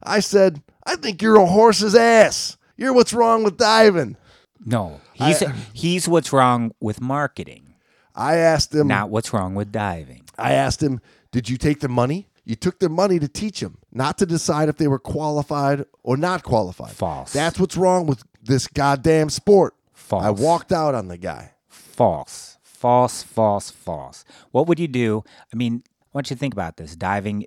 I 0.03 0.20
said, 0.20 0.62
I 0.85 0.96
think 0.96 1.22
you're 1.22 1.37
a 1.37 1.46
horse's 1.46 1.94
ass. 1.94 2.57
You're 2.77 2.92
what's 2.92 3.12
wrong 3.14 3.44
with 3.44 3.57
diving. 3.57 4.16
No, 4.64 5.01
he's 5.14 5.42
he's 5.72 6.09
what's 6.09 6.33
wrong 6.33 6.72
with 6.81 7.01
marketing, 7.01 7.75
I 8.14 8.37
asked 8.37 8.75
him, 8.75 8.88
not 8.88 9.11
what's 9.11 9.33
wrong 9.33 9.55
with 9.55 9.72
diving. 9.72 10.25
I 10.38 10.53
asked 10.53 10.83
him, 10.83 11.01
Did 11.31 11.48
you 11.48 11.57
take 11.57 11.81
the 11.81 11.88
money? 11.88 12.29
You 12.44 12.57
took 12.57 12.81
their 12.81 12.88
money 12.88 13.18
to 13.18 13.28
teach 13.28 13.61
them, 13.61 13.78
not 13.92 14.18
to 14.18 14.26
decide 14.26 14.68
if 14.68 14.76
they 14.76 14.88
were 14.88 14.98
qualified 14.98 15.85
or 16.02 16.16
not 16.16 16.42
qualified. 16.42 16.90
False. 16.90 17.33
That's 17.33 17.59
what's 17.61 17.76
wrong 17.76 18.07
with 18.07 18.24
this 18.42 18.66
goddamn 18.66 19.31
sport. 19.31 19.74
False. 19.92 20.24
I 20.24 20.31
walked 20.31 20.72
out 20.72 20.94
on 20.94 21.09
the 21.09 21.18
guy. 21.18 21.52
False. 21.68 22.59
False, 22.62 23.22
false, 23.22 23.70
false. 23.70 24.24
What 24.50 24.66
would 24.66 24.81
you 24.81 24.88
do? 24.88 25.22
I 25.52 25.57
mean, 25.57 25.85
I 25.87 26.09
want 26.12 26.31
you 26.31 26.37
to 26.37 26.40
think 26.40 26.52
about 26.52 26.78
this. 26.78 26.96
Diving 26.96 27.46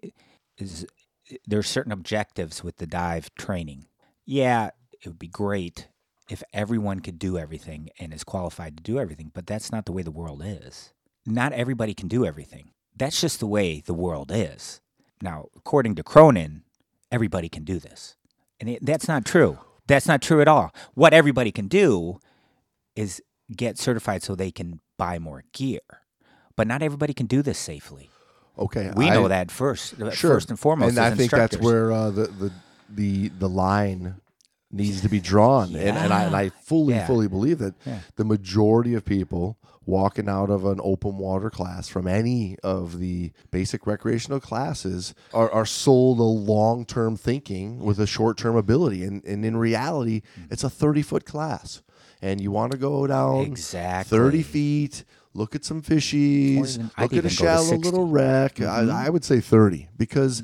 is 0.58 0.88
there's 1.46 1.68
certain 1.68 1.92
objectives 1.92 2.64
with 2.64 2.78
the 2.78 2.88
dive 2.88 3.34
training. 3.36 3.88
Yeah, 4.26 4.70
it 4.94 5.08
would 5.08 5.20
be 5.20 5.28
great 5.28 5.90
if 6.30 6.42
everyone 6.54 7.02
could 7.02 7.20
do 7.20 7.38
everything 7.38 7.90
and 8.00 8.14
is 8.14 8.24
qualified 8.24 8.78
to 8.78 8.84
do 8.84 8.98
everything, 8.98 9.32
but 9.34 9.46
that's 9.46 9.72
not 9.72 9.86
the 9.86 9.92
way 9.92 10.04
the 10.04 10.12
world 10.12 10.42
is. 10.44 10.94
Not 11.26 11.54
everybody 11.54 11.94
can 11.94 12.08
do 12.08 12.26
everything. 12.26 12.72
That's 12.96 13.20
just 13.20 13.40
the 13.40 13.48
way 13.48 13.82
the 13.82 13.94
world 13.94 14.32
is. 14.34 14.80
Now, 15.26 15.48
according 15.56 15.96
to 15.96 16.04
Cronin, 16.04 16.62
everybody 17.12 17.50
can 17.50 17.64
do 17.64 17.80
this. 17.80 18.16
And 18.60 18.70
it, 18.70 18.86
that's 18.86 19.08
not 19.08 19.26
true. 19.26 19.58
That's 19.88 20.08
not 20.08 20.22
true 20.22 20.40
at 20.40 20.48
all. 20.48 20.74
What 20.94 21.14
everybody 21.14 21.52
can 21.52 21.68
do 21.68 22.20
is 22.96 23.22
get 23.54 23.78
certified 23.78 24.22
so 24.24 24.36
they 24.36 24.52
can 24.52 24.80
buy 24.98 25.20
more 25.20 25.44
gear. 25.52 25.82
But 26.56 26.68
not 26.68 26.82
everybody 26.82 27.14
can 27.14 27.26
do 27.26 27.42
this 27.42 27.58
safely. 27.58 28.10
Okay. 28.58 28.92
We 28.96 29.10
I- 29.10 29.14
know 29.16 29.28
that 29.28 29.52
first, 29.52 30.00
uh, 30.02 30.12
Sure. 30.12 30.36
first 30.36 30.50
and 30.50 30.60
foremost. 30.60 30.90
And 30.98 31.00
I 31.00 31.14
think 31.16 31.32
that's 31.32 31.58
where 31.58 31.92
uh, 31.92 32.12
the, 32.12 32.28
the 32.28 32.52
the 32.88 33.30
the 33.40 33.50
line 33.50 34.22
needs 34.76 35.02
to 35.02 35.10
be 35.10 35.20
drawn. 35.20 35.76
And, 35.76 35.98
and 35.98 36.14
I 36.14 36.24
and 36.24 36.36
I 36.36 36.50
fully 36.50 36.94
Yeah. 36.96 37.08
fully 37.08 37.28
believe 37.28 37.60
that 37.60 37.74
Yeah. 37.86 38.00
the 38.16 38.26
majority 38.26 38.94
of 38.94 39.06
people 39.06 39.58
walking 39.88 40.28
out 40.28 40.50
of 40.50 40.66
an 40.66 40.80
open 40.84 41.16
water 41.18 41.50
class 41.52 41.88
from 41.88 42.08
any 42.08 42.58
of 42.64 42.98
the 43.00 43.32
basic 43.52 43.86
recreational 43.86 44.40
classes 44.40 45.14
are, 45.32 45.50
are 45.52 45.66
sold 45.66 46.20
a 46.20 46.24
long 46.24 46.86
term 46.86 47.16
thinking 47.16 47.80
with 47.80 48.00
a 48.00 48.08
short 48.08 48.38
term 48.38 48.56
ability. 48.56 49.04
And 49.04 49.24
and 49.26 49.46
in 49.46 49.58
reality, 49.58 50.22
Mm. 50.40 50.52
it's 50.52 50.64
a 50.64 50.70
thirty 50.70 51.02
foot 51.02 51.26
class. 51.26 51.82
And 52.22 52.42
you 52.42 52.50
want 52.50 52.72
to 52.72 52.78
go 52.78 53.06
down 53.06 53.42
Exactly. 53.42 54.18
30 54.18 54.42
feet, 54.42 55.04
look 55.36 55.54
at 55.54 55.64
some 55.64 55.82
fishies, 55.82 56.80
I'd 56.98 57.12
look 57.12 57.14
at 57.14 57.26
a 57.26 57.30
shallow 57.30 57.76
little 57.76 58.08
wreck. 58.08 58.56
Mm-hmm. 58.56 58.90
I, 58.90 59.06
I 59.08 59.10
would 59.10 59.24
say 59.24 59.40
30 59.42 59.90
because 59.98 60.42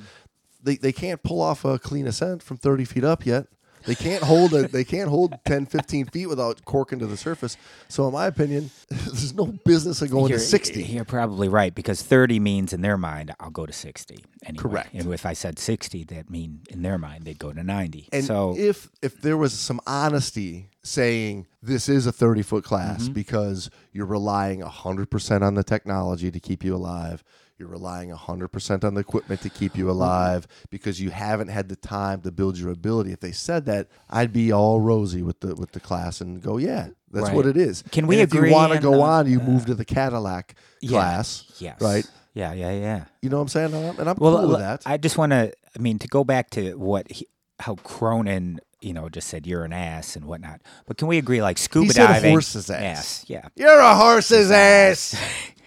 they, 0.61 0.75
they 0.75 0.91
can't 0.91 1.23
pull 1.23 1.41
off 1.41 1.65
a 1.65 1.79
clean 1.79 2.05
ascent 2.05 2.43
from 2.43 2.57
30 2.57 2.85
feet 2.85 3.03
up 3.03 3.25
yet. 3.25 3.47
They 3.85 3.95
can't 3.95 4.23
hold 4.23 4.53
it. 4.53 4.71
They 4.71 4.83
can't 4.83 5.09
hold 5.09 5.37
10, 5.45 5.65
15 5.65 6.05
feet 6.07 6.27
without 6.27 6.63
corking 6.65 6.99
to 6.99 7.07
the 7.07 7.17
surface. 7.17 7.57
So, 7.87 8.07
in 8.07 8.13
my 8.13 8.27
opinion, 8.27 8.71
there's 8.89 9.33
no 9.33 9.47
business 9.65 10.01
of 10.01 10.11
going 10.11 10.29
you're, 10.29 10.39
to 10.39 10.43
60. 10.45 10.83
You're 10.83 11.05
probably 11.05 11.49
right 11.49 11.73
because 11.73 12.01
30 12.01 12.39
means 12.39 12.73
in 12.73 12.81
their 12.81 12.97
mind, 12.97 13.33
I'll 13.39 13.49
go 13.49 13.65
to 13.65 13.73
60. 13.73 14.23
Anyway. 14.45 14.61
Correct. 14.61 14.93
And 14.93 15.13
if 15.13 15.25
I 15.25 15.33
said 15.33 15.59
60, 15.59 16.03
that 16.05 16.29
mean 16.29 16.61
in 16.69 16.81
their 16.81 16.97
mind, 16.97 17.25
they'd 17.25 17.39
go 17.39 17.51
to 17.53 17.63
90. 17.63 18.09
And 18.11 18.23
so, 18.23 18.55
if 18.57 18.89
if 19.01 19.21
there 19.21 19.37
was 19.37 19.53
some 19.53 19.79
honesty 19.87 20.69
saying 20.83 21.45
this 21.61 21.87
is 21.87 22.07
a 22.07 22.11
30 22.11 22.41
foot 22.41 22.63
class 22.63 23.03
Mm-hmm. 23.03 23.13
because 23.13 23.69
you're 23.91 24.05
relying 24.07 24.61
100% 24.61 25.41
on 25.41 25.53
the 25.53 25.63
technology 25.63 26.31
to 26.31 26.39
keep 26.39 26.63
you 26.63 26.75
alive, 26.75 27.23
you're 27.61 27.69
relying 27.69 28.09
100% 28.09 28.83
on 28.83 28.95
the 28.95 28.99
equipment 29.01 29.39
to 29.41 29.49
keep 29.49 29.77
you 29.77 29.89
alive 29.89 30.47
because 30.71 30.99
you 30.99 31.11
haven't 31.11 31.49
had 31.49 31.69
the 31.69 31.75
time 31.75 32.21
to 32.23 32.31
build 32.31 32.57
your 32.57 32.71
ability. 32.71 33.11
If 33.13 33.19
they 33.19 33.31
said 33.31 33.65
that, 33.67 33.87
I'd 34.09 34.33
be 34.33 34.51
all 34.51 34.81
rosy 34.81 35.21
with 35.21 35.39
the 35.41 35.55
with 35.55 35.71
the 35.73 35.79
class 35.79 36.19
and 36.21 36.41
go, 36.41 36.57
yeah, 36.57 36.89
that's 37.11 37.27
Right. 37.27 37.35
what 37.35 37.45
it 37.45 37.55
is. 37.55 37.83
Can 37.91 38.07
we 38.07 38.19
And 38.19 38.23
if 38.23 38.33
you 38.33 38.51
want 38.51 38.73
to 38.73 38.79
go 38.79 39.03
uh, 39.03 39.05
on, 39.07 39.29
you 39.31 39.39
move 39.39 39.67
to 39.67 39.75
the 39.75 39.85
Cadillac 39.85 40.55
yeah, 40.81 40.89
class, 40.89 41.45
yes. 41.59 41.79
right? 41.79 42.05
Yeah, 42.33 42.53
yeah, 42.53 42.71
yeah. 42.71 43.03
You 43.21 43.29
know 43.29 43.37
what 43.37 43.43
I'm 43.43 43.47
saying? 43.49 43.73
And 43.99 44.09
I'm, 44.09 44.15
Well, 44.17 44.39
cool 44.39 44.49
with 44.49 44.59
that. 44.59 44.81
I 44.85 44.97
just 44.97 45.17
want 45.17 45.31
to, 45.33 45.53
I 45.75 45.79
mean, 45.79 45.99
to 45.99 46.07
go 46.07 46.23
back 46.23 46.49
to 46.51 46.75
what, 46.77 47.11
he, 47.11 47.27
how 47.59 47.75
Cronin, 47.75 48.59
you 48.81 48.93
know, 48.93 49.09
just 49.09 49.27
said 49.27 49.45
you're 49.45 49.63
an 49.65 49.73
ass 49.73 50.15
and 50.15 50.25
whatnot. 50.25 50.61
But 50.87 50.97
can 50.97 51.07
we 51.07 51.17
agree, 51.19 51.41
like 51.41 51.57
scuba 51.59 51.93
said 51.93 52.07
diving? 52.07 52.31
horse's 52.31 52.69
ass. 52.71 53.25
Yeah. 53.27 53.49
you're 53.55 53.79
a 53.79 53.95
horse's 53.95 54.49
ass. 54.49 55.15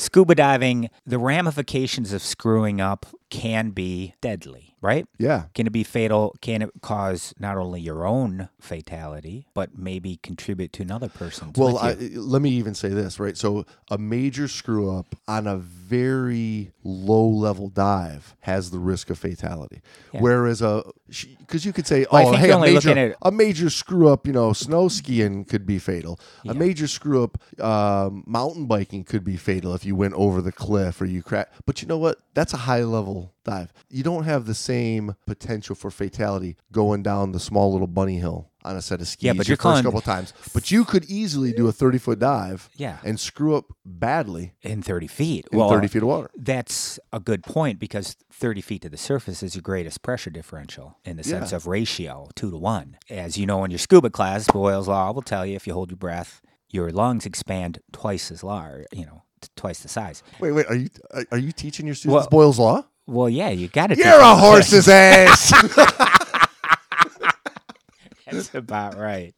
Scuba 0.00 0.34
diving, 0.34 0.88
the 1.04 1.18
ramifications 1.18 2.14
of 2.14 2.22
screwing 2.22 2.80
up 2.80 3.04
can 3.30 3.70
be 3.70 4.14
deadly, 4.20 4.74
right? 4.80 5.06
Yeah. 5.18 5.44
Can 5.54 5.66
it 5.66 5.72
be 5.72 5.84
fatal? 5.84 6.36
Can 6.40 6.62
it 6.62 6.70
cause 6.82 7.32
not 7.38 7.56
only 7.56 7.80
your 7.80 8.04
own 8.04 8.48
fatality, 8.60 9.46
but 9.54 9.78
maybe 9.78 10.18
contribute 10.22 10.72
to 10.74 10.82
another 10.82 11.08
person's? 11.08 11.56
Well, 11.56 11.78
I, 11.78 11.94
let 11.94 12.42
me 12.42 12.50
even 12.50 12.74
say 12.74 12.88
this, 12.88 13.20
right? 13.20 13.36
So, 13.36 13.64
a 13.90 13.98
major 13.98 14.48
screw 14.48 14.94
up 14.94 15.14
on 15.28 15.46
a 15.46 15.56
very 15.56 16.72
low 16.82 17.26
level 17.26 17.68
dive 17.68 18.34
has 18.40 18.70
the 18.70 18.78
risk 18.78 19.10
of 19.10 19.18
fatality. 19.18 19.80
Yeah. 20.12 20.20
Whereas 20.20 20.60
a, 20.60 20.82
because 21.38 21.64
you 21.64 21.72
could 21.72 21.86
say, 21.86 22.06
Well, 22.10 22.28
oh, 22.28 22.32
hey, 22.32 22.50
a 22.50 22.58
major, 22.58 22.98
at- 22.98 23.16
a 23.22 23.30
major 23.30 23.70
screw 23.70 24.08
up, 24.08 24.26
you 24.26 24.32
know, 24.32 24.52
snow 24.52 24.88
skiing 24.88 25.44
could 25.44 25.66
be 25.66 25.78
fatal. 25.78 26.18
A 26.48 26.54
major 26.54 26.88
screw 26.88 27.22
up, 27.22 27.38
um, 27.62 28.24
mountain 28.26 28.66
biking 28.66 29.04
could 29.04 29.24
be 29.24 29.36
fatal 29.36 29.74
if 29.74 29.84
you 29.84 29.94
went 29.94 30.14
over 30.14 30.40
the 30.40 30.52
cliff 30.52 31.00
or 31.00 31.04
you 31.06 31.22
crack. 31.22 31.52
But 31.66 31.82
you 31.82 31.88
know 31.88 31.98
what? 31.98 32.18
That's 32.40 32.54
a 32.54 32.56
high 32.56 32.84
level 32.84 33.34
dive. 33.44 33.70
You 33.90 34.02
don't 34.02 34.24
have 34.24 34.46
the 34.46 34.54
same 34.54 35.14
potential 35.26 35.74
for 35.74 35.90
fatality 35.90 36.56
going 36.72 37.02
down 37.02 37.32
the 37.32 37.38
small 37.38 37.70
little 37.70 37.86
bunny 37.86 38.16
hill 38.18 38.48
on 38.64 38.76
a 38.76 38.80
set 38.80 39.02
of 39.02 39.08
skis 39.08 39.24
Yeah, 39.26 39.32
but 39.34 39.46
your 39.46 39.52
you're 39.52 39.56
first 39.58 39.62
calling- 39.62 39.84
couple 39.84 40.00
times. 40.00 40.32
But 40.54 40.70
you 40.70 40.86
could 40.86 41.04
easily 41.04 41.52
do 41.52 41.68
a 41.68 41.72
30 41.72 41.98
foot 41.98 42.18
dive 42.18 42.70
Yeah. 42.76 42.96
and 43.04 43.20
screw 43.20 43.56
up 43.56 43.66
badly 43.84 44.54
in 44.62 44.80
30 44.80 45.06
feet. 45.06 45.46
in 45.52 45.58
well, 45.58 45.68
30 45.68 45.86
feet 45.88 46.00
of 46.02 46.08
water. 46.08 46.30
That's 46.34 46.98
a 47.12 47.20
good 47.20 47.42
point 47.42 47.78
because 47.78 48.16
30 48.32 48.62
feet 48.62 48.80
to 48.82 48.88
the 48.88 48.96
surface 48.96 49.42
is 49.42 49.54
your 49.54 49.60
greatest 49.62 50.00
pressure 50.00 50.30
differential 50.30 50.96
in 51.04 51.18
the 51.18 51.22
sense 51.24 51.50
Yeah. 51.50 51.56
of 51.56 51.66
ratio, 51.66 52.28
two 52.34 52.50
to 52.50 52.56
one. 52.56 52.96
As 53.10 53.36
you 53.36 53.44
know 53.44 53.64
in 53.64 53.70
your 53.70 53.78
scuba 53.78 54.08
class, 54.08 54.46
Boyle's 54.50 54.88
Law 54.88 55.12
will 55.12 55.20
tell 55.20 55.44
you 55.44 55.56
if 55.56 55.66
you 55.66 55.74
hold 55.74 55.90
your 55.90 55.98
breath, 55.98 56.40
your 56.70 56.90
lungs 56.90 57.26
expand 57.26 57.80
twice 57.92 58.30
as 58.30 58.42
large, 58.42 58.86
you 58.92 59.04
know, 59.04 59.24
twice 59.56 59.80
the 59.80 59.88
size. 59.88 60.22
Wait, 60.38 60.52
wait, 60.52 60.66
are 60.66 60.74
you 60.74 60.88
are- 61.32 61.38
you 61.38 61.52
teaching 61.52 61.86
your 61.86 61.94
students 61.94 62.22
Well- 62.22 62.28
Boyle's 62.30 62.58
law? 62.58 62.84
Well, 63.06 63.28
yeah, 63.28 63.50
you 63.50 63.66
got 63.68 63.88
to. 63.88 63.96
You're 63.96 64.20
a 64.20 64.36
horse's 64.36 64.88
ass. 64.88 65.50
That's 68.30 68.54
about 68.54 68.96
right. 68.96 69.34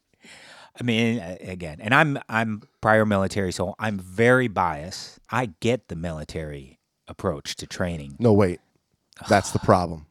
I 0.79 0.83
mean, 0.83 1.19
again, 1.19 1.79
and 1.81 1.93
I'm 1.93 2.19
I'm 2.29 2.61
prior 2.81 3.05
military, 3.05 3.51
so 3.51 3.75
I'm 3.79 3.97
very 3.99 4.47
biased. 4.47 5.19
I 5.31 5.47
get 5.59 5.87
the 5.87 5.95
military 5.95 6.79
approach 7.07 7.55
to 7.57 7.67
training. 7.67 8.15
no, 8.19 8.33
wait. 8.33 8.59
That's 9.29 9.51
the 9.51 9.59
problem. 9.63 10.05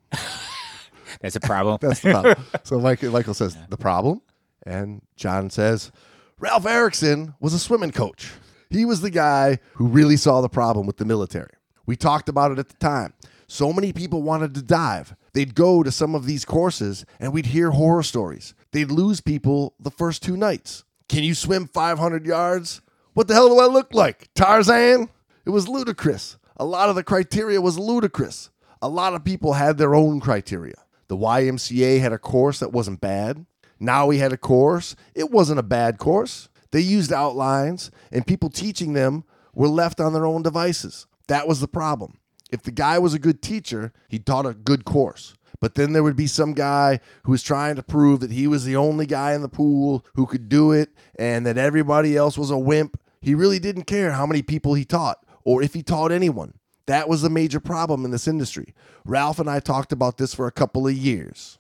That's 1.21 1.37
a 1.37 1.41
problem. 1.41 1.79
That's 1.81 2.01
the 2.01 2.11
problem. 2.11 2.45
so 2.65 2.81
Michael, 2.81 3.11
Michael 3.13 3.35
says 3.35 3.57
the 3.69 3.77
problem, 3.77 4.23
and 4.67 5.03
John 5.17 5.51
says 5.51 5.91
Ralph 6.39 6.67
Erickson 6.67 7.35
was 7.41 7.55
a 7.55 7.59
swimming 7.59 7.93
coach. 7.93 8.33
He 8.73 8.87
was 8.87 9.03
the 9.03 9.11
guy 9.11 9.59
who 9.75 9.87
really 9.87 10.17
saw 10.17 10.41
the 10.41 10.49
problem 10.49 10.87
with 10.87 10.97
the 10.97 11.05
military. 11.05 11.53
We 11.85 11.95
talked 11.95 12.29
about 12.29 12.53
it 12.53 12.59
at 12.59 12.71
the 12.71 12.77
time. 12.77 13.13
So 13.47 13.71
many 13.71 13.93
people 13.93 14.23
wanted 14.23 14.55
to 14.55 14.63
dive. 14.63 15.15
They'd 15.35 15.55
go 15.55 15.83
to 15.83 15.93
some 15.93 16.15
of 16.15 16.25
these 16.25 16.47
courses 16.47 17.05
and 17.21 17.35
we'd 17.35 17.47
hear 17.47 17.73
horror 17.73 18.03
stories. 18.03 18.55
They'd 18.73 18.91
lose 18.91 19.21
people 19.21 19.75
the 19.79 19.91
first 19.91 20.23
two 20.23 20.39
nights. 20.39 20.85
Can 21.09 21.23
you 21.23 21.35
swim 21.35 21.67
500 21.67 22.25
yards? 22.25 22.81
What 23.13 23.29
the 23.29 23.35
hell 23.35 23.51
do 23.51 23.59
I 23.59 23.67
look 23.67 23.93
like? 23.93 24.33
Tarzan? 24.35 25.11
It 25.45 25.51
was 25.51 25.69
ludicrous. 25.69 26.39
A 26.57 26.65
lot 26.65 26.89
of 26.89 26.95
the 26.95 27.05
criteria 27.05 27.61
was 27.61 27.79
ludicrous. 27.79 28.49
A 28.81 28.89
lot 28.89 29.13
of 29.13 29.23
people 29.23 29.53
had 29.53 29.77
their 29.77 29.95
own 29.95 30.19
criteria. 30.19 30.77
The 31.09 31.17
YMCA 31.19 32.01
had 32.01 32.15
a 32.15 32.19
course 32.19 32.61
that 32.61 32.73
wasn't 32.73 33.03
bad. 33.03 33.45
Now 33.79 34.07
we 34.07 34.17
had 34.17 34.33
a 34.33 34.39
course. 34.39 34.97
It 35.15 35.31
wasn't 35.31 35.59
a 35.59 35.63
bad 35.63 35.99
course. 35.99 36.49
They 36.73 36.81
used 36.81 37.13
outlines, 37.13 37.91
and 38.11 38.27
people 38.27 38.51
teaching 38.51 38.95
them 38.95 39.25
were 39.55 39.69
left 39.69 40.01
on 40.01 40.13
their 40.13 40.27
own 40.27 40.43
devices. 40.43 41.07
That 41.29 41.47
was 41.47 41.61
the 41.61 41.69
problem. 41.69 42.19
If 42.51 42.63
the 42.63 42.71
guy 42.71 42.99
was 42.99 43.15
a 43.15 43.19
good 43.19 43.41
teacher, 43.41 43.93
he 44.09 44.19
taught 44.19 44.47
a 44.47 44.55
good 44.55 44.85
course. 44.85 45.35
But 45.61 45.77
then 45.77 45.93
there 45.93 46.03
would 46.03 46.17
be 46.17 46.27
some 46.27 46.55
guy 46.55 46.99
who 47.23 47.31
was 47.31 47.43
trying 47.43 47.77
to 47.77 47.83
prove 47.83 48.21
that 48.21 48.33
he 48.33 48.49
was 48.49 48.65
the 48.65 48.77
only 48.77 49.07
guy 49.07 49.33
in 49.33 49.43
the 49.43 49.49
pool 49.49 50.05
who 50.15 50.27
could 50.27 50.49
do 50.49 50.73
it 50.73 50.91
and 51.19 51.47
that 51.47 51.57
everybody 51.57 52.17
else 52.17 52.37
was 52.37 52.51
a 52.51 52.59
wimp. 52.59 53.01
He 53.21 53.35
really 53.35 53.61
didn't 53.61 53.85
care 53.85 54.11
how 54.11 54.27
many 54.27 54.43
people 54.43 54.75
he 54.75 54.85
taught 54.85 55.25
or 55.45 55.63
if 55.63 55.73
he 55.73 55.83
taught 55.83 56.11
anyone. 56.11 56.55
That 56.87 57.09
was 57.09 57.23
the 57.23 57.31
major 57.31 57.61
problem 57.61 58.05
in 58.05 58.11
this 58.11 58.27
industry. 58.27 58.75
Ralph 59.05 59.39
and 59.39 59.49
I 59.49 59.61
talked 59.61 59.93
about 59.93 60.19
this 60.19 60.35
for 60.35 60.49
a 60.49 60.53
couple 60.53 60.89
of 60.89 60.95
years. 60.95 61.59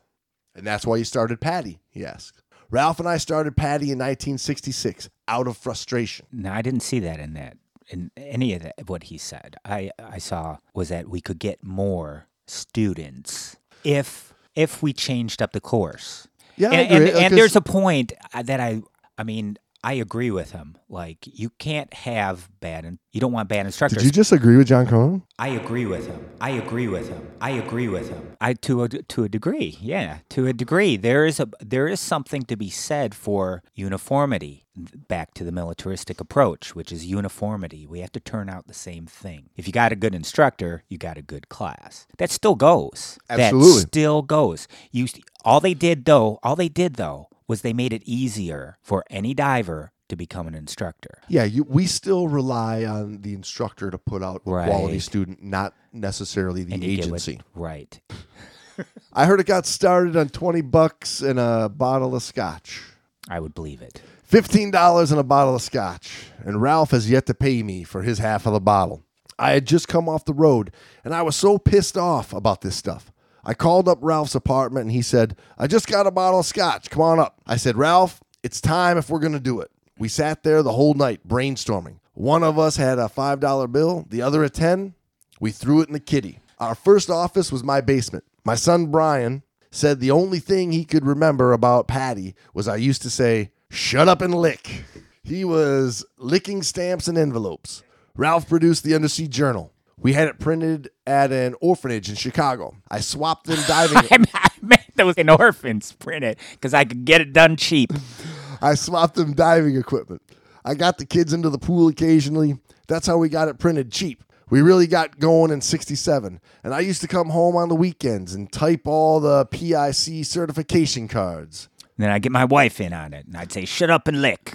And 0.54 0.66
that's 0.66 0.84
why 0.84 0.96
you 0.96 1.04
started 1.04 1.40
PADI, 1.40 1.78
he 1.88 2.04
asked. 2.04 2.41
Ralph 2.72 2.98
and 2.98 3.08
I 3.08 3.18
started 3.18 3.54
PADI 3.54 3.92
in 3.92 3.98
1966 3.98 5.10
out 5.28 5.46
of 5.46 5.58
frustration. 5.58 6.26
No, 6.32 6.50
I 6.50 6.62
didn't 6.62 6.80
see 6.80 7.00
that 7.00 7.20
in 7.20 7.34
that 7.34 7.58
in 7.90 8.10
any 8.16 8.54
of 8.54 8.62
that 8.62 8.74
what 8.86 9.04
he 9.04 9.18
said. 9.18 9.56
I 9.64 9.90
I 9.98 10.16
saw 10.18 10.56
was 10.74 10.88
that 10.88 11.08
we 11.08 11.20
could 11.20 11.38
get 11.38 11.62
more 11.62 12.26
students 12.46 13.56
if 13.84 14.32
if 14.56 14.82
we 14.82 14.94
changed 14.94 15.42
up 15.42 15.52
the 15.52 15.60
course. 15.60 16.26
Yeah, 16.56 16.70
and, 16.70 17.04
and, 17.04 17.16
and 17.16 17.36
there's 17.36 17.56
a 17.56 17.60
point 17.60 18.14
that 18.32 18.58
I 18.58 18.80
I 19.18 19.24
mean 19.24 19.58
I 19.84 19.94
agree 19.94 20.30
with 20.30 20.52
him. 20.52 20.76
Like 20.88 21.18
you 21.24 21.50
can't 21.50 21.92
have 21.92 22.48
bad 22.60 22.84
and 22.84 22.98
you 23.10 23.20
don't 23.20 23.32
want 23.32 23.48
bad 23.48 23.66
instructors. 23.66 23.98
Did 23.98 24.04
you 24.04 24.12
just 24.12 24.30
agree 24.30 24.56
with 24.56 24.68
John 24.68 24.86
Cronin? 24.86 25.22
I 25.38 25.48
agree 25.48 25.86
with 25.86 26.06
him. 26.06 26.24
I 26.40 26.50
agree 26.50 26.86
with 26.86 27.08
him. 27.08 27.28
I 27.40 27.50
agree 27.50 27.88
with 27.88 28.08
him. 28.08 28.36
I 28.40 28.54
to 28.54 28.84
a 28.84 28.88
to 28.88 29.24
a 29.24 29.28
degree, 29.28 29.76
yeah, 29.80 30.18
to 30.30 30.46
a 30.46 30.52
degree. 30.52 30.96
There 30.96 31.26
is 31.26 31.40
a 31.40 31.48
there 31.60 31.88
is 31.88 31.98
something 31.98 32.42
to 32.42 32.56
be 32.56 32.70
said 32.70 33.14
for 33.14 33.62
uniformity. 33.74 34.66
Back 34.74 35.34
to 35.34 35.44
the 35.44 35.52
militaristic 35.52 36.18
approach, 36.18 36.74
which 36.74 36.92
is 36.92 37.04
uniformity. 37.04 37.86
We 37.86 38.00
have 38.00 38.12
to 38.12 38.20
turn 38.20 38.48
out 38.48 38.68
the 38.68 38.74
same 38.74 39.04
thing. 39.04 39.50
If 39.54 39.66
you 39.66 39.72
got 39.72 39.92
a 39.92 39.96
good 39.96 40.14
instructor, 40.14 40.84
you 40.88 40.96
got 40.96 41.18
a 41.18 41.22
good 41.22 41.50
class. 41.50 42.06
That 42.16 42.30
still 42.30 42.54
goes. 42.54 43.18
Absolutely. 43.28 43.82
That 43.82 43.88
still 43.88 44.22
goes. 44.22 44.68
You 44.90 45.08
all 45.44 45.60
they 45.60 45.74
did 45.74 46.06
though, 46.06 46.38
all 46.42 46.56
they 46.56 46.68
did 46.68 46.94
though 46.94 47.28
was 47.49 47.62
they 47.62 47.72
made 47.72 47.93
it 47.93 48.03
easier 48.05 48.78
for 48.82 49.05
any 49.11 49.34
diver 49.34 49.93
to 50.09 50.16
become 50.16 50.47
an 50.47 50.55
instructor. 50.55 51.18
Yeah, 51.28 51.45
you, 51.45 51.64
we 51.64 51.86
still 51.86 52.28
rely 52.28 52.84
on 52.84 53.22
the 53.22 53.32
instructor 53.34 53.90
to 53.90 53.99
put 53.99 54.22
out 54.22 54.36
a 54.36 54.40
quality 54.40 54.99
student, 54.99 55.43
not 55.43 55.74
necessarily 55.93 56.64
the 56.64 56.74
And 56.74 56.84
you 56.84 56.99
what- 56.99 57.05
agency. 57.07 57.40
right. 57.55 58.01
I 59.12 59.26
heard 59.26 59.38
it 59.40 59.47
got 59.47 59.66
started 59.66 60.16
on 60.16 60.30
20 60.30 60.62
bucks 60.62 61.20
and 61.20 61.38
a 61.38 61.68
bottle 61.68 62.14
of 62.16 62.22
scotch. 62.22 62.80
I 63.28 63.38
would 63.38 63.55
believe 63.55 63.82
it. 63.82 64.01
$15 64.30 65.11
and 65.11 65.20
a 65.20 65.22
bottle 65.22 65.55
of 65.55 65.61
scotch, 65.62 66.24
and 66.43 66.61
Ralph 66.62 66.90
has 66.93 67.11
yet 67.11 67.26
to 67.26 67.34
pay 67.34 67.62
me 67.62 67.84
for 67.84 68.03
his 68.03 68.18
half 68.18 68.47
of 68.47 68.55
the 68.55 68.61
bottle. 68.61 69.05
I 69.38 69.53
had 69.53 69.66
just 69.66 69.88
come 69.88 70.09
off 70.09 70.24
the 70.24 70.32
road, 70.32 70.72
and 71.05 71.14
I 71.14 71.20
was 71.20 71.36
so 71.36 71.59
pissed 71.59 71.99
off 71.99 72.32
about 72.32 72.62
this 72.62 72.74
stuff. 72.74 73.11
I 73.45 73.55
called 73.55 73.88
up 73.88 73.99
Ralph's 74.01 74.34
apartment, 74.34 74.84
and 74.84 74.93
he 74.93 75.03
said, 75.03 75.36
I 75.59 75.66
just 75.66 75.88
got 75.88 76.07
a 76.07 76.12
bottle 76.12 76.40
of 76.40 76.47
scotch. 76.47 76.90
Come 76.90 77.03
on 77.03 77.18
up. 77.18 77.40
I 77.47 77.57
said, 77.57 77.76
Ralph, 77.76 78.22
it's 78.43 78.61
time 78.61 78.99
if 78.99 79.11
we're 79.11 79.18
going 79.18 79.32
to 79.32 79.40
do 79.40 79.61
it. 79.61 79.70
We 79.99 80.09
sat 80.09 80.43
there 80.43 80.62
the 80.62 80.72
whole 80.72 80.95
night 80.95 81.26
brainstorming. 81.26 81.99
One 82.14 82.43
of 82.43 82.59
us 82.59 82.76
had 82.76 82.99
a 82.99 83.09
$5 83.09 83.72
bill, 83.72 84.07
the 84.09 84.22
other 84.22 84.45
a 84.45 84.51
10. 84.51 84.95
We 85.40 85.51
threw 85.51 85.80
it 85.80 85.88
in 85.88 85.93
the 85.93 86.01
kitty. 86.01 86.38
Our 86.59 86.74
first 86.74 87.11
office 87.11 87.51
was 87.51 87.64
my 87.64 87.80
basement. 87.80 88.24
My 88.45 88.55
son 88.55 88.86
Brian 88.86 89.43
said 89.70 89.99
the 89.99 90.11
only 90.11 90.38
thing 90.38 90.70
he 90.70 90.84
could 90.84 91.05
remember 91.05 91.53
about 91.53 91.88
PADI 91.88 92.34
was 92.55 92.68
I 92.68 92.76
used 92.76 93.03
to 93.03 93.11
say, 93.11 93.51
Shut 93.70 94.07
up 94.07 94.20
and 94.20 94.34
lick. 94.34 94.84
He 95.24 95.45
was 95.45 96.05
licking 96.18 96.62
stamps 96.62 97.09
and 97.09 97.16
envelopes. 97.16 97.82
Ralph 98.14 98.49
produced 98.49 98.84
the 98.84 98.95
Undersea 98.95 99.28
Journal. 99.28 99.72
We 100.03 100.12
had 100.14 100.28
it 100.28 100.38
printed 100.38 100.90
at 101.07 101.32
an 101.32 101.55
orphanage 101.61 102.09
in 102.09 102.16
Chicago. 102.16 102.74
I 102.90 103.00
swapped 103.00 103.46
them 103.46 103.61
diving. 103.66 103.98
I 104.11 104.18
meant- 104.18 104.62
meant 104.62 104.96
those 104.96 105.14
in 105.14 105.28
orphans 105.28 105.92
print 105.92 106.24
it 106.24 106.38
because 106.53 106.74
I 106.74 106.84
could 106.84 107.05
get 107.05 107.20
it 107.20 107.32
done 107.32 107.57
cheap. 107.57 107.92
I 108.62 108.74
swapped 108.74 109.14
them 109.14 109.32
diving 109.34 109.76
equipment. 109.76 110.22
I 110.64 110.74
got 110.74 110.98
the 110.98 111.07
kids 111.07 111.32
into 111.32 111.50
the 111.50 111.59
pool 111.59 111.88
occasionally. 111.88 112.59
That's 112.86 113.07
how 113.07 113.16
we 113.18 113.28
got 113.28 113.48
it 113.48 113.59
printed 113.59 113.90
cheap. 113.90 114.22
We 114.50 114.61
really 114.61 114.86
got 114.86 115.18
going 115.18 115.50
in 115.50 115.61
67. 115.61 116.40
And 116.62 116.74
I 116.74 116.80
used 116.80 117.00
to 117.00 117.09
come 117.09 117.30
home 117.30 117.57
on 117.57 117.68
the 117.68 117.74
weekends 117.74 118.34
and 118.34 118.53
type 118.53 118.82
all 118.86 119.18
the 119.18 119.46
PIC 119.46 120.24
certification 120.24 121.09
cards. 121.09 121.68
And 121.96 122.05
then 122.05 122.11
I 122.11 122.18
get 122.18 122.32
my 122.32 122.44
wife 122.44 122.80
in 122.80 122.92
on 122.92 123.14
it, 123.14 123.26
and 123.26 123.36
I'd 123.36 123.53
say, 123.53 123.64
"Shut 123.64 123.90
up 123.90 124.09
and 124.09 124.22
lick." 124.22 124.55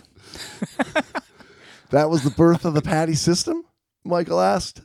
That 1.89 2.09
was 2.09 2.23
the 2.23 2.31
birth 2.31 2.65
of 2.65 2.73
the 2.73 2.81
PADI 2.81 3.15
system? 3.15 3.63
Michael 4.03 4.41
asked. 4.41 4.81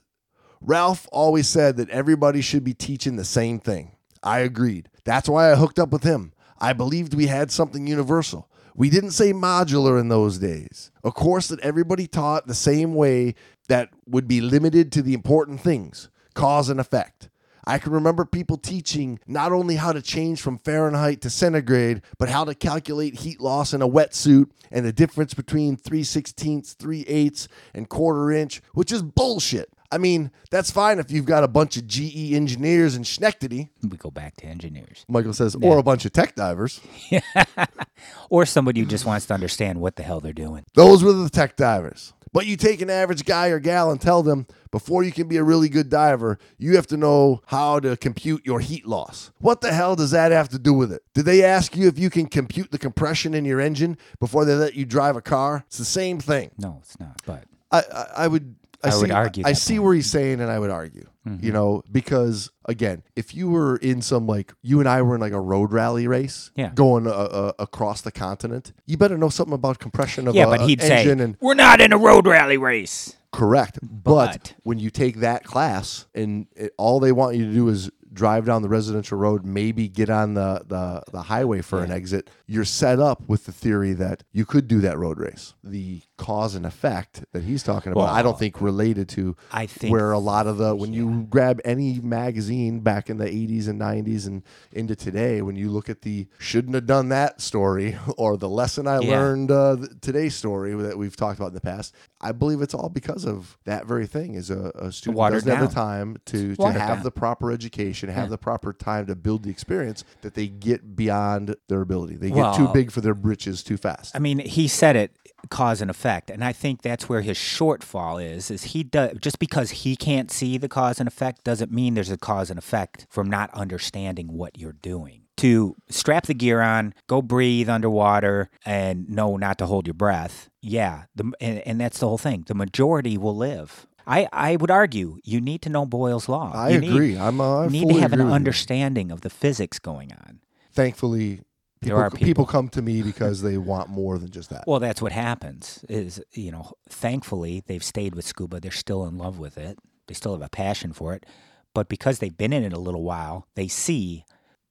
Ralph 0.65 1.09
always 1.11 1.49
said 1.49 1.77
that 1.77 1.91
everybody 1.91 2.41
should 2.41 2.63
be 2.63 2.75
teaching 2.75 3.17
the 3.17 3.25
same 3.25 3.59
thing. 3.59 3.97
I 4.23 4.41
agreed. 4.41 4.89
That's 5.05 5.29
why 5.29 5.51
I 5.51 5.57
hooked 5.57 5.81
up 5.81 5.91
with 5.91 6.05
him. 6.05 6.33
I 6.61 6.73
believed 6.73 7.15
we 7.15 7.27
had 7.27 7.51
something 7.51 7.89
universal. 7.89 8.49
We 8.77 8.89
didn't 8.89 9.11
say 9.11 9.33
modular 9.33 10.01
in 10.01 10.09
those 10.09 10.39
days. 10.39 10.93
A 11.03 11.11
course 11.11 11.49
that 11.49 11.59
everybody 11.61 12.07
taught 12.07 12.47
the 12.47 12.55
same 12.55 12.95
way 12.95 13.35
that 13.69 13.91
would 14.07 14.29
be 14.29 14.41
limited 14.41 14.93
to 14.93 15.03
the 15.03 15.15
important 15.15 15.61
things 15.61 16.09
cause 16.35 16.69
and 16.69 16.79
effect. 16.81 17.29
I 17.65 17.79
can 17.79 17.93
remember 17.93 18.25
people 18.25 18.57
teaching 18.57 19.21
not 19.27 19.53
only 19.53 19.77
how 19.77 19.93
to 19.93 20.03
change 20.03 20.41
from 20.41 20.59
Fahrenheit 20.59 21.21
to 21.23 21.31
centigrade, 21.31 22.03
but 22.19 22.29
how 22.29 22.45
to 22.45 22.55
calculate 22.55 23.21
heat 23.21 23.41
loss 23.41 23.73
in 23.75 23.83
a 23.83 23.89
wetsuit 23.89 24.51
and 24.71 24.85
the 24.85 24.93
difference 24.93 25.35
between 25.35 25.77
3 25.77 26.03
sixteenths, 26.03 26.73
3 26.73 27.03
eighths, 27.03 27.49
and 27.75 27.89
quarter 27.89 28.33
inch, 28.33 28.63
which 28.73 28.91
is 28.91 29.03
bullshit. 29.03 29.73
I 29.93 29.99
mean, 29.99 30.31
that's 30.51 30.71
fine 30.71 30.99
if 30.99 31.11
you've 31.11 31.27
got 31.27 31.45
a 31.45 31.49
bunch 31.49 31.77
of 31.77 31.87
GE 31.87 32.33
engineers 32.33 32.97
in 32.97 33.05
Schenectady, 33.05 33.71
We 33.83 33.99
go 33.99 34.11
back 34.11 34.37
to 34.39 34.47
engineers, 34.47 35.05
Michael 35.07 35.35
says, 35.35 35.55
or 35.61 35.77
a 35.77 35.83
bunch 35.83 36.07
of 36.07 36.13
tech 36.13 36.35
divers. 36.35 36.81
or 38.31 38.47
somebody 38.47 38.81
who 38.81 38.87
just 38.87 39.05
wants 39.05 39.27
to 39.27 39.35
understand 39.35 39.81
what 39.81 39.97
the 39.97 40.03
hell 40.03 40.21
they're 40.21 40.33
doing. 40.33 40.65
Those 40.75 41.05
were 41.05 41.13
the 41.13 41.29
tech 41.29 41.57
divers. 41.57 42.15
But 42.33 42.47
you 42.47 42.57
take 42.57 42.81
an 42.81 42.89
average 42.89 43.27
guy 43.27 43.49
or 43.49 43.59
gal 43.61 43.91
and 43.91 44.01
tell 44.01 44.23
them 44.23 44.47
before 44.71 45.03
you 45.03 45.13
can 45.13 45.29
be 45.29 45.37
a 45.37 45.45
really 45.45 45.69
good 45.69 45.91
diver, 45.91 46.39
you 46.57 46.77
have 46.77 46.87
to 46.87 46.97
know 46.97 47.43
how 47.47 47.79
to 47.81 47.95
compute 47.99 48.47
your 48.47 48.61
heat 48.61 48.87
loss. 48.87 49.31
What 49.39 49.61
the 49.61 49.75
hell 49.75 49.95
does 49.97 50.13
that 50.13 50.33
have 50.33 50.49
to 50.49 50.59
do 50.59 50.73
with 50.73 50.91
it? 50.91 51.03
Did 51.13 51.27
they 51.27 51.45
ask 51.45 51.77
you 51.77 51.89
if 51.89 51.99
you 51.99 52.09
can 52.09 52.27
compute 52.27 52.71
the 52.71 52.79
compression 52.79 53.35
in 53.35 53.45
your 53.45 53.61
engine 53.61 53.99
before 54.19 54.47
they 54.47 54.55
let 54.55 54.75
you 54.75 54.87
drive 54.87 55.15
a 55.17 55.21
car? 55.21 55.65
It's 55.67 55.77
the 55.77 55.85
same 55.85 56.19
thing. 56.19 56.53
No, 56.57 56.79
it's 56.81 56.99
not. 56.99 57.21
But 57.27 57.45
I, 57.71 57.83
I, 57.93 58.07
I 58.25 58.29
would. 58.29 58.57
I, 58.85 58.89
I 58.89 58.91
see, 58.91 59.01
would 59.03 59.11
argue 59.11 59.43
I 59.47 59.53
see 59.53 59.75
point. 59.75 59.85
where 59.85 59.95
he's 59.95 60.11
saying, 60.11 60.41
and 60.41 60.51
I 60.51 60.59
would 60.59 60.71
argue. 60.71 61.07
You 61.25 61.53
know, 61.53 61.85
because 61.93 62.51
again, 62.65 63.05
if 63.15 63.33
you 63.33 63.49
were 63.49 63.77
in 63.77 64.03
some 64.03 64.27
like 64.27 64.53
you 64.61 64.81
and 64.81 64.89
I 64.89 65.03
were 65.03 65.15
in 65.15 65.21
like 65.21 65.33
a 65.33 65.41
road 65.41 65.71
rally 65.73 66.09
race, 66.09 66.51
Yeah. 66.57 66.73
going 66.75 67.07
uh, 67.07 67.11
uh, 67.11 67.53
across 67.61 68.01
the 68.01 68.11
continent, 68.11 68.73
you 68.87 68.97
better 68.97 69.17
know 69.17 69.29
something 69.29 69.55
about 69.55 69.79
compression 69.79 70.27
of 70.27 70.35
yeah, 70.35 70.47
a, 70.47 70.49
but 70.49 70.63
he'd 70.63 70.83
say, 70.83 71.09
and 71.09 71.37
"We're 71.41 71.55
not 71.55 71.81
in 71.81 71.93
a 71.93 71.97
road 71.99 72.27
rally 72.27 72.57
race." 72.59 73.15
Correct. 73.31 73.79
But, 73.83 74.03
But- 74.33 74.55
when 74.65 74.81
you 74.81 74.91
take 74.91 75.21
that 75.21 75.45
class 75.45 76.07
and 76.13 76.49
it, 76.57 76.73
all 76.77 76.99
they 76.99 77.13
want 77.13 77.37
you 77.37 77.47
to 77.47 77.53
do 77.53 77.69
is 77.69 77.89
drive 78.13 78.45
down 78.45 78.61
the 78.63 78.69
residential 78.69 79.17
road, 79.17 79.47
maybe 79.47 79.89
get 79.89 80.11
on 80.11 80.35
the 80.35 80.63
the, 80.67 81.03
the 81.13 81.23
highway 81.23 81.63
for 81.63 81.85
an 81.85 81.93
exit, 81.93 82.29
you're 82.49 82.65
set 82.65 82.99
up 82.99 83.23
with 83.29 83.45
the 83.47 83.53
theory 83.53 83.93
that 83.95 84.25
you 84.33 84.45
could 84.45 84.67
do 84.67 84.81
that 84.81 84.99
road 84.99 85.19
race. 85.21 85.55
The 85.63 86.03
cause 86.23 86.55
and 86.55 86.65
effect 86.65 87.25
that 87.33 87.43
he's 87.43 87.65
talking 87.65 87.91
about, 87.91 88.09
I 88.11 88.23
don't 88.23 88.39
think 88.39 88.61
related 88.61 89.09
to 89.11 89.35
I 89.51 89.67
think- 89.67 89.91
where 89.93 90.13
a 90.13 90.19
lot 90.21 90.47
of 90.47 90.57
the 90.57 90.73
when 90.75 90.93
you 90.93 91.27
grab 91.29 91.61
any 91.65 91.99
magazine 91.99 92.79
back 92.81 93.11
in 93.11 93.17
the 93.17 93.27
80s 93.27 93.67
and 93.67 93.81
90s 93.81 94.27
and 94.29 94.43
into 94.73 94.95
today, 94.95 95.43
when 95.43 95.57
you 95.57 95.69
look 95.69 95.91
at 95.91 96.03
the 96.03 96.29
shouldn't 96.39 96.77
have 96.77 96.87
done 96.87 97.09
that 97.09 97.41
story 97.41 97.97
or 98.17 98.37
the 98.37 98.49
lesson 98.49 98.87
I 98.87 99.01
Yeah. 99.01 99.19
learned 99.19 99.51
uh, 99.51 99.77
today 100.01 100.29
story 100.29 100.75
that 100.75 100.97
we've 100.97 101.17
talked 101.17 101.41
about 101.41 101.49
in 101.49 101.55
the 101.55 101.61
past, 101.61 101.93
I 102.21 102.31
believe 102.31 102.63
it's 102.63 102.75
all 102.75 102.89
because 102.89 103.25
of 103.25 103.59
that 103.65 103.87
very 103.87 104.07
thing. 104.07 104.35
Is 104.37 104.49
a, 104.51 104.71
a 104.77 104.93
student 104.93 105.33
doesn't 105.33 105.57
have 105.57 105.69
the 105.69 105.75
time 105.75 106.17
to, 106.27 106.55
to 106.55 106.71
have 106.73 106.99
down. 106.99 107.03
the 107.03 107.11
proper 107.11 107.51
education, 107.51 108.09
have 108.11 108.31
the 108.31 108.39
proper 108.39 108.73
time 108.73 109.07
to 109.07 109.17
build 109.17 109.43
the 109.43 109.51
experience 109.51 110.05
that 110.21 110.35
they 110.35 110.47
get 110.47 110.95
beyond 110.95 111.57
their 111.69 111.81
ability. 111.81 112.15
They 112.17 112.31
get 112.31 112.55
too 112.55 112.69
big 112.69 112.93
for 112.93 113.01
their 113.01 113.15
britches 113.15 113.65
too 113.65 113.77
fast. 113.77 114.15
I 114.15 114.21
mean, 114.21 114.39
he 114.39 114.69
said 114.69 114.95
it 114.95 115.11
cause 115.49 115.81
and 115.81 115.91
effect, 115.91 116.12
and 116.31 116.45
I 116.45 116.53
think 116.53 116.83
that's 116.83 117.09
where 117.09 117.21
his 117.23 117.37
shortfall 117.39 118.23
is. 118.23 118.51
Is 118.51 118.65
he 118.65 118.83
does 118.83 119.17
just 119.21 119.39
because 119.39 119.71
he 119.71 119.97
can't 119.97 120.31
see 120.31 120.59
the 120.59 120.69
cause 120.69 120.99
and 121.01 121.07
effect 121.09 121.45
doesn't 121.45 121.73
mean 121.73 121.95
there's 121.95 122.11
a 122.11 122.17
cause 122.19 122.51
and 122.51 122.59
effect 122.59 123.07
from 123.11 123.29
not 123.31 123.51
understanding 123.55 124.29
what 124.33 124.59
you're 124.59 124.73
doing. 124.75 125.23
To 125.39 125.75
strap 125.89 126.27
the 126.27 126.35
gear 126.35 126.61
on, 126.61 126.95
go 127.09 127.23
breathe 127.23 127.69
underwater, 127.69 128.51
and 128.67 129.09
know 129.09 129.37
not 129.37 129.59
to 129.59 129.67
hold 129.67 129.87
your 129.87 129.95
breath. 129.95 130.51
Yeah, 130.61 131.05
the, 131.15 131.33
and, 131.41 131.59
and 131.61 131.81
that's 131.81 131.99
the 132.01 132.07
whole 132.07 132.19
thing. 132.19 132.45
The 132.47 132.55
majority 132.55 133.17
will 133.19 133.37
live. 133.37 133.87
I, 134.07 134.29
I 134.33 134.57
would 134.57 134.71
argue 134.71 135.19
you 135.25 135.41
need 135.41 135.63
to 135.63 135.71
know 135.71 135.87
Boyle's 135.87 136.29
law. 136.29 136.53
I 136.55 136.71
You 136.71 136.81
need- 136.81 136.91
agree. 136.91 137.17
I'm 137.19 137.41
uh, 137.41 137.61
I 137.61 137.65
you 137.65 137.71
need 137.71 137.89
to 137.95 138.01
have 138.01 138.13
an 138.13 138.19
with 138.21 138.29
you. 138.29 138.35
understanding 138.35 139.11
of 139.11 139.23
the 139.23 139.31
physics 139.31 139.79
going 139.79 140.13
on. 140.13 140.41
Thankfully, 140.73 141.41
There 141.83 141.95
people, 141.95 142.01
are 142.01 142.11
people 142.11 142.27
people. 142.27 142.47
come 142.47 142.69
to 142.71 142.83
me 142.83 143.03
because 143.03 143.43
they 143.43 143.59
want 143.59 143.89
more 143.89 144.17
than 144.17 144.31
just 144.31 144.51
that. 144.51 144.65
Well, 144.67 144.79
that's 144.81 145.03
what 145.03 145.13
happens. 145.13 145.85
Is 145.89 146.23
you 146.33 146.53
know, 146.53 146.73
thankfully 146.89 147.63
they've 147.67 147.83
stayed 147.83 148.15
with 148.15 148.25
scuba. 148.25 148.61
They're 148.61 148.71
still 148.71 149.05
in 149.05 149.19
love 149.19 149.39
with 149.39 149.59
it. 149.59 149.79
They 150.07 150.15
still 150.15 150.33
have 150.33 150.43
a 150.43 150.49
passion 150.49 150.93
for 150.93 151.13
it. 151.15 151.27
But 151.75 151.89
because 151.89 152.19
they've 152.19 152.37
been 152.37 152.53
in 152.53 152.65
it 152.65 152.73
a 152.73 152.79
little 152.79 153.03
while, 153.03 153.47
they 153.57 153.67
see, 153.67 154.25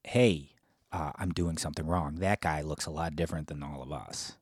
hey, 0.04 0.52
uh, 0.92 1.12
I'm 1.16 1.32
doing 1.32 1.58
something 1.58 1.86
wrong. 1.86 2.16
That 2.16 2.42
guy 2.42 2.62
looks 2.62 2.86
a 2.86 2.92
lot 2.92 3.16
different 3.16 3.48
than 3.48 3.64
all 3.64 3.82
of 3.82 3.92
us. 3.92 4.38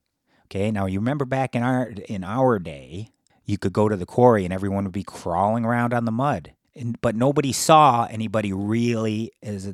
Okay, 0.45 0.71
now 0.71 0.85
you 0.85 0.99
remember 0.99 1.25
back 1.25 1.55
in 1.55 1.63
our 1.63 1.93
in 2.07 2.23
our 2.23 2.59
day, 2.59 3.09
you 3.45 3.57
could 3.57 3.73
go 3.73 3.89
to 3.89 3.95
the 3.95 4.05
quarry 4.05 4.45
and 4.45 4.53
everyone 4.53 4.83
would 4.83 4.93
be 4.93 5.03
crawling 5.03 5.65
around 5.65 5.93
on 5.93 6.05
the 6.05 6.11
mud, 6.11 6.53
and, 6.75 6.99
but 7.01 7.15
nobody 7.15 7.51
saw 7.51 8.05
anybody 8.05 8.53
really 8.53 9.31
as, 9.41 9.73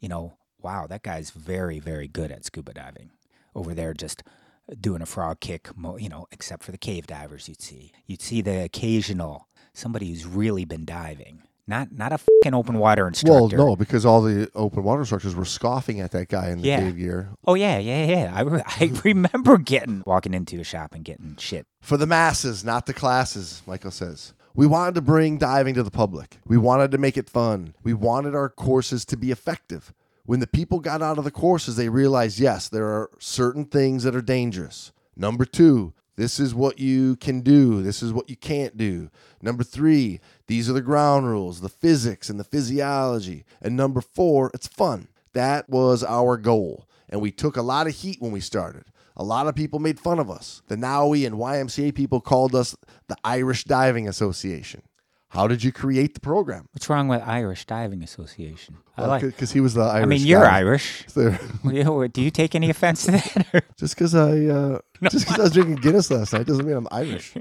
you 0.00 0.08
know, 0.08 0.34
wow, 0.62 0.86
that 0.86 1.02
guy's 1.02 1.30
very 1.30 1.78
very 1.80 2.08
good 2.08 2.30
at 2.32 2.44
scuba 2.44 2.72
diving 2.72 3.10
over 3.54 3.74
there, 3.74 3.94
just 3.94 4.22
doing 4.80 5.00
a 5.02 5.06
frog 5.06 5.40
kick, 5.40 5.68
you 5.98 6.08
know, 6.08 6.26
except 6.32 6.64
for 6.64 6.72
the 6.72 6.78
cave 6.78 7.06
divers 7.06 7.48
you'd 7.48 7.62
see. 7.62 7.92
You'd 8.06 8.22
see 8.22 8.40
the 8.42 8.64
occasional 8.64 9.48
somebody 9.72 10.08
who's 10.10 10.26
really 10.26 10.64
been 10.64 10.84
diving, 10.84 11.42
not 11.66 11.92
not 11.92 12.12
a 12.12 12.18
fucking 12.18 12.54
open 12.54 12.78
water 12.78 13.06
instructor. 13.06 13.56
Well, 13.56 13.68
no, 13.68 13.76
because 13.76 14.04
all 14.04 14.22
the 14.22 14.50
open 14.54 14.82
water 14.82 15.00
instructors 15.00 15.34
were 15.34 15.44
scoffing 15.44 16.00
at 16.00 16.10
that 16.12 16.28
guy 16.28 16.50
in 16.50 16.60
the 16.62 16.68
Yeah. 16.68 16.80
cave 16.80 16.96
gear. 16.96 17.28
Oh 17.46 17.54
yeah, 17.54 17.78
yeah, 17.78 18.04
yeah. 18.06 18.32
I, 18.34 18.40
re- 18.42 18.62
I 18.66 18.92
remember 19.04 19.58
getting 19.58 20.02
walking 20.06 20.34
into 20.34 20.58
a 20.60 20.64
shop 20.64 20.94
and 20.94 21.04
getting 21.04 21.36
shit. 21.38 21.66
For 21.80 21.96
the 21.96 22.06
masses, 22.06 22.64
not 22.64 22.86
the 22.86 22.94
classes, 22.94 23.62
Michael 23.66 23.90
says. 23.92 24.32
We 24.54 24.66
wanted 24.66 24.94
to 24.94 25.02
bring 25.02 25.36
diving 25.36 25.74
to 25.74 25.82
the 25.82 25.90
public. 25.90 26.38
We 26.46 26.56
wanted 26.56 26.90
to 26.92 26.98
make 26.98 27.18
it 27.18 27.28
fun. 27.28 27.74
We 27.82 27.92
wanted 27.92 28.34
our 28.34 28.48
courses 28.48 29.04
to 29.06 29.16
be 29.16 29.30
effective. 29.30 29.92
When 30.26 30.40
the 30.40 30.46
people 30.48 30.80
got 30.80 31.02
out 31.02 31.18
of 31.18 31.24
the 31.24 31.30
courses, 31.30 31.76
they 31.76 31.88
realized 31.88 32.40
yes, 32.40 32.68
there 32.68 32.86
are 32.86 33.10
certain 33.20 33.64
things 33.64 34.02
that 34.02 34.16
are 34.16 34.22
dangerous. 34.22 34.92
Number 35.16 35.44
two, 35.44 35.94
this 36.16 36.40
is 36.40 36.54
what 36.54 36.80
you 36.80 37.14
can 37.16 37.42
do. 37.42 37.80
This 37.80 38.02
is 38.02 38.12
what 38.12 38.28
you 38.28 38.36
can't 38.36 38.76
do. 38.76 39.10
Number 39.40 39.62
three, 39.62 40.20
these 40.48 40.68
are 40.68 40.72
the 40.72 40.80
ground 40.80 41.28
rules, 41.28 41.60
the 41.60 41.68
physics 41.68 42.28
and 42.28 42.40
the 42.40 42.44
physiology. 42.44 43.44
And 43.62 43.76
number 43.76 44.00
four, 44.00 44.50
it's 44.52 44.66
fun. 44.66 45.08
That 45.32 45.68
was 45.68 46.02
our 46.02 46.36
goal. 46.36 46.88
And 47.08 47.20
we 47.20 47.30
took 47.30 47.56
a 47.56 47.62
lot 47.62 47.86
of 47.86 47.94
heat 47.94 48.20
when 48.20 48.32
we 48.32 48.40
started. 48.40 48.84
A 49.16 49.22
lot 49.22 49.46
of 49.46 49.54
people 49.54 49.78
made 49.78 50.00
fun 50.00 50.18
of 50.18 50.30
us. 50.30 50.60
The 50.66 50.76
NAUI 50.76 51.24
and 51.24 51.36
YMCA 51.36 51.94
people 51.94 52.20
called 52.20 52.54
us 52.54 52.74
the 53.08 53.16
Irish 53.24 53.64
Diving 53.64 54.08
Association. 54.08 54.82
How 55.36 55.46
did 55.46 55.62
you 55.62 55.70
create 55.70 56.14
the 56.14 56.20
program? 56.20 56.66
What's 56.72 56.88
wrong 56.88 57.08
with 57.08 57.20
Irish 57.22 57.66
Diving 57.66 58.02
Association? 58.02 58.78
I 58.96 59.04
like. 59.04 59.20
Because 59.22 59.52
he 59.52 59.60
was 59.60 59.74
the 59.74 59.82
Irish. 59.82 60.02
I 60.02 60.06
mean, 60.06 60.20
you're 60.26 60.40
guy. 60.40 60.58
Irish. 60.58 61.04
So, 61.08 61.36
Do 62.08 62.22
you 62.22 62.30
take 62.30 62.54
any 62.54 62.70
offense 62.70 63.04
to 63.04 63.10
that? 63.12 63.46
or- 63.52 63.62
just 63.76 63.94
because 63.94 64.14
I 64.14 64.46
uh, 64.46 64.78
just 65.10 65.26
because 65.26 65.38
I 65.38 65.42
was 65.42 65.52
drinking 65.52 65.76
Guinness 65.76 66.10
last 66.10 66.32
night 66.32 66.46
doesn't 66.46 66.66
mean 66.66 66.76
I'm 66.76 66.88
Irish. 66.90 67.34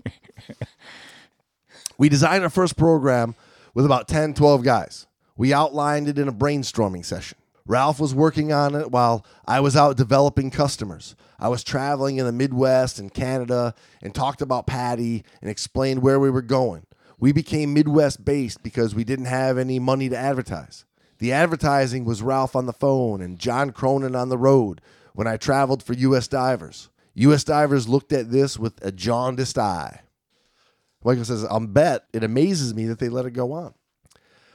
we 1.97 2.09
designed 2.09 2.43
our 2.43 2.49
first 2.49 2.75
program 2.77 3.33
with 3.73 3.85
about 3.85 4.07
10, 4.09 4.33
12 4.33 4.63
guys. 4.63 5.07
We 5.37 5.53
outlined 5.53 6.07
it 6.09 6.19
in 6.19 6.27
a 6.27 6.33
brainstorming 6.33 7.05
session. 7.05 7.37
Ralph 7.65 7.99
was 7.99 8.13
working 8.13 8.51
on 8.53 8.75
it 8.75 8.91
while 8.91 9.25
I 9.47 9.59
was 9.61 9.75
out 9.75 9.97
developing 9.97 10.51
customers. 10.51 11.15
I 11.39 11.47
was 11.47 11.63
traveling 11.63 12.17
in 12.17 12.25
the 12.25 12.31
Midwest 12.31 12.99
and 12.99 13.13
Canada 13.13 13.73
and 14.01 14.13
talked 14.13 14.41
about 14.41 14.67
PADI 14.67 15.23
and 15.41 15.49
explained 15.49 16.01
where 16.01 16.19
we 16.19 16.29
were 16.29 16.41
going. 16.43 16.85
We 17.19 17.31
became 17.31 17.73
Midwest 17.73 18.23
based 18.25 18.61
because 18.63 18.93
we 18.93 19.03
didn't 19.03 19.25
have 19.25 19.57
any 19.57 19.79
money 19.79 20.09
to 20.09 20.17
advertise. 20.17 20.85
The 21.19 21.31
advertising 21.31 22.03
was 22.05 22.21
Ralph 22.21 22.55
on 22.55 22.65
the 22.65 22.73
phone 22.73 23.21
and 23.21 23.39
John 23.39 23.71
Cronin 23.71 24.15
on 24.15 24.29
the 24.29 24.37
road 24.37 24.81
when 25.13 25.27
I 25.27 25.37
traveled 25.37 25.81
for 25.81 25.93
U.S. 25.93 26.27
Divers. 26.27 26.89
U.S. 27.13 27.43
Divers 27.45 27.87
looked 27.87 28.11
at 28.11 28.31
this 28.31 28.59
with 28.59 28.83
a 28.85 28.91
jaundiced 28.91 29.57
eye. 29.57 30.01
Michael 31.03 31.23
says, 31.23 31.43
I'm 31.43 31.67
bet 31.67 32.05
it 32.11 32.23
amazes 32.23 32.73
me 32.73 32.85
that 32.87 32.99
they 32.99 33.09
let 33.09 33.25
it 33.25 33.31
go 33.31 33.53
on. 33.53 33.73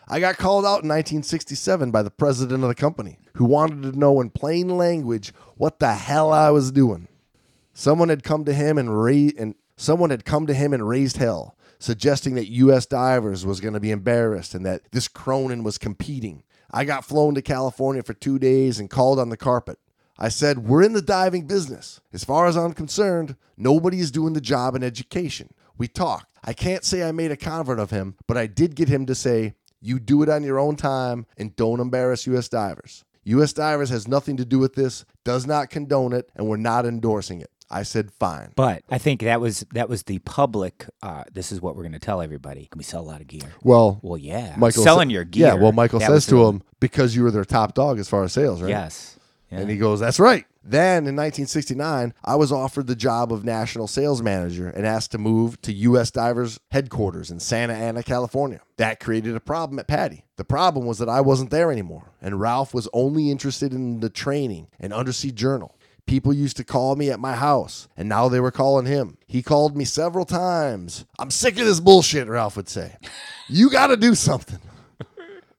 I 0.09 0.19
got 0.19 0.37
called 0.37 0.65
out 0.65 0.83
in 0.83 0.89
1967 0.89 1.93
by 1.93 2.03
the 2.03 2.11
president 2.11 2.65
of 2.65 2.69
the 2.69 2.75
company 2.75 3.19
who 3.35 3.45
wanted 3.45 3.93
to 3.93 3.99
know 3.99 4.21
in 4.21 4.31
plain 4.31 4.69
language 4.77 5.33
what 5.57 5.79
the 5.79 5.95
hell 5.95 6.33
I 6.33 6.51
was 6.51 6.73
doing. 6.73 7.07
Someone 7.73 8.09
had 8.09 8.25
come 8.25 8.45
to 8.45 8.53
him 8.53 8.77
and, 8.77 9.03
ra- 9.03 9.31
and 9.39 9.55
someone 9.77 10.11
had 10.11 10.25
come 10.25 10.49
to 10.49 10.55
him 10.55 10.73
and 10.75 10.87
raised 10.87 11.19
hell, 11.19 11.57
suggesting 11.81 12.35
that 12.37 12.51
U.S. 12.51 12.87
Divers 12.87 13.45
was 13.45 13.59
going 13.59 13.74
to 13.74 13.81
be 13.81 13.91
embarrassed 13.91 14.55
and 14.55 14.64
that 14.64 14.83
this 14.93 15.09
Cronin 15.09 15.64
was 15.64 15.78
competing. 15.78 16.45
I 16.70 16.85
got 16.85 17.05
flown 17.05 17.35
to 17.35 17.43
California 17.43 18.05
for 18.05 18.14
two 18.14 18.39
days 18.39 18.78
and 18.78 18.89
called 18.89 19.18
on 19.18 19.31
the 19.31 19.37
carpet. 19.37 19.78
I 20.18 20.28
said, 20.28 20.68
We're 20.68 20.83
in 20.83 20.93
the 20.93 21.03
diving 21.03 21.47
business. 21.47 22.01
As 22.12 22.22
far 22.22 22.47
as 22.47 22.57
I'm 22.57 22.74
concerned, 22.74 23.35
nobody 23.57 23.99
is 23.99 24.11
doing 24.11 24.35
the 24.35 24.41
job 24.41 24.76
in 24.76 24.85
education. 24.85 25.53
We 25.76 25.89
talked. 25.89 26.26
I 26.45 26.53
can't 26.53 26.85
say 26.85 27.03
I 27.03 27.12
made 27.12 27.33
a 27.33 27.37
convert 27.37 27.81
of 27.81 27.91
him, 27.91 28.14
but 28.26 28.37
I 28.37 28.47
did 28.47 28.76
get 28.76 28.89
him 28.89 29.07
to 29.07 29.14
say, 29.14 29.55
You 29.81 29.99
do 29.99 30.22
it 30.22 30.28
on 30.28 30.45
your 30.45 30.59
own 30.59 30.76
time 30.76 31.26
and 31.39 31.57
don't 31.57 31.81
embarrass 31.81 32.26
U.S. 32.26 32.49
divers. 32.49 33.05
U.S. 33.24 33.53
divers 33.53 33.91
has 33.91 34.07
nothing 34.07 34.37
to 34.37 34.45
do 34.45 34.59
with 34.59 34.74
this, 34.74 35.05
does 35.24 35.47
not 35.47 35.70
condone 35.70 36.12
it, 36.12 36.31
and 36.37 36.47
we're 36.47 36.57
not 36.57 36.87
endorsing 36.87 37.41
it. 37.41 37.51
I 37.71 37.83
said, 37.85 38.11
Fine. 38.12 38.53
But 38.57 38.83
I 38.91 38.99
think 38.99 39.21
that 39.23 39.41
was 39.41 39.64
that 39.73 39.89
was 39.89 40.03
the 40.05 40.18
public. 40.21 40.87
Uh, 41.03 41.25
this 41.33 41.53
is 41.53 41.61
what 41.61 41.77
we're 41.77 41.83
going 41.85 41.93
to 41.93 41.99
tell 41.99 42.21
everybody. 42.21 42.66
Can 42.71 42.79
we 42.79 42.85
sell 42.85 43.01
a 43.01 43.09
lot 43.09 43.21
of 43.21 43.27
gear? 43.27 43.43
Well, 43.62 44.01
Well, 44.03 44.18
yeah. 44.18 44.55
Michael 44.57 44.83
selling 44.83 45.09
sa- 45.09 45.14
your 45.14 45.25
gear. 45.25 45.49
Yeah, 45.49 45.55
well, 45.55 45.73
Michael 45.73 46.01
says 46.01 46.27
to 46.27 46.47
him, 46.47 46.62
Because 46.81 47.14
you 47.14 47.23
were 47.23 47.31
their 47.31 47.45
top 47.45 47.75
dog 47.75 47.99
as 47.99 48.09
far 48.09 48.25
as 48.25 48.33
sales, 48.33 48.61
right? 48.62 48.71
Yes. 48.71 49.18
Yeah. 49.51 49.61
And 49.61 49.71
he 49.71 49.77
goes, 49.77 50.01
That's 50.01 50.18
right. 50.21 50.47
Then 50.62 51.07
in 51.07 51.16
1969, 51.16 52.12
I 52.23 52.37
was 52.37 52.53
offered 52.53 52.87
the 52.87 52.95
job 52.95 53.33
of 53.33 53.45
national 53.45 53.87
sales 53.87 54.21
manager 54.23 54.68
and 54.68 54.87
asked 54.87 55.11
to 55.12 55.18
move 55.18 55.61
to 55.62 55.73
U.S. 55.73 56.11
Divers 56.11 56.61
headquarters 56.71 57.31
in 57.31 57.41
Santa 57.41 57.73
Ana, 57.73 58.03
California. 58.03 58.61
That 58.77 59.01
created 59.01 59.35
a 59.35 59.41
problem 59.41 59.79
at 59.79 59.89
PADI. 59.89 60.27
The 60.37 60.45
problem 60.45 60.85
was 60.85 60.99
that 60.99 61.09
I 61.09 61.23
wasn't 61.23 61.51
there 61.51 61.73
anymore, 61.73 62.12
and 62.21 62.39
Ralph 62.41 62.75
was 62.75 62.89
only 62.93 63.31
interested 63.31 63.73
in 63.73 64.01
the 64.01 64.11
training 64.11 64.68
and 64.79 64.93
undersea 64.93 65.33
journal. 65.33 65.77
People 66.11 66.33
used 66.33 66.57
to 66.57 66.65
call 66.65 66.97
me 66.97 67.09
at 67.09 67.21
my 67.21 67.37
house, 67.37 67.87
and 67.97 68.09
now 68.09 68.29
they 68.29 68.41
were 68.41 68.51
calling 68.51 68.85
him. 68.85 69.17
He 69.29 69.45
called 69.45 69.77
me 69.77 69.85
several 69.85 70.25
times. 70.25 71.05
I'm 71.21 71.31
sick 71.31 71.57
of 71.57 71.65
this 71.65 71.79
bullshit, 71.79 72.27
Ralph 72.27 72.57
would 72.57 72.69
say. 72.69 72.97
You 73.49 73.71
got 73.71 73.89
to 73.89 73.97
do 73.97 74.15
something. 74.15 74.61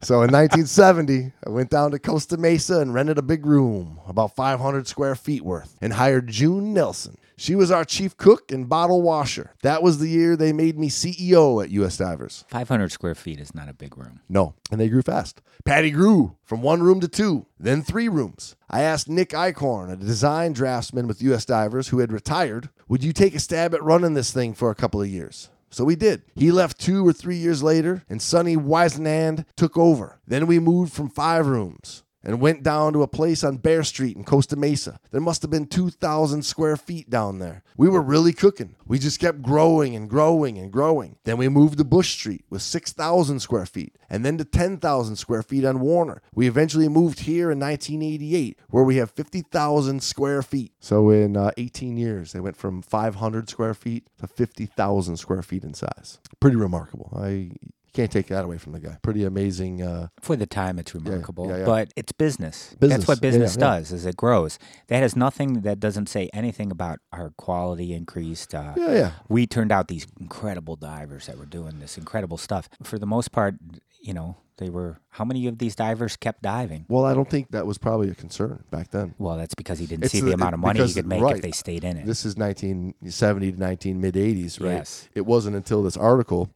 So 0.01 0.15
in 0.23 0.31
1970, 0.31 1.31
I 1.45 1.49
went 1.49 1.69
down 1.69 1.91
to 1.91 1.99
Costa 1.99 2.37
Mesa 2.37 2.79
and 2.79 2.93
rented 2.93 3.17
a 3.17 3.21
big 3.21 3.45
room, 3.45 3.99
about 4.07 4.35
500 4.35 4.87
square 4.87 5.15
feet 5.15 5.41
worth, 5.41 5.77
and 5.81 5.93
hired 5.93 6.27
June 6.27 6.73
Nelson. 6.73 7.17
She 7.41 7.55
was 7.55 7.71
our 7.71 7.83
chief 7.83 8.15
cook 8.17 8.51
and 8.51 8.69
bottle 8.69 9.01
washer. 9.01 9.55
That 9.63 9.81
was 9.81 9.97
the 9.97 10.09
year 10.09 10.35
they 10.35 10.53
made 10.53 10.77
me 10.77 10.89
CEO 10.89 11.63
at 11.63 11.71
US 11.71 11.97
Divers. 11.97 12.45
500 12.49 12.91
square 12.91 13.15
feet 13.15 13.39
is 13.39 13.55
not 13.55 13.67
a 13.67 13.73
big 13.73 13.97
room. 13.97 14.19
No, 14.29 14.53
and 14.69 14.79
they 14.79 14.87
grew 14.87 15.01
fast. 15.01 15.41
PADI 15.65 15.89
grew 15.89 16.35
from 16.43 16.61
one 16.61 16.83
room 16.83 16.99
to 16.99 17.07
two, 17.07 17.47
then 17.59 17.81
three 17.81 18.07
rooms. 18.07 18.55
I 18.69 18.83
asked 18.83 19.09
Nick 19.09 19.29
Eichhorn, 19.29 19.91
a 19.91 19.95
design 19.95 20.53
draftsman 20.53 21.07
with 21.07 21.23
US 21.23 21.43
Divers 21.43 21.87
who 21.87 21.97
had 21.97 22.11
retired, 22.11 22.69
would 22.87 23.03
you 23.03 23.11
take 23.11 23.33
a 23.33 23.39
stab 23.39 23.73
at 23.73 23.81
running 23.81 24.13
this 24.13 24.31
thing 24.31 24.53
for 24.53 24.69
a 24.69 24.75
couple 24.75 25.01
of 25.01 25.07
years? 25.07 25.49
So 25.71 25.83
we 25.83 25.95
did. 25.95 26.21
He 26.35 26.51
left 26.51 26.79
two 26.79 27.07
or 27.07 27.11
three 27.11 27.37
years 27.37 27.63
later, 27.63 28.03
and 28.07 28.21
Sonny 28.21 28.55
Weisenand 28.55 29.45
took 29.57 29.79
over. 29.79 30.19
Then 30.27 30.45
we 30.45 30.59
moved 30.59 30.93
from 30.93 31.09
five 31.09 31.47
rooms 31.47 32.03
and 32.23 32.41
went 32.41 32.63
down 32.63 32.93
to 32.93 33.01
a 33.01 33.07
place 33.07 33.43
on 33.43 33.57
Bear 33.57 33.83
Street 33.83 34.15
in 34.15 34.23
Costa 34.23 34.55
Mesa. 34.55 34.99
There 35.11 35.21
must 35.21 35.41
have 35.41 35.51
been 35.51 35.65
2,000 35.65 36.43
square 36.43 36.77
feet 36.77 37.09
down 37.09 37.39
there. 37.39 37.63
We 37.77 37.89
were 37.89 38.01
really 38.01 38.33
cooking. 38.33 38.75
We 38.85 38.99
just 38.99 39.19
kept 39.19 39.41
growing 39.41 39.95
and 39.95 40.09
growing 40.09 40.57
and 40.57 40.71
growing. 40.71 41.17
Then 41.23 41.37
we 41.37 41.49
moved 41.49 41.77
to 41.79 41.83
Bush 41.83 42.13
Street 42.13 42.45
with 42.49 42.61
6,000 42.61 43.39
square 43.39 43.65
feet 43.65 43.97
and 44.09 44.25
then 44.25 44.37
to 44.37 44.45
10,000 44.45 45.15
square 45.15 45.43
feet 45.43 45.65
on 45.65 45.79
Warner. 45.79 46.21
We 46.33 46.47
eventually 46.47 46.87
moved 46.87 47.21
here 47.21 47.51
in 47.51 47.59
1988 47.59 48.59
where 48.69 48.83
we 48.83 48.97
have 48.97 49.11
50,000 49.11 50.03
square 50.03 50.41
feet. 50.43 50.73
So 50.79 51.09
in 51.09 51.37
uh, 51.37 51.51
18 51.57 51.97
years, 51.97 52.33
they 52.33 52.39
went 52.39 52.57
from 52.57 52.81
500 52.81 53.49
square 53.49 53.73
feet 53.73 54.07
to 54.19 54.27
50,000 54.27 55.17
square 55.17 55.41
feet 55.41 55.63
in 55.63 55.73
size. 55.73 56.19
Pretty 56.39 56.57
remarkable. 56.57 57.11
I 57.15 57.51
can't 57.93 58.11
take 58.11 58.27
that 58.27 58.45
away 58.45 58.57
from 58.57 58.71
the 58.73 58.79
guy. 58.79 58.97
Pretty 59.01 59.23
amazing. 59.23 59.81
Uh, 59.81 60.07
For 60.21 60.35
the 60.35 60.45
time, 60.45 60.79
it's 60.79 60.93
remarkable, 60.95 61.47
yeah, 61.49 61.57
yeah. 61.59 61.65
but 61.65 61.91
it's 61.95 62.11
business. 62.11 62.75
Business. 62.79 62.99
That's 62.99 63.07
what 63.07 63.17
Yeah, 63.17 63.29
business 63.29 63.55
yeah. 63.55 63.65
does, 63.65 63.91
is 63.91 64.05
it 64.05 64.15
grows. 64.17 64.57
That 64.87 65.01
has 65.01 65.15
nothing. 65.15 65.61
That 65.61 65.79
doesn't 65.79 66.07
say 66.07 66.29
anything 66.33 66.71
about 66.71 66.99
our 67.11 67.31
quality 67.37 67.93
increased. 67.93 68.53
Uh, 68.55 68.73
yeah, 68.77 68.91
yeah. 68.93 69.11
We 69.29 69.47
turned 69.47 69.71
out 69.71 69.87
these 69.87 70.07
incredible 70.19 70.75
divers 70.75 71.27
that 71.27 71.37
were 71.37 71.45
doing 71.45 71.79
this 71.79 71.97
incredible 71.97 72.37
stuff. 72.37 72.69
For 72.83 72.97
the 72.99 73.05
most 73.07 73.31
part, 73.31 73.55
you 74.01 74.13
know, 74.13 74.37
they 74.57 74.69
were. 74.69 74.99
How 75.09 75.25
many 75.25 75.45
of 75.47 75.57
these 75.57 75.75
divers 75.75 76.15
kept 76.15 76.41
diving? 76.43 76.85
Well, 76.87 77.03
I 77.05 77.13
don't 77.13 77.29
think 77.29 77.51
that 77.51 77.65
was 77.67 77.77
probably 77.77 78.09
a 78.09 78.15
concern 78.15 78.63
back 78.71 78.91
then. 78.91 79.15
Well, 79.17 79.37
that's 79.37 79.55
because 79.55 79.79
he 79.79 79.85
didn't 79.85 80.05
It's 80.05 80.11
see 80.13 80.21
the, 80.21 80.27
the- 80.27 80.33
amount 80.33 80.53
of 80.53 80.59
money 80.59 80.85
he 80.85 80.93
could 80.93 81.07
make 81.07 81.21
right. 81.21 81.35
if 81.35 81.41
they 81.41 81.51
stayed 81.51 81.83
in 81.83 81.97
it. 81.97 82.05
This 82.05 82.25
is 82.25 82.37
1970 82.37 83.51
to 83.53 83.59
19 83.59 83.99
mid 84.01 84.15
80s, 84.15 84.61
right? 84.61 84.73
Yes. 84.77 85.09
It 85.13 85.25
wasn't 85.25 85.55
until 85.55 85.83
this 85.83 85.97
article, 85.97 86.49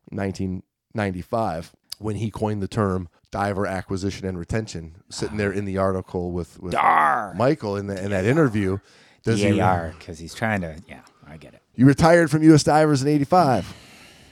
1995, 0.96 1.74
when 2.00 2.16
he 2.16 2.32
coined 2.32 2.62
the 2.62 2.68
term 2.68 3.10
diver 3.32 3.68
acquisition 3.68 4.26
and 4.26 4.38
retention, 4.38 4.96
sitting 5.10 5.38
there 5.38 5.52
in 5.52 5.66
the 5.66 5.78
article 5.78 6.32
with, 6.32 6.60
with 6.60 6.72
Dar. 6.72 7.34
Michael 7.36 7.76
in, 7.76 7.88
the, 7.88 8.02
in 8.02 8.12
that 8.12 8.26
interview. 8.26 8.78
Does 9.24 9.42
DAR, 9.42 9.94
because 9.98 10.20
he's 10.20 10.34
trying 10.34 10.62
to. 10.62 10.82
Yeah, 10.88 11.02
I 11.28 11.38
get 11.38 11.54
it. 11.54 11.62
You 11.76 11.86
retired 11.86 12.32
from 12.32 12.44
U.S. 12.44 12.64
Divers 12.64 13.02
in 13.02 13.08
85. 13.08 13.76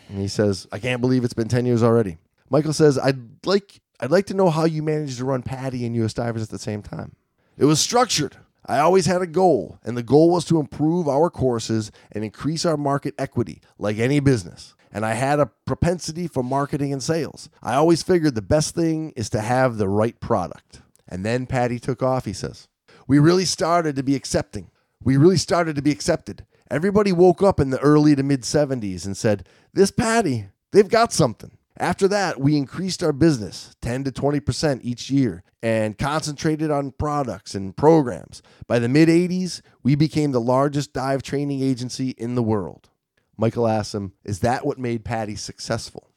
And 0.09 0.19
he 0.19 0.27
says, 0.27 0.67
I 0.71 0.79
can't 0.79 1.01
believe 1.01 1.23
it's 1.23 1.33
been 1.33 1.47
10 1.47 1.65
years 1.65 1.83
already. 1.83 2.17
Michael 2.49 2.73
says, 2.73 2.99
I'd 2.99 3.45
like, 3.45 3.81
I'd 3.99 4.11
like 4.11 4.27
to 4.27 4.33
know 4.33 4.49
how 4.49 4.65
you 4.65 4.83
managed 4.83 5.17
to 5.17 5.25
run 5.25 5.41
PADI 5.41 5.85
and 5.85 5.95
U.S. 5.95 6.13
Divers 6.13 6.43
at 6.43 6.49
the 6.49 6.59
same 6.59 6.81
time. 6.81 7.15
It 7.57 7.65
was 7.65 7.79
structured. 7.79 8.37
I 8.65 8.79
always 8.79 9.05
had 9.05 9.21
a 9.21 9.27
goal, 9.27 9.79
and 9.83 9.97
the 9.97 10.03
goal 10.03 10.29
was 10.29 10.45
to 10.45 10.59
improve 10.59 11.07
our 11.07 11.29
courses 11.29 11.91
and 12.11 12.23
increase 12.23 12.65
our 12.65 12.77
market 12.77 13.13
equity, 13.17 13.61
like 13.77 13.97
any 13.97 14.21
business. 14.21 14.75
And 14.93 15.03
I 15.05 15.15
had 15.15 15.39
a 15.39 15.49
propensity 15.65 16.27
for 16.27 16.43
marketing 16.43 16.93
and 16.93 17.01
sales. 17.01 17.49
I 17.63 17.73
always 17.73 18.03
figured 18.03 18.35
the 18.35 18.43
best 18.43 18.75
thing 18.75 19.11
is 19.15 19.29
to 19.31 19.41
have 19.41 19.77
the 19.77 19.89
right 19.89 20.17
product. 20.19 20.81
And 21.09 21.25
then 21.25 21.47
PADI 21.47 21.79
took 21.79 22.03
off, 22.03 22.25
he 22.25 22.33
says. 22.33 22.67
We 23.07 23.17
really 23.17 23.45
started 23.45 23.95
to 23.95 24.03
be 24.03 24.15
accepting. 24.15 24.69
We 25.03 25.17
really 25.17 25.37
started 25.37 25.75
to 25.75 25.81
be 25.81 25.91
accepted. 25.91 26.45
Everybody 26.69 27.11
woke 27.11 27.41
up 27.41 27.59
in 27.59 27.71
the 27.71 27.79
early 27.79 28.15
to 28.15 28.23
mid 28.23 28.43
70s 28.43 29.05
and 29.05 29.17
said, 29.17 29.47
This 29.73 29.91
PADI, 29.91 30.49
they've 30.71 30.87
got 30.87 31.11
something. 31.11 31.57
After 31.77 32.07
that, 32.09 32.39
we 32.39 32.55
increased 32.55 33.01
our 33.01 33.11
business 33.11 33.75
10 33.81 34.03
to 34.03 34.11
20% 34.11 34.79
each 34.83 35.09
year 35.09 35.43
and 35.63 35.97
concentrated 35.97 36.69
on 36.69 36.91
products 36.91 37.55
and 37.55 37.75
programs. 37.75 38.43
By 38.67 38.79
the 38.79 38.89
mid 38.89 39.09
80s, 39.09 39.61
we 39.81 39.95
became 39.95 40.31
the 40.31 40.41
largest 40.41 40.93
dive 40.93 41.23
training 41.23 41.63
agency 41.63 42.09
in 42.11 42.35
the 42.35 42.43
world. 42.43 42.89
Michael 43.37 43.67
asked 43.67 43.95
him, 43.95 44.13
Is 44.23 44.39
that 44.39 44.65
what 44.65 44.77
made 44.77 45.03
PADI 45.03 45.35
successful? 45.35 46.09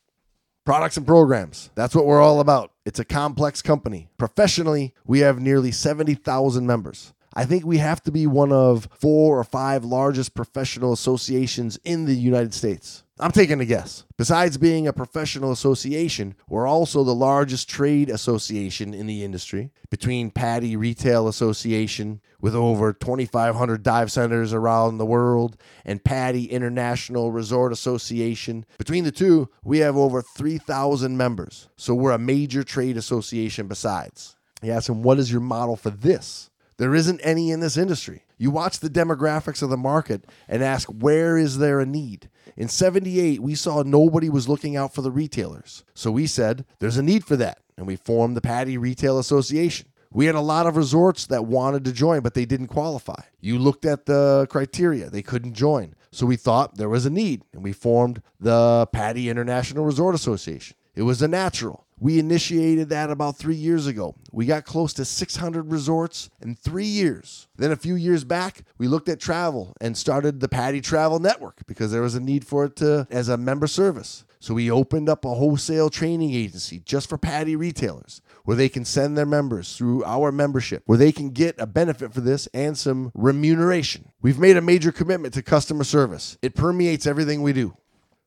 Products 0.65 0.97
and 0.97 1.07
programs. 1.07 1.71
That's 1.77 1.95
what 1.95 2.07
we're 2.07 2.21
all 2.21 2.41
about. 2.41 2.73
It's 2.85 2.99
a 2.99 3.05
complex 3.05 3.63
company. 3.63 4.09
Professionally, 4.19 4.95
we 5.05 5.21
have 5.21 5.41
nearly 5.41 5.71
70,000 5.71 6.67
members. 6.67 7.13
I 7.37 7.45
think 7.45 7.67
we 7.67 7.77
have 7.79 8.03
to 8.05 8.11
be 8.11 8.27
one 8.27 8.51
of 8.51 8.89
four 8.99 9.39
or 9.39 9.45
five 9.45 9.85
largest 9.85 10.35
professional 10.35 10.95
associations 10.95 11.79
in 11.85 12.07
the 12.07 12.17
United 12.17 12.55
States. 12.55 13.05
I'm 13.19 13.31
taking 13.31 13.61
a 13.61 13.67
guess. 13.67 14.05
Besides 14.17 14.57
being 14.57 14.89
a 14.89 14.93
professional 14.95 15.53
association, 15.53 16.35
we're 16.49 16.67
also 16.67 17.05
the 17.05 17.15
largest 17.15 17.69
trade 17.69 18.09
association 18.09 18.95
in 18.95 19.07
the 19.07 19.23
industry. 19.23 19.71
Between 19.91 20.31
PADI 20.31 20.77
Retail 20.77 21.29
Association, 21.29 22.23
with 22.41 22.55
over 22.55 22.95
2,500 22.95 23.83
dive 23.83 24.11
centers 24.11 24.55
around 24.55 24.97
the 24.97 25.07
world, 25.07 25.59
and 25.85 26.03
PADI 26.03 26.47
International 26.47 27.33
Resort 27.33 27.71
Association, 27.71 28.65
between 28.79 29.05
the 29.05 29.13
two, 29.13 29.51
we 29.63 29.81
have 29.81 29.97
over 29.97 30.23
3,000 30.23 31.19
members. 31.19 31.69
So 31.77 31.95
we're 31.95 32.13
a 32.13 32.19
major 32.19 32.65
trade 32.65 32.97
association 32.97 33.67
besides. 33.67 34.37
He 34.63 34.71
asked 34.71 34.89
him, 34.89 35.03
What 35.03 35.19
is 35.19 35.31
your 35.31 35.43
model 35.43 35.77
for 35.77 35.91
this? 35.91 36.51
There 36.79 36.95
isn't 36.95 37.21
any 37.23 37.51
in 37.51 37.61
this 37.61 37.77
industry. 37.77 38.25
You 38.37 38.51
watch 38.51 38.81
the 38.81 38.91
demographics 38.91 39.63
of 39.63 39.71
the 39.71 39.79
market 39.79 40.27
and 40.47 40.63
ask, 40.63 40.89
where 40.89 41.39
is 41.39 41.59
there 41.59 41.81
a 41.81 41.87
need? 41.87 42.29
In 42.57 42.69
78, 42.69 43.41
we 43.41 43.55
saw 43.55 43.83
nobody 43.83 44.29
was 44.29 44.49
looking 44.49 44.77
out 44.77 44.95
for 44.95 45.01
the 45.03 45.11
retailers. 45.11 45.85
So 45.95 46.11
we 46.11 46.27
said, 46.27 46.67
there's 46.79 46.99
a 46.99 47.03
need 47.03 47.25
for 47.25 47.37
that. 47.37 47.61
And 47.79 47.87
we 47.87 47.97
formed 47.97 48.37
the 48.37 48.43
PADI 48.43 48.77
Retail 48.79 49.19
Association. 49.19 49.89
We 50.11 50.27
had 50.27 50.35
a 50.35 50.41
lot 50.41 50.67
of 50.67 50.77
resorts 50.77 51.27
that 51.27 51.47
wanted 51.47 51.85
to 51.85 51.93
join, 51.93 52.21
but 52.21 52.35
they 52.35 52.47
didn't 52.47 52.69
qualify. 52.69 53.23
You 53.41 53.59
looked 53.59 53.85
at 53.85 54.07
the 54.07 54.47
criteria, 54.49 55.11
they 55.11 55.23
couldn't 55.23 55.55
join. 55.55 55.95
So 56.11 56.25
we 56.25 56.37
thought 56.37 56.77
there 56.77 56.89
was 56.89 57.05
a 57.05 57.11
need, 57.11 57.43
and 57.53 57.63
we 57.63 57.73
formed 57.73 58.23
the 58.41 58.87
PADI 58.93 59.29
International 59.29 59.85
Resort 59.85 60.15
Association. 60.15 60.77
It 60.95 61.03
was 61.03 61.21
a 61.21 61.29
natural. 61.29 61.86
We 61.99 62.19
initiated 62.19 62.91
that 62.91 63.11
about 63.11 63.37
three 63.37 63.55
years 63.55 63.87
ago. 63.87 64.17
We 64.31 64.45
got 64.45 64.67
close 64.67 64.93
to 64.95 65.05
600 65.05 65.71
resorts 65.71 66.29
in 66.43 66.55
three 66.55 66.85
years. 66.87 67.49
Then 67.57 67.73
a 67.73 67.77
few 67.77 67.95
years 67.95 68.23
back, 68.23 68.65
we 68.77 68.87
looked 68.87 69.09
at 69.09 69.19
travel 69.19 69.75
and 69.81 69.97
started 69.97 70.41
the 70.41 70.49
PADI 70.49 70.83
Travel 70.83 71.21
Network 71.21 71.67
because 71.67 71.93
there 71.93 72.03
was 72.03 72.15
a 72.15 72.21
need 72.21 72.47
for 72.47 72.67
it 72.67 72.77
to 72.77 73.07
as 73.11 73.29
a 73.31 73.39
member 73.39 73.67
service. 73.67 74.25
So 74.41 74.53
we 74.53 74.71
opened 74.71 75.09
up 75.09 75.25
a 75.25 75.35
wholesale 75.35 75.89
training 75.89 76.35
agency 76.35 76.81
just 76.81 77.09
for 77.09 77.17
PADI 77.17 77.57
retailers 77.57 78.21
where 78.45 78.57
they 78.57 78.69
can 78.69 78.85
send 78.85 79.17
their 79.17 79.27
members 79.27 79.77
through 79.77 80.05
our 80.05 80.31
membership, 80.31 80.83
where 80.87 80.99
they 80.99 81.13
can 81.13 81.31
get 81.31 81.59
a 81.59 81.67
benefit 81.67 82.13
for 82.13 82.21
this 82.21 82.47
and 82.55 82.77
some 82.77 83.11
remuneration. 83.15 84.13
We've 84.21 84.39
made 84.39 84.59
a 84.59 84.63
major 84.63 84.93
commitment 84.93 85.33
to 85.35 85.43
customer 85.43 85.85
service. 85.85 86.37
It 86.43 86.55
permeates 86.55 87.07
everything 87.07 87.43
we 87.43 87.55
do. 87.55 87.75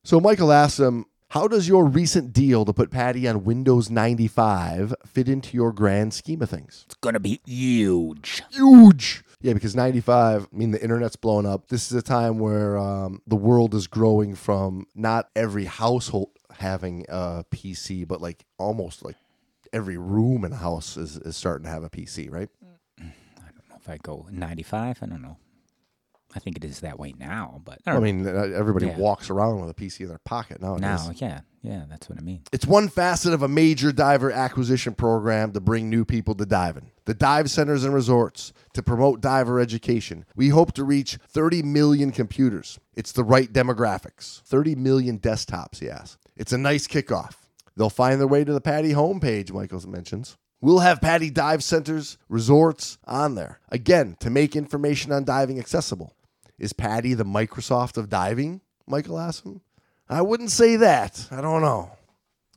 So 0.02 0.18
Michael 0.18 0.50
asked 0.52 0.80
him, 0.80 1.04
how 1.30 1.46
does 1.46 1.68
your 1.68 1.84
recent 1.86 2.32
deal 2.32 2.64
to 2.64 2.72
put 2.72 2.90
PADI 2.90 3.28
on 3.28 3.44
Windows 3.44 3.88
95 3.88 4.92
fit 5.06 5.28
into 5.28 5.56
your 5.56 5.72
grand 5.72 6.12
scheme 6.12 6.42
of 6.42 6.50
things? 6.50 6.82
It's 6.86 6.96
gonna 6.96 7.20
be 7.20 7.40
huge. 7.46 8.42
Huge. 8.50 9.22
Yeah, 9.40 9.52
because 9.52 9.76
95, 9.76 10.48
I 10.52 10.56
mean, 10.56 10.72
the 10.72 10.82
internet's 10.82 11.14
blown 11.14 11.46
up. 11.46 11.68
This 11.68 11.90
is 11.90 11.96
a 11.96 12.02
time 12.02 12.40
where 12.40 12.76
um, 12.76 13.22
the 13.28 13.36
world 13.36 13.76
is 13.76 13.86
growing 13.86 14.34
from 14.34 14.86
not 14.94 15.30
every 15.36 15.66
household 15.66 16.30
having 16.58 17.06
a 17.08 17.44
PC, 17.50 18.06
but 18.08 18.20
like 18.20 18.44
almost 18.58 19.04
like 19.04 19.16
every 19.72 19.96
room 19.96 20.44
in 20.44 20.52
a 20.52 20.56
house 20.56 20.96
is, 20.96 21.16
is 21.16 21.36
starting 21.36 21.64
to 21.64 21.70
have 21.70 21.84
a 21.84 21.90
PC, 21.90 22.28
right? 22.28 22.48
I 22.98 23.04
don't 23.52 23.70
know 23.70 23.76
if 23.76 23.88
I 23.88 23.98
go 23.98 24.26
95, 24.32 24.98
I 25.00 25.06
don't 25.06 25.22
know. 25.22 25.36
I 26.34 26.38
think 26.38 26.56
it 26.56 26.64
is 26.64 26.80
that 26.80 26.98
way 26.98 27.14
now, 27.18 27.60
but 27.64 27.80
I 27.86 27.92
I 27.96 27.98
mean, 27.98 28.26
uh, 28.26 28.30
everybody 28.30 28.86
Yeah. 28.86 28.96
walks 28.98 29.30
around 29.30 29.60
with 29.60 29.70
a 29.70 29.74
PC 29.74 30.02
in 30.04 30.08
their 30.08 30.18
pocket 30.24 30.62
nowadays. 30.62 30.82
now. 30.82 31.10
Yeah, 31.16 31.40
yeah, 31.62 31.84
that's 31.88 32.08
what 32.08 32.18
I 32.18 32.22
mean. 32.22 32.42
It's 32.52 32.66
one 32.66 32.88
facet 32.88 33.32
of 33.34 33.42
a 33.42 33.48
major 33.48 33.90
diver 33.90 34.30
acquisition 34.30 34.94
program 34.94 35.52
to 35.52 35.60
bring 35.60 35.90
new 35.90 36.04
people 36.04 36.34
to 36.36 36.46
diving. 36.46 36.92
The 37.06 37.14
dive 37.14 37.50
centers 37.50 37.82
and 37.84 37.92
resorts 37.92 38.52
to 38.74 38.82
promote 38.82 39.20
diver 39.20 39.58
education. 39.58 40.24
We 40.36 40.50
hope 40.50 40.72
to 40.74 40.84
reach 40.84 41.18
30 41.28 41.62
million 41.64 42.12
computers. 42.12 42.78
It's 42.94 43.10
the 43.10 43.24
right 43.24 43.52
demographics. 43.52 44.42
30 44.42 44.76
million 44.76 45.18
desktops, 45.18 45.84
asks. 45.88 46.16
It's 46.36 46.52
a 46.52 46.58
nice 46.58 46.86
kickoff. 46.86 47.34
They'll 47.76 47.90
find 47.90 48.20
their 48.20 48.28
way 48.28 48.44
to 48.44 48.52
the 48.52 48.60
PADI 48.60 48.92
homepage, 48.92 49.52
Michaels 49.52 49.86
mentions. 49.86 50.36
We'll 50.60 50.80
have 50.80 51.00
PADI 51.00 51.30
dive 51.30 51.64
centers, 51.64 52.18
resorts 52.28 52.98
on 53.06 53.34
there. 53.34 53.60
Again, 53.70 54.16
to 54.20 54.28
make 54.30 54.54
information 54.54 55.10
on 55.10 55.24
diving 55.24 55.58
accessible. 55.58 56.14
Is 56.60 56.72
PADI 56.72 57.14
the 57.14 57.24
Microsoft 57.24 57.96
of 57.96 58.08
diving? 58.08 58.60
Michael 58.86 59.18
asked 59.18 59.44
him. 59.44 59.62
I 60.08 60.22
wouldn't 60.22 60.50
say 60.50 60.76
that. 60.76 61.26
I 61.30 61.40
don't 61.40 61.62
know. 61.62 61.90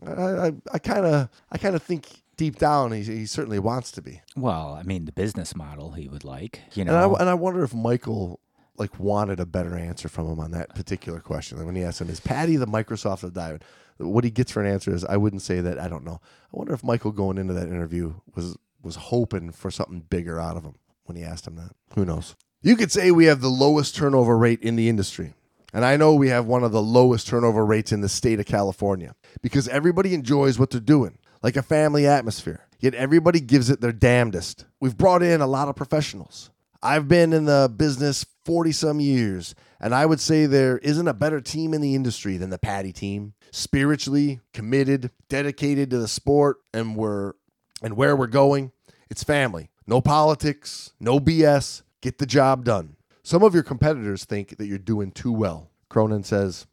I 0.05 0.51
I 0.73 0.79
kind 0.79 1.05
of 1.05 1.29
I 1.51 1.57
kind 1.57 1.75
of 1.75 1.81
think 1.81 2.09
deep 2.35 2.57
down 2.57 2.91
he, 2.91 3.03
he 3.03 3.25
certainly 3.25 3.59
wants 3.59 3.91
to 3.91 4.01
be. 4.01 4.21
Well, 4.35 4.73
I 4.73 4.83
mean, 4.83 5.05
the 5.05 5.11
business 5.13 5.55
model 5.55 5.91
he 5.91 6.09
would 6.09 6.23
like, 6.25 6.61
you 6.73 6.81
And 6.81 6.91
I 6.91 7.01
know. 7.07 7.15
and 7.15 7.29
I 7.29 7.33
wonder 7.35 7.63
if 7.63 7.73
Michael 7.73 8.39
like 8.75 8.99
wanted 8.99 9.39
a 9.39 9.45
better 9.45 9.77
answer 9.77 10.09
from 10.09 10.27
him 10.27 10.39
on 10.39 10.51
that 10.51 10.75
particular 10.75 11.19
question. 11.19 11.57
Like 11.57 11.65
when 11.67 11.75
he 11.75 11.83
asked 11.83 12.01
him, 12.01 12.09
"Is 12.09 12.19
PADI 12.19 12.57
the 12.57 12.67
Microsoft 12.67 13.23
of 13.23 13.33
diving?" 13.33 13.61
What 13.97 14.23
he 14.23 14.31
gets 14.31 14.51
for 14.51 14.61
an 14.61 14.71
answer 14.71 14.93
is, 14.93 15.05
"I 15.05 15.15
wouldn't 15.17 15.43
say 15.43 15.61
that. 15.61 15.79
I 15.79 15.87
don't 15.87 16.03
know." 16.03 16.19
I 16.51 16.57
wonder 16.57 16.73
if 16.73 16.83
Michael 16.83 17.11
going 17.11 17.37
into 17.37 17.53
that 17.53 17.67
interview 17.67 18.15
was 18.35 18.57
was 18.81 18.95
hoping 18.95 19.51
for 19.51 19.71
something 19.71 20.01
bigger 20.09 20.39
out 20.39 20.57
of 20.57 20.63
him 20.65 20.75
when 21.05 21.15
he 21.15 21.23
asked 21.23 21.47
him 21.47 21.55
that. 21.55 21.71
Who 21.95 22.03
knows? 22.03 22.35
You 22.65 22.77
could 22.77 22.93
say 22.93 23.11
we 23.11 23.25
have 23.25 23.41
the 23.41 23.49
lowest 23.49 23.93
turnover 23.93 24.37
rate 24.37 24.61
in 24.61 24.77
the 24.77 24.87
industry. 24.87 25.33
And 25.73 25.83
I 25.83 25.97
know 25.97 26.15
we 26.15 26.29
have 26.29 26.45
one 26.45 26.63
of 26.63 26.71
the 26.71 26.81
lowest 26.81 27.27
turnover 27.27 27.65
rates 27.65 27.91
in 27.91 27.99
the 27.99 28.07
state 28.07 28.39
of 28.39 28.45
California 28.45 29.15
because 29.41 29.67
everybody 29.67 30.13
enjoys 30.13 30.57
what 30.57 30.69
they're 30.69 30.79
doing, 30.79 31.17
like 31.41 31.57
a 31.57 31.61
family 31.61 32.07
atmosphere. 32.07 32.65
Yet 32.79 32.93
everybody 32.93 33.41
gives 33.41 33.69
it 33.69 33.81
their 33.81 33.91
damnedest. 33.91 34.65
We've 34.79 34.95
brought 34.95 35.21
in 35.21 35.41
a 35.41 35.47
lot 35.47 35.67
of 35.67 35.75
professionals. 35.75 36.51
I've 36.81 37.09
been 37.09 37.33
in 37.33 37.43
the 37.43 37.69
business 37.75 38.25
40 38.45 38.71
some 38.71 39.01
years, 39.01 39.55
and 39.81 39.93
I 39.93 40.05
would 40.05 40.21
say 40.21 40.45
there 40.45 40.77
isn't 40.77 41.07
a 41.07 41.13
better 41.13 41.41
team 41.41 41.73
in 41.73 41.81
the 41.81 41.95
industry 41.95 42.37
than 42.37 42.49
the 42.49 42.57
PADI 42.57 42.93
team. 42.93 43.33
Spiritually 43.51 44.39
committed, 44.53 45.11
dedicated 45.27 45.89
to 45.89 45.97
the 45.97 46.07
sport, 46.07 46.57
and 46.73 46.95
we're 46.95 47.33
and 47.81 47.97
where 47.97 48.15
we're 48.15 48.27
going, 48.27 48.71
it's 49.09 49.23
family. 49.23 49.69
No 49.85 49.99
politics, 49.99 50.93
no 51.01 51.19
BS. 51.19 51.81
Get 52.03 52.17
the 52.17 52.25
job 52.25 52.65
done. 52.65 52.97
Some 53.23 53.43
of 53.43 53.53
your 53.53 53.63
competitors 53.63 54.25
think 54.25 54.57
that 54.57 54.65
you're 54.65 54.77
doing 54.77 55.09
too 55.09 55.31
well. 55.31 55.69
Cronin 55.87 56.25
says, 56.25 56.67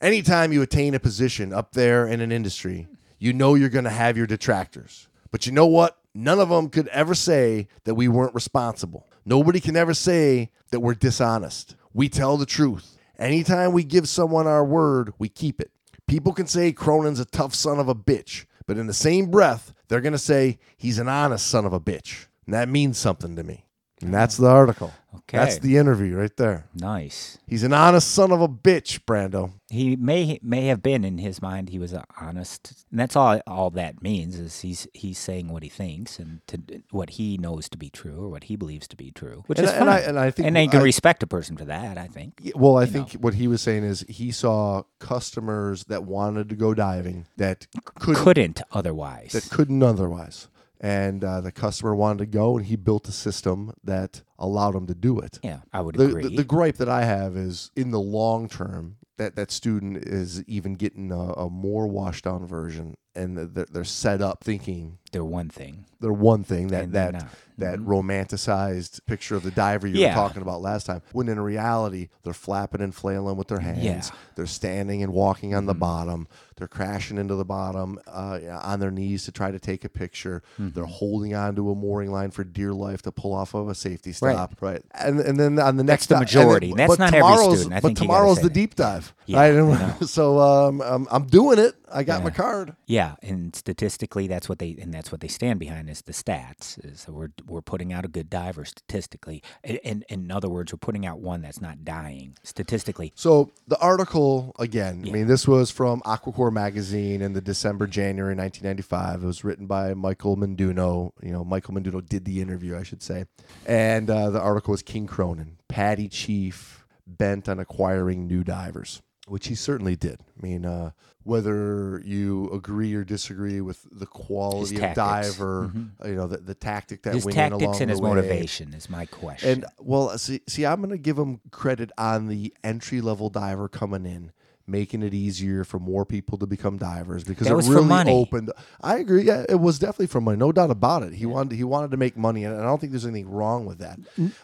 Anytime 0.00 0.52
you 0.52 0.60
attain 0.60 0.96
a 0.96 0.98
position 0.98 1.52
up 1.52 1.70
there 1.70 2.04
in 2.04 2.20
an 2.20 2.32
industry, 2.32 2.88
you 3.16 3.32
know 3.32 3.54
you're 3.54 3.68
going 3.68 3.84
to 3.84 3.90
have 3.90 4.16
your 4.16 4.26
detractors. 4.26 5.06
But 5.30 5.46
you 5.46 5.52
know 5.52 5.66
what? 5.66 5.98
None 6.16 6.40
of 6.40 6.48
them 6.48 6.68
could 6.68 6.88
ever 6.88 7.14
say 7.14 7.68
that 7.84 7.94
we 7.94 8.08
weren't 8.08 8.34
responsible. 8.34 9.06
Nobody 9.24 9.60
can 9.60 9.76
ever 9.76 9.94
say 9.94 10.50
that 10.72 10.80
we're 10.80 10.94
dishonest. 10.94 11.76
We 11.94 12.08
tell 12.08 12.36
the 12.36 12.44
truth. 12.44 12.98
Anytime 13.20 13.70
we 13.70 13.84
give 13.84 14.08
someone 14.08 14.48
our 14.48 14.64
word, 14.64 15.14
we 15.16 15.28
keep 15.28 15.60
it. 15.60 15.70
People 16.08 16.32
can 16.32 16.48
say 16.48 16.72
Cronin's 16.72 17.20
a 17.20 17.24
tough 17.24 17.54
son 17.54 17.78
of 17.78 17.88
a 17.88 17.94
bitch, 17.94 18.46
but 18.66 18.78
in 18.78 18.88
the 18.88 18.92
same 18.92 19.30
breath, 19.30 19.72
they're 19.86 20.00
going 20.00 20.10
to 20.10 20.18
say 20.18 20.58
he's 20.76 20.98
an 20.98 21.08
honest 21.08 21.46
son 21.46 21.66
of 21.66 21.72
a 21.72 21.78
bitch. 21.78 22.26
And 22.46 22.54
that 22.54 22.68
means 22.68 22.98
something 22.98 23.36
to 23.36 23.44
me. 23.44 23.66
And 24.02 24.12
that's 24.12 24.36
the 24.36 24.48
article. 24.48 24.92
Okay. 25.14 25.36
That's 25.36 25.58
the 25.58 25.76
interview 25.76 26.16
right 26.16 26.34
there. 26.38 26.64
Nice. 26.74 27.36
He's 27.46 27.62
an 27.64 27.74
honest 27.74 28.10
son 28.12 28.32
of 28.32 28.40
a 28.40 28.48
bitch, 28.48 29.00
Brando. 29.00 29.52
He 29.68 29.94
may 29.94 30.38
may 30.42 30.66
have 30.68 30.82
been 30.82 31.04
in 31.04 31.18
his 31.18 31.42
mind. 31.42 31.68
He 31.68 31.78
was 31.78 31.94
honest, 32.18 32.72
and 32.90 32.98
that's 32.98 33.14
all. 33.14 33.38
All 33.46 33.68
that 33.70 34.02
means 34.02 34.38
is 34.38 34.60
he's 34.62 34.88
he's 34.94 35.18
saying 35.18 35.48
what 35.48 35.62
he 35.62 35.68
thinks 35.68 36.18
and 36.18 36.40
to, 36.48 36.82
what 36.90 37.10
he 37.10 37.36
knows 37.36 37.68
to 37.70 37.78
be 37.78 37.90
true 37.90 38.24
or 38.24 38.28
what 38.30 38.44
he 38.44 38.56
believes 38.56 38.88
to 38.88 38.96
be 38.96 39.10
true, 39.10 39.44
which 39.48 39.58
And 39.58 39.66
is 39.68 39.72
I- 39.74 39.78
fine. 39.78 39.82
and 39.88 39.90
I- 39.90 40.00
and 40.00 40.18
I 40.18 40.30
think 40.30 40.46
and 40.46 40.56
they 40.56 40.66
can 40.66 40.80
I- 40.80 40.84
respect 40.84 41.22
a 41.22 41.26
person 41.26 41.56
for 41.58 41.66
that. 41.66 41.98
I 41.98 42.06
think. 42.06 42.50
Well, 42.54 42.78
I 42.78 42.84
You 42.84 42.86
think 42.90 43.12
what 43.14 43.34
he 43.34 43.46
was 43.46 43.60
saying 43.60 43.84
is 43.84 44.06
he 44.08 44.32
saw 44.32 44.82
customers 44.98 45.84
that 45.84 46.04
wanted 46.04 46.48
to 46.48 46.56
go 46.56 46.72
diving 46.74 47.26
that 47.36 47.66
couldn't, 47.84 48.22
Couldn't 48.22 48.62
otherwise. 48.72 49.32
that 49.32 49.50
couldn't 49.50 49.82
otherwise, 49.82 50.48
and 50.82 51.22
uh, 51.24 51.40
the 51.40 51.52
customer 51.52 51.94
wanted 51.94 52.18
to 52.18 52.26
go, 52.26 52.56
and 52.58 52.66
he 52.66 52.76
built 52.76 53.08
a 53.08 53.12
system 53.12 53.72
that 53.84 54.22
allowed 54.38 54.74
him 54.74 54.86
to 54.88 54.94
do 54.94 55.18
it. 55.20 55.38
yeah, 55.42 55.60
I 55.72 55.80
would 55.80 55.94
The, 55.94 56.06
agree. 56.08 56.22
the, 56.24 56.36
the 56.36 56.44
gripe 56.44 56.76
that 56.78 56.88
I 56.88 57.04
have 57.04 57.36
is 57.36 57.70
in 57.76 57.92
the 57.92 58.00
long 58.00 58.48
term 58.48 58.96
that 59.18 59.36
that 59.36 59.50
student 59.50 59.98
is 59.98 60.42
even 60.44 60.74
getting 60.74 61.12
a, 61.12 61.32
a 61.34 61.50
more 61.50 61.86
washed 61.86 62.24
down 62.24 62.46
version, 62.46 62.96
and 63.14 63.36
they're, 63.36 63.66
they're 63.70 63.84
set 63.84 64.22
up 64.22 64.42
thinking 64.42 64.98
They're 65.12 65.24
one 65.24 65.48
thing. 65.50 65.84
they're 66.00 66.12
one 66.12 66.44
thing 66.44 66.68
that 66.68 66.84
And 66.84 66.92
that 66.94 67.28
that 67.58 67.78
Mhm. 67.78 67.84
romanticized 67.86 69.00
picture 69.06 69.36
of 69.36 69.42
the 69.42 69.50
diver 69.50 69.86
you 69.86 69.96
Yeah. 70.00 70.08
were 70.08 70.14
talking 70.28 70.42
about 70.42 70.62
last 70.62 70.86
time. 70.86 71.02
When 71.12 71.28
in 71.28 71.38
reality, 71.38 72.08
they're 72.22 72.32
flapping 72.32 72.80
and 72.80 72.94
flailing 72.94 73.36
with 73.36 73.48
their 73.48 73.60
hands. 73.60 73.84
Yeah. 73.84 73.98
Mm-hmm. 74.00 74.16
They're 74.36 74.46
standing 74.46 75.02
and 75.02 75.12
walking 75.12 75.54
on 75.54 75.66
the 75.66 75.74
bottom. 75.74 76.26
They're 76.56 76.68
crashing 76.68 77.18
into 77.18 77.34
the 77.34 77.44
bottom 77.44 77.98
uh, 78.06 78.38
on 78.62 78.80
their 78.80 78.90
knees 78.90 79.24
to 79.24 79.32
try 79.32 79.50
to 79.50 79.58
take 79.58 79.84
a 79.84 79.88
picture. 79.88 80.42
Mm-hmm. 80.58 80.70
They're 80.74 80.84
holding 80.84 81.34
onto 81.34 81.70
a 81.70 81.74
mooring 81.74 82.10
line 82.10 82.30
for 82.30 82.44
dear 82.44 82.72
life 82.72 83.02
to 83.02 83.12
pull 83.12 83.34
off 83.34 83.54
of 83.54 83.68
a 83.68 83.74
safety 83.74 84.12
stop. 84.12 84.56
Right. 84.60 84.72
right. 84.72 84.82
And 84.94 85.20
and 85.20 85.38
then 85.38 85.58
on 85.58 85.76
the 85.76 85.84
next 85.84 86.06
the 86.06 86.14
di- 86.14 86.18
then- 86.20 86.24
majority. 86.24 86.72
That's 86.76 86.98
not 86.98 87.14
every 87.14 87.36
student. 87.36 87.74
I 87.74 87.80
but 87.80 87.96
tomorrow's 87.96 88.36
the 88.38 88.44
that. 88.44 88.52
deep 88.54 88.74
dive. 88.74 89.01
Yeah, 89.26 89.38
right. 89.38 89.52
I 89.52 89.58
And 89.58 89.68
know. 89.68 89.96
so 90.06 90.38
um, 90.40 90.80
I'm, 90.82 91.06
I'm 91.10 91.26
doing 91.26 91.58
it. 91.58 91.74
I 91.94 92.02
got 92.04 92.24
my 92.24 92.30
card. 92.30 92.74
Yeah, 92.86 93.16
and 93.22 93.54
statistically, 93.54 94.26
that's 94.26 94.48
what 94.48 94.58
they 94.58 94.76
and 94.80 94.92
that's 94.92 95.12
what 95.12 95.20
they 95.20 95.28
stand 95.28 95.60
behind 95.60 95.90
is 95.90 96.02
the 96.02 96.12
stats. 96.12 96.82
Is 96.84 97.06
we're 97.08 97.28
we're 97.46 97.60
putting 97.60 97.92
out 97.92 98.04
a 98.04 98.08
good 98.08 98.30
diver 98.30 98.64
statistically, 98.64 99.42
and, 99.62 99.78
and 99.84 100.04
in 100.08 100.30
other 100.30 100.48
words, 100.48 100.72
we're 100.72 100.78
putting 100.78 101.04
out 101.06 101.20
one 101.20 101.42
that's 101.42 101.60
not 101.60 101.84
dying 101.84 102.36
statistically. 102.42 103.12
So 103.14 103.50
the 103.68 103.78
article 103.78 104.54
again, 104.58 105.04
I 105.06 105.10
mean, 105.10 105.26
this 105.26 105.46
was 105.46 105.70
from 105.70 106.00
aquaCorps 106.02 106.52
magazine 106.52 107.22
in 107.22 107.32
the 107.32 107.40
December 107.40 107.86
January 107.86 108.34
1995. 108.34 109.22
It 109.22 109.26
was 109.26 109.44
written 109.44 109.66
by 109.66 109.94
Michael 109.94 110.36
Menduno. 110.36 111.12
You 111.22 111.32
know, 111.32 111.44
Michael 111.44 111.74
Menduno 111.74 112.06
did 112.06 112.24
the 112.24 112.40
interview, 112.40 112.76
I 112.76 112.82
should 112.82 113.02
say, 113.02 113.26
and 113.66 114.08
uh, 114.08 114.30
the 114.30 114.40
article 114.40 114.72
was 114.72 114.82
King 114.82 115.06
Cronin, 115.06 115.58
PADI 115.68 116.08
Chief, 116.08 116.81
bent 117.18 117.48
on 117.48 117.58
acquiring 117.58 118.26
new 118.26 118.44
divers, 118.44 119.02
which 119.26 119.48
he 119.48 119.54
certainly 119.54 119.96
did. 119.96 120.20
I 120.38 120.42
mean, 120.42 120.64
uh, 120.64 120.92
whether 121.24 122.02
you 122.04 122.50
agree 122.52 122.94
or 122.94 123.04
disagree 123.04 123.60
with 123.60 123.86
the 123.92 124.06
quality 124.06 124.80
of 124.80 124.94
diver, 124.94 125.70
you 126.04 126.14
know, 126.14 126.26
the, 126.26 126.38
the 126.38 126.54
tactic 126.54 127.02
that 127.02 127.14
his 127.14 127.24
went 127.24 127.36
in 127.36 127.50
tactics 127.50 127.62
along 127.62 127.80
and 127.82 127.88
the 127.88 127.92
his 127.92 128.00
way. 128.00 128.08
motivation 128.08 128.74
is 128.74 128.90
my 128.90 129.06
question. 129.06 129.50
And 129.50 129.64
well, 129.78 130.16
see, 130.18 130.40
see, 130.48 130.66
I'm 130.66 130.80
going 130.80 130.90
to 130.90 130.98
give 130.98 131.16
him 131.16 131.40
credit 131.50 131.92
on 131.96 132.26
the 132.28 132.52
entry 132.64 133.00
level 133.00 133.28
diver 133.28 133.68
coming 133.68 134.04
in, 134.04 134.32
making 134.66 135.02
it 135.02 135.12
easier 135.12 135.64
for 135.64 135.78
more 135.78 136.04
people 136.04 136.38
to 136.38 136.46
become 136.46 136.76
divers 136.78 137.24
because 137.24 137.48
That 137.48 137.58
it 137.58 137.68
really 137.68 138.10
opened. 138.12 138.52
I 138.80 138.98
agree. 138.98 139.24
Yeah, 139.24 139.44
it 139.48 139.60
was 139.60 139.78
definitely 139.78 140.06
for 140.06 140.20
money, 140.20 140.38
no 140.38 140.52
doubt 140.52 140.70
about 140.70 141.02
it. 141.02 141.12
He 141.14 141.26
wanted 141.26 141.56
he 141.56 141.64
wanted 141.64 141.90
to 141.90 141.96
make 141.96 142.16
money, 142.16 142.44
and 142.44 142.56
I 142.58 142.62
don't 142.62 142.80
think 142.80 142.92
there's 142.92 143.06
anything 143.06 143.30
wrong 143.30 143.66
with 143.66 143.78
that. 143.78 143.98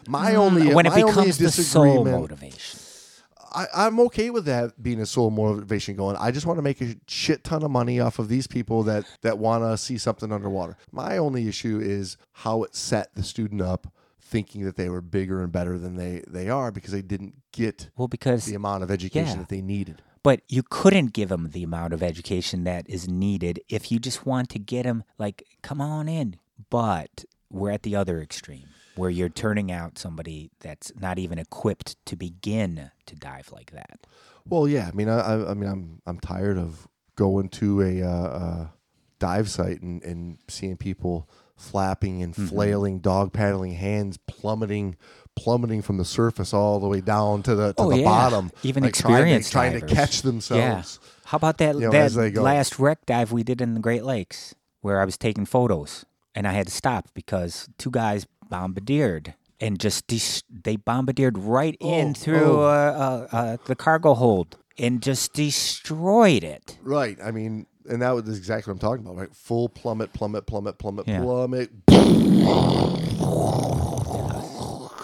My 0.07 0.35
only 0.35 0.73
when 0.73 0.85
it 0.85 0.89
my 0.89 1.01
only 1.01 1.11
becomes 1.13 1.37
the 1.37 1.51
sole 1.51 2.03
motivation, 2.03 2.79
I, 3.51 3.65
I'm 3.73 3.99
okay 4.01 4.29
with 4.29 4.45
that 4.45 4.81
being 4.81 4.99
a 5.01 5.05
sole 5.05 5.31
motivation 5.31 5.95
going. 5.95 6.15
I 6.17 6.31
just 6.31 6.45
want 6.45 6.57
to 6.59 6.61
make 6.61 6.81
a 6.81 6.95
shit 7.07 7.43
ton 7.43 7.63
of 7.63 7.71
money 7.71 7.99
off 7.99 8.19
of 8.19 8.27
these 8.27 8.45
people 8.45 8.83
that 8.83 9.05
that 9.21 9.37
want 9.39 9.63
to 9.63 9.77
see 9.77 9.97
something 9.97 10.31
underwater. 10.31 10.77
My 10.91 11.17
only 11.17 11.47
issue 11.47 11.79
is 11.81 12.17
how 12.33 12.63
it 12.63 12.75
set 12.75 13.15
the 13.15 13.23
student 13.23 13.61
up 13.61 13.87
thinking 14.21 14.63
that 14.65 14.75
they 14.75 14.89
were 14.89 15.01
bigger 15.01 15.41
and 15.41 15.51
better 15.51 15.79
than 15.79 15.95
they 15.95 16.21
they 16.27 16.49
are 16.49 16.71
because 16.71 16.91
they 16.91 17.01
didn't 17.01 17.33
get 17.51 17.89
well, 17.97 18.07
because 18.07 18.45
the 18.45 18.53
amount 18.53 18.83
of 18.83 18.91
education 18.91 19.29
Yeah. 19.29 19.35
that 19.37 19.49
they 19.49 19.61
needed. 19.61 20.03
But 20.21 20.41
you 20.49 20.63
couldn't 20.63 21.13
give 21.13 21.29
them 21.29 21.51
the 21.51 21.63
amount 21.63 21.93
of 21.93 22.03
education 22.03 22.63
that 22.65 22.89
is 22.89 23.07
needed 23.07 23.61
if 23.69 23.91
you 23.91 23.99
just 23.99 24.25
want 24.25 24.49
to 24.49 24.59
get 24.59 24.83
them 24.83 25.03
like, 25.17 25.43
come 25.61 25.79
on 25.79 26.09
in. 26.09 26.35
But 26.69 27.25
we're 27.49 27.71
at 27.71 27.83
the 27.83 27.95
other 27.95 28.21
extreme 28.21 28.67
where 28.95 29.09
you're 29.09 29.29
turning 29.29 29.71
out 29.71 29.97
somebody 29.97 30.51
that's 30.59 30.91
not 30.99 31.17
even 31.17 31.39
equipped 31.39 31.95
to 32.05 32.17
begin 32.17 32.91
to 33.05 33.15
dive 33.15 33.49
like 33.51 33.71
that. 33.71 34.05
Well, 34.45 34.67
yeah. 34.67 34.89
I 34.91 34.95
mean, 34.95 35.07
I, 35.07 35.51
I, 35.51 35.53
mean, 35.53 35.69
I'm 35.69 36.01
I'm 36.05 36.19
tired 36.19 36.57
of 36.57 36.87
going 37.15 37.49
to 37.49 37.81
a, 37.81 38.01
uh, 38.01 38.07
uh 38.07 38.67
dive 39.19 39.49
site 39.49 39.81
and, 39.81 40.01
and 40.03 40.37
seeing 40.47 40.77
people 40.77 41.29
flapping 41.55 42.23
and 42.23 42.33
Mm-hmm. 42.33 42.47
flailing, 42.47 42.99
dog 42.99 43.33
paddling, 43.33 43.73
hands 43.73 44.17
plummeting, 44.27 44.95
plummeting 45.43 45.81
from 45.81 45.97
the 45.97 46.05
surface 46.05 46.53
all 46.53 46.79
the 46.79 46.87
way 46.87 47.01
down 47.01 47.43
to 47.43 47.55
the 47.55 47.73
to 47.73 47.81
Oh, 47.81 47.89
the 47.89 47.99
yeah. 47.99 48.03
bottom. 48.05 48.51
Even 48.63 48.83
like 48.83 48.93
trying 48.93 49.13
to- 49.13 49.17
experienced 49.19 49.51
trying 49.51 49.79
to, 49.79 49.85
catch 49.85 50.21
themselves. 50.21 50.99
Yeah. 51.01 51.09
How 51.25 51.35
about 51.37 51.57
that, 51.59 51.75
You 51.75 51.81
know, 51.81 51.91
that 51.91 52.01
as 52.05 52.15
they 52.15 52.31
go. 52.31 52.41
last 52.41 52.79
wreck 52.79 53.05
dive 53.05 53.31
we 53.31 53.43
did 53.43 53.61
in 53.61 53.73
the 53.73 53.79
Great 53.79 54.03
Lakes 54.03 54.55
where 54.81 55.01
I 55.01 55.05
was 55.05 55.17
taking 55.17 55.45
photos 55.45 56.05
and 56.35 56.47
I 56.47 56.53
had 56.53 56.67
to 56.67 56.73
stop 56.73 57.07
because 57.13 57.67
two 57.77 57.91
guys 57.91 58.25
bombardired 58.49 59.35
and 59.61 59.79
just 59.79 60.05
they 60.07 60.75
bombardired 60.77 61.37
right 61.37 61.75
in 61.79 62.09
Oh, 62.11 62.13
through 62.13 62.61
oh. 62.61 62.63
uh, 62.63 63.27
uh, 63.31 63.35
uh, 63.35 63.57
the 63.65 63.75
cargo 63.75 64.13
hold 64.13 64.57
and 64.77 65.01
just 65.01 65.33
destroyed 65.33 66.43
it. 66.43 66.77
Right. 66.81 67.17
I 67.23 67.31
mean, 67.31 67.65
and 67.89 68.01
that 68.01 68.11
was 68.11 68.27
exactly 68.37 68.71
what 68.71 68.75
I'm 68.75 68.79
talking 68.79 69.05
about. 69.05 69.17
Right. 69.17 69.35
Full 69.35 69.67
plummet, 69.69 70.13
plummet, 70.13 70.45
plummet, 70.47 70.77
plummet, 70.77 71.07
Yeah. 71.07 71.21
plummet. 71.21 71.69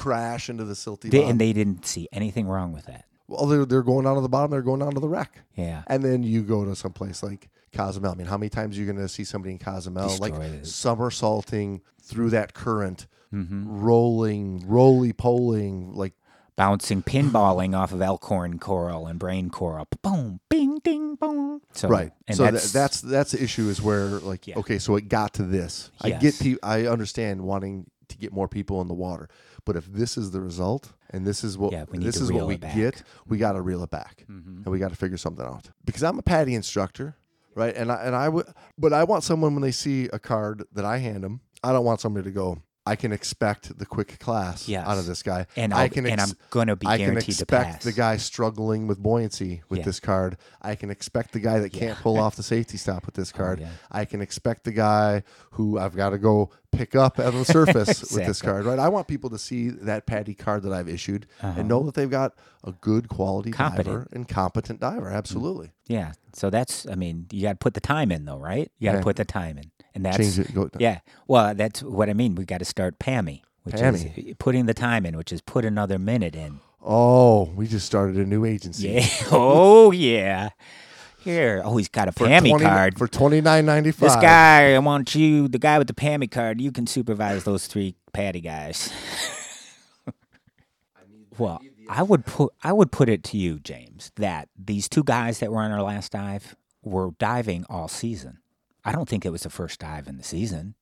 Crash 0.05 0.49
into 0.49 0.63
the 0.65 0.73
silty 0.75 1.09
They, 1.09 1.17
bottom. 1.19 1.31
and 1.31 1.41
they 1.41 1.51
didn't 1.53 1.85
see 1.85 2.07
anything 2.11 2.47
wrong 2.47 2.71
with 2.73 2.85
that. 2.85 3.05
well, 3.27 3.45
they're, 3.47 3.65
they're 3.65 3.83
going 3.83 4.05
down 4.05 4.15
to 4.15 4.21
the 4.21 4.29
bottom. 4.29 4.51
They're 4.51 4.61
going 4.61 4.79
down 4.81 4.93
to 4.93 4.99
the 4.99 5.07
wreck. 5.09 5.41
Yeah. 5.55 5.83
And 5.87 6.03
then 6.03 6.23
you 6.23 6.43
go 6.43 6.63
to 6.65 6.75
some 6.75 6.93
place 6.93 7.23
like 7.23 7.49
Cozumel. 7.73 8.11
I 8.11 8.15
mean, 8.15 8.27
how 8.27 8.37
many 8.37 8.49
times 8.49 8.77
are 8.77 8.79
you 8.81 8.85
going 8.85 8.97
to 8.97 9.07
see 9.09 9.23
somebody 9.23 9.51
in 9.53 9.59
Cozumel 9.59 10.15
like 10.19 10.33
it. 10.35 10.65
somersaulting 10.67 11.81
through 12.01 12.29
that 12.31 12.53
current, 12.53 13.07
Mm-hmm. 13.33 13.79
rolling, 13.81 14.63
roly 14.65 15.11
poling, 15.11 15.91
like 15.93 16.13
Bouncing, 16.55 17.03
pinballing 17.03 17.75
off 17.77 17.91
of 17.91 18.01
elkhorn 18.01 18.59
coral 18.59 19.07
and 19.07 19.19
brain 19.19 19.49
coral. 19.49 19.87
Boom, 20.01 20.39
bing, 20.47 20.77
ding, 20.85 21.15
boom. 21.15 21.59
So, 21.73 21.89
right. 21.89 22.13
And 22.29 22.37
so 22.37 22.43
that's, 22.43 22.71
that's, 22.71 23.01
that's 23.01 23.01
that's 23.01 23.31
the 23.31 23.43
issue 23.43 23.67
is 23.67 23.81
where 23.81 24.05
like 24.07 24.47
Yeah. 24.47 24.59
okay, 24.59 24.79
so 24.79 24.95
it 24.95 25.09
got 25.09 25.33
to 25.33 25.43
this. 25.43 25.91
I 25.99 26.11
get 26.11 26.23
Yes. 26.23 26.41
pe- 26.41 26.55
I 26.63 26.85
understand 26.87 27.41
wanting 27.41 27.89
to 28.07 28.17
get 28.17 28.31
more 28.31 28.47
people 28.47 28.79
in 28.81 28.87
the 28.87 28.93
water, 28.93 29.27
but 29.65 29.75
if 29.75 29.85
this 29.91 30.17
is 30.17 30.31
the 30.31 30.41
result 30.41 30.93
and 31.09 31.25
this 31.25 31.43
is 31.43 31.57
what 31.57 31.71
Yeah, 31.73 31.85
we 31.89 31.97
this 31.99 32.17
is 32.17 32.31
what 32.31 32.47
we 32.47 32.57
get, 32.57 33.03
we 33.27 33.37
got 33.37 33.53
to 33.53 33.61
reel 33.61 33.83
it 33.83 33.89
back, 33.89 34.25
Mm-hmm. 34.29 34.57
and 34.63 34.67
we 34.67 34.79
got 34.79 34.89
to 34.91 34.95
figure 34.95 35.17
something 35.17 35.45
out. 35.45 35.69
Because 35.83 36.03
I'm 36.03 36.17
a 36.19 36.21
PADI 36.21 36.55
instructor, 36.55 37.15
right? 37.55 37.75
And 37.75 37.91
I 37.91 37.95
and 38.05 38.15
I 38.15 38.29
would, 38.29 38.47
but 38.77 38.93
I 38.93 39.03
want 39.03 39.23
someone 39.23 39.53
when 39.53 39.61
they 39.61 39.71
see 39.71 40.05
a 40.13 40.19
card 40.19 40.63
that 40.73 40.85
I 40.85 40.97
hand 40.99 41.23
them, 41.23 41.41
I 41.63 41.71
don't 41.73 41.85
want 41.85 41.99
somebody 42.01 42.25
to 42.25 42.31
go, 42.31 42.59
I 42.87 42.95
can 42.95 43.11
expect 43.11 43.77
the 43.79 43.85
quick 43.85 44.19
class 44.19 44.67
Yes. 44.67 44.87
out 44.87 44.97
of 44.97 45.05
this 45.07 45.23
guy, 45.23 45.47
And 45.55 45.73
I 45.73 45.83
I'll- 45.83 45.89
can 45.89 46.05
and 46.05 46.21
I'm 46.21 46.29
gonna 46.51 46.75
be 46.75 46.85
I 46.85 46.97
can 46.97 47.07
guaranteed 47.07 47.35
to 47.37 47.43
expect 47.43 47.71
pass. 47.73 47.83
the 47.83 47.91
guy 47.93 48.17
struggling 48.17 48.85
with 48.87 48.99
buoyancy 48.99 49.63
with 49.69 49.79
Yeah. 49.79 49.85
this 49.85 49.99
card. 49.99 50.37
I 50.61 50.75
can 50.75 50.89
expect 50.91 51.31
the 51.33 51.39
guy 51.39 51.59
that 51.59 51.71
can't 51.73 51.97
pull 51.99 52.17
off 52.23 52.35
the 52.35 52.43
safety 52.43 52.77
stop 52.77 53.05
with 53.05 53.15
this 53.15 53.31
card. 53.31 53.59
Oh, 53.59 53.63
yeah. 53.63 53.69
I 53.91 54.05
can 54.05 54.21
expect 54.21 54.65
the 54.65 54.71
guy 54.71 55.23
who 55.51 55.79
I've 55.79 55.95
got 55.95 56.11
to 56.11 56.17
go 56.19 56.51
pick 56.71 56.93
up 56.95 57.19
on 57.19 57.33
the 57.33 57.45
surface 57.57 58.01
with 58.11 58.25
this 58.27 58.41
card. 58.41 58.65
Right? 58.65 58.77
I 58.79 58.89
want 58.89 59.07
people 59.07 59.29
to 59.31 59.39
see 59.39 59.69
that 59.69 60.05
PADI 60.05 60.35
card 60.35 60.61
that 60.63 60.73
I've 60.73 60.89
issued 60.89 61.25
and 61.41 61.67
know 61.67 61.81
that 61.83 61.95
they've 61.95 62.09
got 62.09 62.33
a 62.63 62.71
good 62.73 63.07
quality 63.09 63.51
diver 63.51 64.01
Uh-huh. 64.01 64.05
And 64.11 64.27
competent 64.27 64.79
diver. 64.79 65.09
Absolutely. 65.09 65.71
Yeah. 65.87 66.13
So 66.33 66.49
that's, 66.49 66.85
I 66.87 66.95
mean, 66.95 67.27
you 67.31 67.43
got 67.43 67.53
to 67.53 67.57
put 67.57 67.73
the 67.75 67.79
time 67.81 68.11
in, 68.11 68.25
though, 68.25 68.37
right? 68.39 68.69
You 68.77 68.85
got 68.87 68.91
to 68.93 68.97
Yeah. 68.99 69.03
put 69.03 69.15
the 69.15 69.23
time 69.25 69.57
in, 69.57 69.71
and 69.95 70.05
that's 70.05 70.17
Change 70.17 70.39
it. 70.39 70.53
Go, 70.53 70.69
yeah. 70.77 70.99
Well, 71.27 71.55
that's 71.55 71.81
what 71.81 72.09
I 72.09 72.13
mean. 72.13 72.35
We 72.35 72.45
got 72.45 72.59
to 72.59 72.65
start 72.65 72.99
PAMI, 72.99 73.43
which 73.63 73.75
PAMI. 73.75 74.13
is 74.15 74.35
putting 74.37 74.65
the 74.65 74.73
time 74.73 75.05
in, 75.05 75.17
which 75.17 75.31
is 75.31 75.41
put 75.41 75.65
another 75.65 75.97
minute 75.97 76.35
in. 76.35 76.59
Oh, 76.83 77.45
we 77.55 77.65
just 77.67 77.85
started 77.85 78.17
a 78.17 78.25
new 78.25 78.45
agency. 78.45 78.89
Yeah. 78.89 79.07
oh 79.31 79.91
yeah. 79.91 80.49
Here. 81.19 81.63
Oh, 81.65 81.77
he's 81.77 81.89
got 81.89 82.07
a 82.07 82.11
For 82.11 82.27
PAMI 82.27 82.49
20 82.49 82.65
card. 82.65 82.97
for 82.99 83.07
twenty 83.07 83.41
nine 83.41 83.65
ninety 83.65 83.91
five. 83.91 84.09
This 84.11 84.15
guy, 84.17 84.75
I 84.75 84.79
want 84.79 85.15
you, 85.15 85.47
the 85.47 85.57
guy 85.57 85.79
with 85.79 85.87
the 85.87 85.95
PAMI 85.95 86.27
card. 86.27 86.61
You 86.61 86.71
can 86.71 86.85
supervise 86.85 87.45
those 87.45 87.65
three 87.65 87.95
PADI 88.13 88.41
guys. 88.41 88.93
well, 91.39 91.61
I 91.89 92.03
would 92.03 92.25
put 92.27 92.53
I 92.63 92.73
would 92.73 92.91
put 92.91 93.09
it 93.09 93.23
to 93.25 93.37
you, 93.37 93.59
James, 93.59 94.11
that 94.17 94.49
these 94.55 94.87
two 94.87 95.03
guys 95.03 95.39
that 95.39 95.51
were 95.51 95.61
on 95.61 95.71
our 95.71 95.81
last 95.81 96.11
dive 96.11 96.55
were 96.83 97.11
diving 97.17 97.65
all 97.69 97.87
season. 97.87 98.39
I 98.85 98.91
don't 98.91 99.09
think 99.09 99.25
it 99.25 99.31
was 99.31 99.43
the 99.43 99.49
first 99.49 99.79
dive 99.79 100.07
in 100.07 100.17
the 100.17 100.23
season 100.23 100.75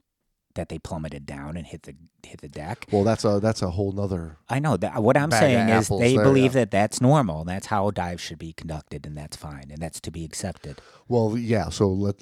that 0.55 0.69
they 0.69 0.77
plummeted 0.77 1.25
down 1.25 1.57
and 1.57 1.65
hit 1.65 1.83
the 1.83 1.95
hit 2.23 2.41
the 2.41 2.49
deck. 2.49 2.85
Well, 2.91 3.03
that's 3.03 3.25
a 3.25 3.39
that's 3.39 3.61
a 3.63 3.71
whole 3.71 3.91
nother. 3.91 4.37
I 4.49 4.59
know 4.59 4.77
that 4.77 5.01
what 5.01 5.17
I'm 5.17 5.31
saying 5.31 5.69
is 5.69 5.87
they 5.87 6.15
there, 6.15 6.23
believe 6.23 6.53
yeah. 6.53 6.61
that 6.61 6.71
that's 6.71 7.01
normal. 7.01 7.43
That's 7.43 7.67
how 7.67 7.89
dives 7.91 8.21
should 8.21 8.37
be 8.39 8.53
conducted, 8.53 9.07
and 9.07 9.17
that's 9.17 9.35
fine, 9.37 9.71
and 9.71 9.79
that's 9.81 9.99
to 10.01 10.11
be 10.11 10.23
accepted. 10.25 10.79
Well, 11.07 11.35
yeah. 11.37 11.69
So 11.69 11.87
let 11.89 12.17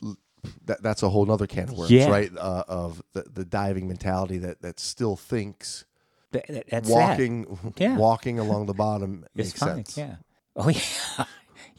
that 0.66 0.82
that's 0.82 1.04
a 1.04 1.10
whole 1.10 1.26
nother 1.26 1.46
can 1.48 1.64
of 1.70 1.74
worms, 1.78 1.92
Yeah. 1.92 2.10
right? 2.10 2.32
Uh, 2.38 2.64
of 2.68 3.04
the, 3.14 3.24
the 3.24 3.44
diving 3.46 3.88
mentality 3.88 4.38
that 4.40 4.62
that 4.62 4.80
still 4.80 5.16
thinks 5.18 5.86
Th- 6.34 6.46
th- 6.46 6.64
That's 6.70 6.88
that. 6.88 6.96
walking 6.96 7.74
Yeah. 7.76 7.98
walking 7.98 8.40
along 8.40 8.68
the 8.68 8.74
bottom 8.74 9.26
makes 9.36 9.52
fine. 9.52 9.84
sense. 9.86 9.98
Yeah. 9.98 10.16
Oh 10.56 10.70
yeah. 11.18 11.26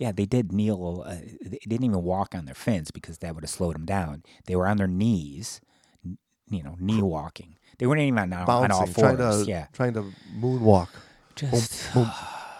Yeah, 0.02 0.10
they 0.10 0.26
did 0.26 0.50
kneel. 0.50 1.04
Uh, 1.06 1.14
they 1.40 1.60
didn't 1.64 1.84
even 1.84 2.02
walk 2.02 2.34
on 2.34 2.44
their 2.44 2.56
fins 2.56 2.90
because 2.90 3.18
that 3.18 3.36
would 3.36 3.44
have 3.44 3.50
slowed 3.50 3.76
them 3.76 3.84
down. 3.84 4.24
They 4.46 4.56
were 4.56 4.66
on 4.66 4.76
their 4.76 4.88
knees, 4.88 5.60
n- 6.04 6.18
you 6.50 6.60
know, 6.64 6.74
knee 6.80 7.00
walking. 7.00 7.54
They 7.78 7.86
weren't 7.86 8.00
even 8.00 8.18
on, 8.18 8.32
on 8.32 8.72
all 8.72 8.86
fours. 8.86 8.94
trying 8.96 9.16
to 9.18 9.44
yeah. 9.46 9.66
trying 9.72 9.94
to 9.94 10.12
moonwalk. 10.36 10.88
Just 11.36 11.94
boom. 11.94 12.10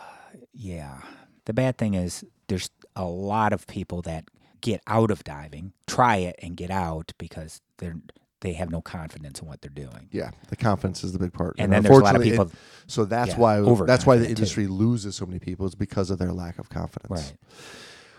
yeah. 0.54 0.98
The 1.46 1.52
bad 1.52 1.78
thing 1.78 1.94
is 1.94 2.24
there's 2.46 2.70
a 2.94 3.04
lot 3.04 3.52
of 3.52 3.66
people 3.66 4.02
that 4.02 4.26
get 4.60 4.80
out 4.86 5.10
of 5.10 5.24
diving, 5.24 5.72
try 5.88 6.18
it 6.18 6.36
and 6.40 6.56
get 6.56 6.70
out 6.70 7.12
because 7.18 7.60
they're 7.78 7.96
they 8.42 8.52
have 8.52 8.70
no 8.70 8.80
confidence 8.82 9.40
in 9.40 9.48
what 9.48 9.60
they're 9.62 9.70
doing. 9.70 10.08
Yeah, 10.12 10.30
the 10.48 10.56
confidence 10.56 11.02
is 11.02 11.12
the 11.12 11.18
big 11.18 11.32
part. 11.32 11.56
And 11.58 11.72
then 11.72 11.82
there's 11.82 11.96
a 11.96 12.00
lot 12.02 12.14
of 12.14 12.22
unfortunately, 12.22 12.30
people- 12.30 12.46
it- 12.46 12.90
so 12.92 13.04
that's 13.06 13.30
yeah, 13.30 13.38
why 13.38 13.54
that's 13.56 14.04
why 14.06 14.16
the 14.16 14.24
overconfident, 14.26 14.26
too. 14.26 14.30
industry 14.30 14.66
loses 14.66 15.16
so 15.16 15.24
many 15.26 15.38
people 15.38 15.64
is 15.66 15.74
because 15.74 16.10
of 16.10 16.18
their 16.18 16.32
lack 16.32 16.58
of 16.58 16.68
confidence. 16.68 17.10
Right. 17.10 17.34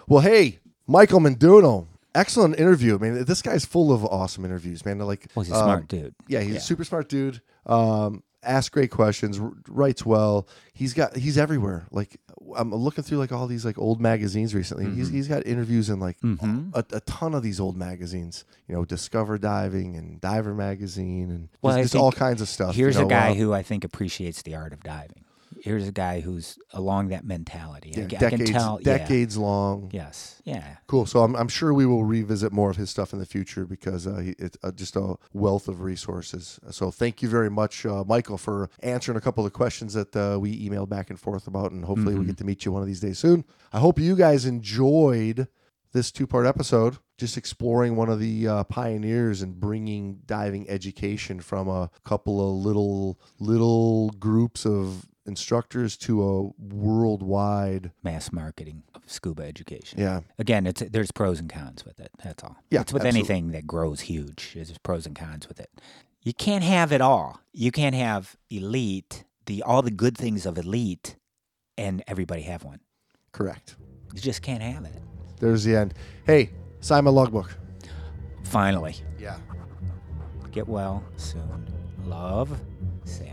Well, 0.07 0.21
hey, 0.21 0.59
Michael 0.87 1.19
Menduno, 1.19 1.85
excellent 2.15 2.57
interview. 2.59 2.95
I 2.95 2.97
mean, 2.97 3.23
this 3.25 3.41
guy's 3.41 3.65
full 3.65 3.91
of 3.93 4.03
awesome 4.03 4.43
interviews, 4.45 4.85
man. 4.85 4.97
Like, 4.99 5.27
Well, 5.35 5.43
he's 5.43 5.53
a 5.53 5.57
um, 5.57 5.63
smart 5.63 5.87
dude. 5.87 6.15
Yeah, 6.27 6.41
he's 6.41 6.51
Yeah. 6.51 6.57
a 6.57 6.61
super 6.61 6.83
smart 6.83 7.07
dude. 7.09 7.41
Um, 7.65 8.23
asks 8.43 8.69
great 8.69 8.91
questions, 8.91 9.39
writes 9.67 10.05
well. 10.05 10.47
He's 10.73 10.93
got 10.93 11.15
he's 11.15 11.37
everywhere. 11.37 11.85
Like 11.91 12.17
I'm 12.55 12.73
looking 12.73 13.03
through 13.03 13.19
like 13.19 13.31
all 13.31 13.47
these 13.47 13.65
like 13.65 13.77
old 13.77 14.01
magazines 14.01 14.53
recently. 14.53 14.85
He's 14.85 15.07
Mm-hmm. 15.07 15.15
he's 15.15 15.27
got 15.27 15.45
interviews 15.45 15.89
in 15.89 15.99
like 15.99 16.17
a, 16.23 16.85
a 16.91 16.99
ton 17.01 17.33
of 17.33 17.43
these 17.43 17.59
old 17.59 17.77
magazines. 17.77 18.45
You 18.67 18.75
know, 18.75 18.85
Discover 18.85 19.37
Diving 19.39 19.95
and 19.95 20.19
Diver 20.19 20.53
Magazine 20.53 21.29
and 21.31 21.49
Well, 21.61 21.75
just, 21.77 21.93
just 21.93 22.01
all 22.01 22.11
kinds 22.11 22.41
of 22.41 22.49
stuff. 22.49 22.75
Here's 22.75 22.95
you 22.95 23.01
know, 23.01 23.07
a 23.07 23.09
guy 23.09 23.31
uh, 23.31 23.33
who 23.35 23.53
I 23.53 23.61
think 23.63 23.83
appreciates 23.83 24.41
the 24.41 24.55
art 24.55 24.73
of 24.73 24.81
diving. 24.83 25.23
Here's 25.63 25.87
a 25.87 25.93
guy 25.93 26.19
who's 26.19 26.59
along 26.73 27.07
that 27.07 27.23
mentality. 27.23 27.93
Yeah, 27.95 28.03
I, 28.03 28.07
decades 28.07 28.51
can 28.51 28.59
tell. 28.59 28.79
yeah. 28.81 28.97
decades 28.97 29.37
long. 29.37 29.89
Yes. 29.93 30.41
Yeah. 30.43 30.75
Cool. 30.87 31.05
So 31.05 31.23
I'm, 31.23 31.37
I'm 31.37 31.47
sure 31.47 31.73
we 31.73 31.85
will 31.85 32.03
revisit 32.03 32.51
more 32.51 32.69
of 32.69 32.75
his 32.75 32.89
stuff 32.89 33.13
in 33.13 33.19
the 33.19 33.25
future 33.25 33.65
because 33.65 34.05
uh, 34.05 34.17
he, 34.17 34.35
it's 34.37 34.57
uh, 34.61 34.71
just 34.71 34.97
a 34.97 35.15
wealth 35.31 35.69
of 35.69 35.79
resources. 35.79 36.59
So 36.69 36.91
thank 36.91 37.21
you 37.21 37.29
very 37.29 37.49
much, 37.49 37.85
uh, 37.85 38.03
Michael, 38.05 38.37
for 38.37 38.69
answering 38.81 39.17
a 39.17 39.21
couple 39.21 39.45
of 39.45 39.53
questions 39.53 39.93
that 39.93 40.13
uh, 40.13 40.37
we 40.37 40.67
emailed 40.69 40.89
back 40.89 41.09
and 41.09 41.17
forth 41.17 41.47
about, 41.47 41.71
and 41.71 41.85
hopefully 41.85 42.15
we 42.15 42.25
get 42.25 42.37
to 42.39 42.43
meet 42.43 42.65
you 42.65 42.73
one 42.73 42.81
of 42.81 42.87
these 42.89 42.99
days 42.99 43.17
soon. 43.17 43.45
I 43.71 43.79
hope 43.79 43.99
you 43.99 44.17
guys 44.17 44.45
enjoyed 44.45 45.47
this 45.93 46.11
two 46.11 46.27
part 46.27 46.45
episode, 46.45 46.97
just 47.17 47.37
exploring 47.37 47.95
one 47.95 48.09
of 48.09 48.19
the 48.19 48.49
uh, 48.49 48.63
pioneers 48.65 49.41
and 49.41 49.57
bringing 49.61 50.23
diving 50.25 50.69
education 50.69 51.39
from 51.39 51.69
a 51.69 51.89
couple 52.03 52.41
of 52.41 52.65
little 52.65 53.17
little 53.39 54.09
groups 54.09 54.65
of 54.65 55.05
instructors 55.25 55.97
to 55.97 56.23
a 56.23 56.63
worldwide. 56.73 57.91
Mass 58.03 58.31
marketing 58.31 58.83
of 58.95 59.01
scuba 59.07 59.43
education. 59.43 59.99
Yeah. 59.99 60.21
Again, 60.39 60.67
it's 60.67 60.81
there's 60.91 61.11
pros 61.11 61.39
and 61.39 61.49
cons 61.49 61.85
with 61.85 61.99
it. 61.99 62.11
That's 62.23 62.43
all. 62.43 62.57
Yeah, 62.69 62.81
It's 62.81 62.93
with 62.93 63.03
absolutely. 63.05 63.19
anything 63.35 63.51
that 63.51 63.67
grows 63.67 64.01
huge. 64.01 64.51
There's 64.55 64.77
pros 64.79 65.05
and 65.05 65.15
cons 65.15 65.47
with 65.47 65.59
it. 65.59 65.69
You 66.21 66.33
can't 66.33 66.63
have 66.63 66.91
it 66.91 67.01
all. 67.01 67.39
You 67.51 67.71
can't 67.71 67.95
have 67.95 68.35
elite, 68.49 69.23
the 69.45 69.61
all 69.63 69.81
the 69.81 69.91
good 69.91 70.17
things 70.17 70.45
of 70.45 70.57
elite, 70.57 71.17
and 71.77 72.03
everybody 72.07 72.43
have 72.43 72.63
one. 72.63 72.79
Correct. 73.31 73.75
You 74.13 74.21
just 74.21 74.41
can't 74.41 74.61
have 74.63 74.85
it. 74.85 75.01
There's 75.39 75.63
the 75.63 75.75
end. 75.75 75.93
Hey, 76.25 76.51
sign 76.79 77.03
my 77.03 77.11
logbook. 77.11 77.57
Finally, 78.43 78.95
Yeah. 79.19 79.37
get 80.51 80.67
well 80.67 81.03
soon. 81.17 81.67
Love, 82.05 82.57
Sammy. 83.05 83.32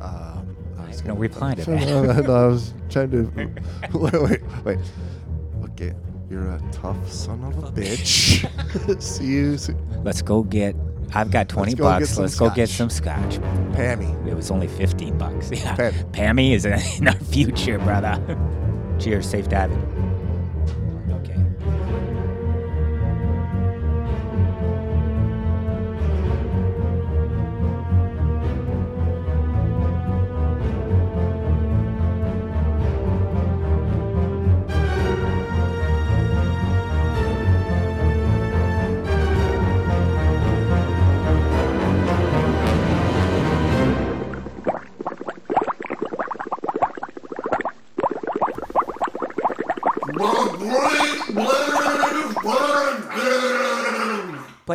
Um, 0.00 0.56
I 0.78 0.84
I 0.84 0.86
was 0.88 1.00
gonna- 1.02 1.14
no 1.14 1.20
reply 1.20 1.54
to 1.54 1.70
No, 1.70 1.76
that. 2.06 2.16
no, 2.16 2.22
no, 2.22 2.34
I 2.34 2.46
was 2.46 2.74
trying 2.88 3.10
to. 3.10 3.30
wait, 3.98 4.22
wait, 4.22 4.40
wait. 4.64 4.78
Okay, 5.64 5.92
you're 6.30 6.50
a 6.50 6.60
tough 6.72 7.10
son 7.10 7.42
of 7.44 7.56
a 7.64 7.72
bitch. 7.72 9.02
See 9.02 9.24
you, 9.26 9.58
soon. 9.58 9.76
Let's 10.04 10.22
go 10.22 10.42
get. 10.42 10.74
I've 11.12 11.30
got 11.30 11.48
twenty 11.48 11.74
go 11.74 11.84
get 11.84 12.00
bucks. 12.00 12.10
some 12.10 12.22
Let's 12.22 12.38
go 12.38 12.50
get 12.50 12.68
some 12.68 12.88
scotch. 12.90 13.38
Pammy. 13.72 14.14
It 14.28 14.34
was 14.34 14.50
only 14.50 14.68
fifteen 14.68 15.18
bucks. 15.18 15.50
Yeah, 15.50 15.76
Pammy. 15.76 16.10
Pammy 16.12 16.52
is 16.54 16.64
in 16.64 17.08
our 17.08 17.14
future, 17.14 17.78
brother. 17.78 18.16
Cheers, 19.00 19.28
safe 19.28 19.48
diving. 19.48 19.80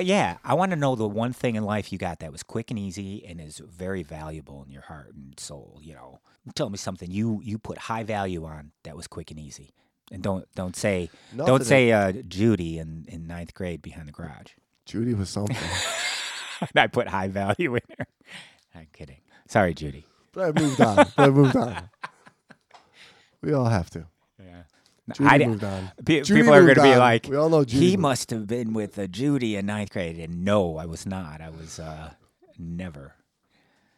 Yeah, 0.06 0.38
I 0.44 0.54
want 0.54 0.72
to 0.72 0.76
know 0.76 0.96
the 0.96 1.08
one 1.08 1.34
thing 1.34 1.56
in 1.56 1.64
life 1.64 1.92
you 1.92 1.98
got 1.98 2.20
that 2.20 2.32
was 2.32 2.44
quick 2.44 2.70
and 2.70 2.80
easy 2.80 3.26
and 3.26 3.42
is 3.42 3.60
very 3.60 4.04
valuable 4.04 4.64
in 4.64 4.72
your 4.72 4.84
heart 4.84 5.14
and 5.14 5.40
soul. 5.40 5.80
You 5.82 5.96
know, 5.96 6.20
tell 6.54 6.70
me 6.70 6.78
something 6.78 7.10
you 7.12 7.42
you 7.44 7.58
put 7.58 7.78
high 7.78 8.04
value 8.04 8.46
on 8.46 8.72
that 8.84 8.96
was 8.96 9.08
quick 9.08 9.32
and 9.32 9.40
easy, 9.40 9.74
and 10.12 10.22
don't 10.22 10.46
don't 10.56 10.76
say 10.76 11.10
Nothing 11.34 11.46
don't 11.46 11.66
say 11.66 11.92
uh, 11.92 12.12
Judy 12.28 12.78
in 12.78 13.06
in 13.08 13.28
ninth 13.28 13.54
grade 13.54 13.82
behind 13.82 14.08
the 14.08 14.12
garage. 14.12 14.52
Judy 14.86 15.14
was 15.16 15.30
something, 15.30 15.58
I 16.76 16.88
put 16.88 17.08
high 17.08 17.28
value 17.28 17.76
in 17.76 17.82
her. 17.98 18.06
I'm 18.76 18.88
kidding. 18.94 19.22
Sorry, 19.48 19.74
Judy. 19.74 20.06
but 20.32 20.44
I 20.56 20.62
moved 20.62 20.80
on. 20.80 20.96
But 20.96 21.12
I 21.18 21.30
moved 21.30 21.56
on. 21.56 21.90
We 23.42 23.54
all 23.54 23.66
have 23.66 23.92
to. 23.92 24.08
Judy 25.14 25.30
I 25.30 25.38
moved 25.46 25.64
on. 25.64 25.92
Pe- 26.06 26.22
Judy 26.22 26.42
people 26.42 26.54
are 26.56 26.64
going 26.64 26.76
to 26.76 26.82
be 26.82 26.94
on. 26.94 26.98
like, 27.00 27.28
We 27.30 27.36
all 27.36 27.50
know 27.50 27.64
Judy 27.64 27.86
he 27.86 27.92
moved- 27.92 28.02
must 28.02 28.30
have 28.32 28.48
been 28.48 28.74
with 28.74 28.98
uh, 28.98 29.06
Judy 29.08 29.56
in 29.56 29.68
ninth 29.68 29.92
grade. 29.92 30.18
And 30.18 30.44
no, 30.44 30.78
I 30.78 30.86
was 30.86 31.06
not. 31.06 31.42
I 31.42 31.50
was 31.50 31.80
uh, 31.80 32.12
never. 32.58 33.14